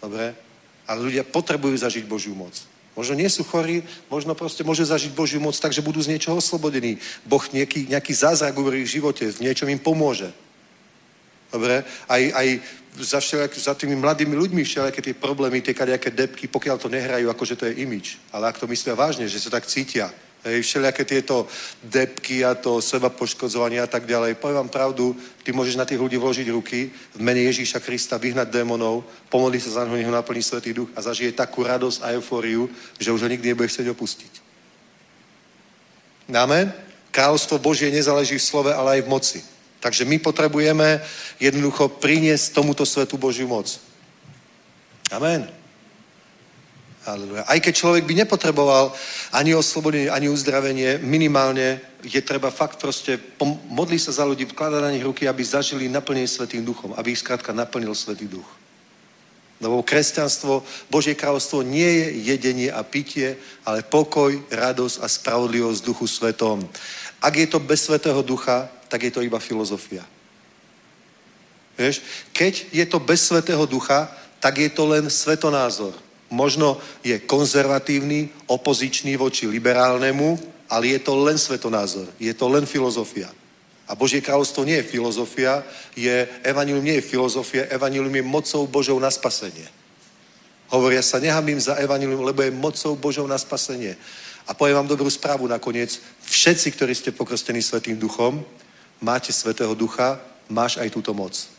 [0.01, 0.35] Dobre?
[0.87, 2.53] Ale ľudia potrebujú zažiť Božiu moc.
[2.93, 6.37] Možno nie sú chorí, možno proste môže zažiť Božiu moc tak, že budú z niečoho
[6.37, 7.01] oslobodení.
[7.25, 10.29] Boh nejaký, nejaký zázrak v ich živote, v niečom im pomôže.
[11.49, 11.85] Dobre?
[12.05, 12.47] Aj, aj
[12.97, 17.29] za, všelijak, za tými mladými ľuďmi všelijaké tie problémy, tie kadejaké depky, pokiaľ to nehrajú,
[17.29, 18.21] ako že to je imič.
[18.29, 20.13] Ale ak to myslia vážne, že sa tak cítia,
[20.43, 21.47] Hej, všelijaké tieto
[21.79, 24.35] depky a to seba poškodzovanie a tak ďalej.
[24.35, 28.51] Poviem vám pravdu, ty môžeš na tých ľudí vložiť ruky v mene Ježíša Krista, vyhnať
[28.51, 32.11] démonov, pomodli sa za neho, nech ho naplní Svetý Duch a zažije takú radosť a
[32.19, 32.67] eufóriu,
[32.99, 34.33] že už ho nikdy nebude chcieť opustiť.
[36.35, 36.75] Amen?
[37.15, 39.39] Kráľovstvo Božie nezáleží v slove, ale aj v moci.
[39.79, 40.99] Takže my potrebujeme
[41.39, 43.79] jednoducho priniesť tomuto svetu Božiu moc.
[45.07, 45.62] Amen.
[47.03, 47.43] Aleluja.
[47.43, 48.95] Aj keď človek by nepotreboval
[49.35, 53.19] ani oslobodenie, ani uzdravenie, minimálne je treba fakt proste
[53.67, 57.19] modliť sa za ľudí, vkladať na nich ruky, aby zažili naplnenie Svetým duchom, aby ich
[57.19, 58.47] skrátka naplnil Svetý duch.
[59.59, 63.35] Lebo kresťanstvo, Božie kráľovstvo nie je jedenie a pitie,
[63.67, 66.63] ale pokoj, radosť a spravodlivosť duchu svetom.
[67.19, 70.07] Ak je to bez Svetého ducha, tak je to iba filozofia.
[71.75, 71.99] Vieš?
[72.31, 74.07] Keď je to bez Svetého ducha,
[74.39, 76.02] tak je to len svetonázor
[76.33, 80.41] možno je konzervatívny, opozičný voči liberálnemu,
[80.73, 83.29] ale je to len svetonázor, je to len filozofia.
[83.85, 85.61] A Božie kráľovstvo nie je filozofia,
[85.93, 89.69] je, evanilium nie je filozofia, evanilium je mocou Božou na spasenie.
[90.73, 93.93] Hovoria sa, nehamím za evanilium, lebo je mocou Božou na spasenie.
[94.49, 96.01] A poviem vám dobrú správu nakoniec.
[96.25, 98.41] Všetci, ktorí ste pokrstení Svetým duchom,
[98.97, 100.17] máte Svetého ducha,
[100.49, 101.52] máš aj túto moc.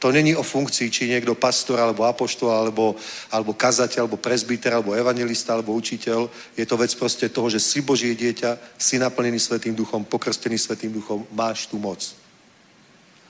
[0.00, 2.96] To není o funkcii, či niekto pastor, alebo apoštol, alebo,
[3.28, 6.24] alebo kazateľ, alebo prezbiter, alebo evangelista, alebo učiteľ.
[6.56, 10.88] Je to vec proste toho, že si Božie dieťa, si naplnený Svetým duchom, pokrstený Svetým
[10.88, 12.00] duchom, máš tú moc.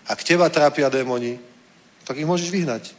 [0.06, 1.42] Ak teba trápia démoni,
[2.06, 2.94] tak ich môžeš vyhnať.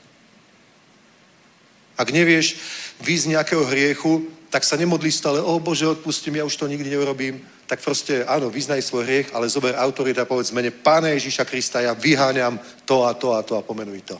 [1.95, 2.59] Ak nevieš
[2.99, 7.39] výjsť nejakého hriechu, tak sa nemodlí stále, o Bože, odpustím, ja už to nikdy neurobím
[7.71, 11.79] tak proste áno, vyznaj svoj hriech, ale zober autorita a povedz mene Pána Ježíša Krista,
[11.79, 14.19] ja vyháňam to a to a to a pomenuj to.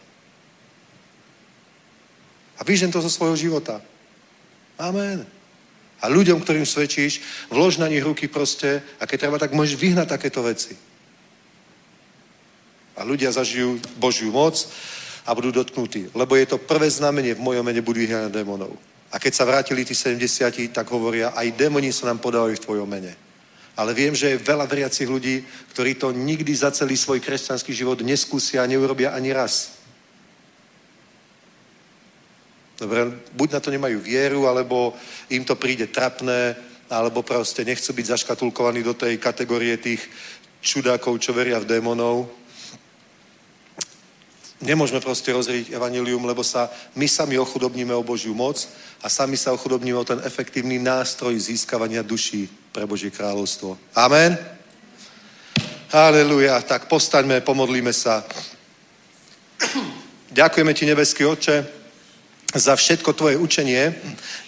[2.56, 3.84] A vyžen to zo svojho života.
[4.80, 5.28] Amen.
[6.00, 7.20] A ľuďom, ktorým svedčíš,
[7.52, 10.72] vlož na nich ruky proste a keď treba, tak môžeš vyhnať takéto veci.
[12.96, 14.56] A ľudia zažijú Božiu moc
[15.28, 16.16] a budú dotknutí.
[16.16, 18.72] Lebo je to prvé znamenie v mojom mene budú vyhnať démonov.
[19.12, 22.88] A keď sa vrátili tí 70, tak hovoria, aj démoni sa nám podali v tvojom
[22.88, 23.31] mene.
[23.78, 28.04] Ale viem, že je veľa veriacich ľudí, ktorí to nikdy za celý svoj kresťanský život
[28.04, 29.80] neskúsia a neurobia ani raz.
[32.82, 34.98] Dobre, buď na to nemajú vieru, alebo
[35.30, 36.58] im to príde trapné,
[36.90, 40.02] alebo proste nechcú byť zaškatulkovaní do tej kategórie tých
[40.60, 42.41] čudákov, čo veria v démonov.
[44.62, 48.62] Nemôžeme proste rozriť evanilium, lebo sa my sami ochudobníme o Božiu moc
[49.02, 53.74] a sami sa ochudobníme o ten efektívny nástroj získavania duší pre Božie kráľovstvo.
[53.98, 54.38] Amen?
[55.90, 56.62] Haleluja.
[56.62, 58.22] Tak postaňme, pomodlíme sa.
[60.32, 61.82] Ďakujeme ti, nebeský Otče,
[62.56, 63.96] za všetko tvoje učenie.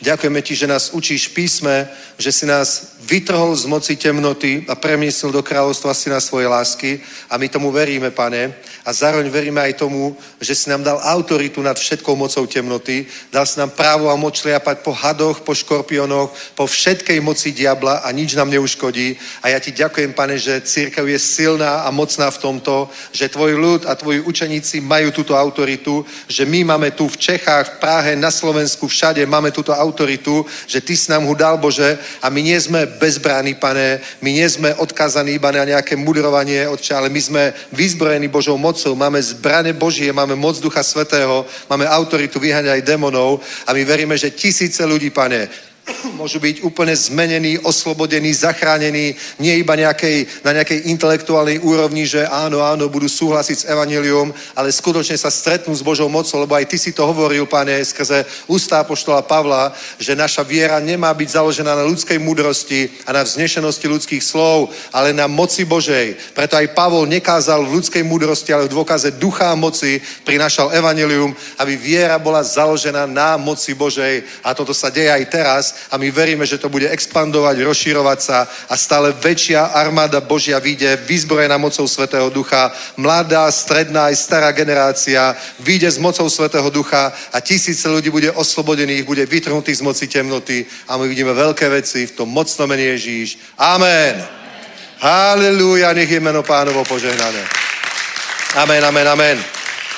[0.01, 1.87] Ďakujeme ti, že nás učíš písme,
[2.17, 6.99] že si nás vytrhol z moci temnoty a premiesil do kráľovstva si na svoje lásky
[7.29, 8.55] a my tomu veríme, pane.
[8.85, 10.11] A zároveň veríme aj tomu,
[10.43, 14.35] že si nám dal autoritu nad všetkou mocou temnoty, dal si nám právo a moc
[14.35, 19.15] šliapať po hadoch, po škorpionoch, po všetkej moci diabla a nič nám neuškodí.
[19.39, 23.55] A ja ti ďakujem, pane, že církev je silná a mocná v tomto, že tvoj
[23.55, 28.11] ľud a tvoji učeníci majú túto autoritu, že my máme tu v Čechách, v Prahe,
[28.19, 32.41] na Slovensku, všade máme túto autoritu, že ty si nám ho dal, Bože, a my
[32.43, 37.21] nie sme bezbráni, pane, my nie sme odkázaní iba na nejaké mudrovanie, Otče, ale my
[37.21, 42.87] sme vyzbrojení Božou mocou, máme zbrane Božie, máme moc Ducha Svetého, máme autoritu vyháňať aj
[42.87, 45.49] demonov a my veríme, že tisíce ľudí, pane,
[46.19, 52.63] môžu byť úplne zmenení, oslobodení, zachránení, nie iba nejakej, na nejakej intelektuálnej úrovni, že áno,
[52.63, 56.77] áno, budú súhlasiť s evanelium, ale skutočne sa stretnú s Božou mocou, lebo aj ty
[56.79, 61.83] si to hovoril, pane, skrze ústa poštola Pavla, že naša viera nemá byť založená na
[61.87, 66.15] ľudskej múdrosti a na vznešenosti ľudských slov, ale na moci Božej.
[66.31, 71.35] Preto aj Pavol nekázal v ľudskej múdrosti, ale v dôkaze ducha a moci prinášal evanelium,
[71.59, 74.23] aby viera bola založená na moci Božej.
[74.43, 78.47] A toto sa deje aj teraz a my veríme, že to bude expandovať, rozširovať sa
[78.69, 85.35] a stále väčšia armáda Božia vyjde, vyzbrojená mocou Svetého Ducha, mladá, stredná aj stará generácia
[85.59, 90.65] vyjde s mocou Svetého Ducha a tisíce ľudí bude oslobodených, bude vytrhnutých z moci temnoty
[90.87, 93.37] a my vidíme veľké veci v tom mocnom mene Ježíš.
[93.57, 94.43] Amen.
[95.03, 97.43] Halelúja, nech je meno pánovo požehnané.
[98.55, 99.37] Amen, amen, amen.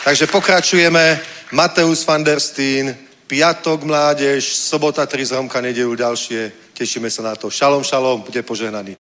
[0.04, 1.36] Takže pokračujeme.
[1.52, 2.98] Mateus van der Steen,
[3.28, 6.74] piatok mládež, sobota tri zhromka, nedelu ďalšie.
[6.74, 7.50] Tešíme sa na to.
[7.50, 8.98] Šalom, šalom, bude požehnaný.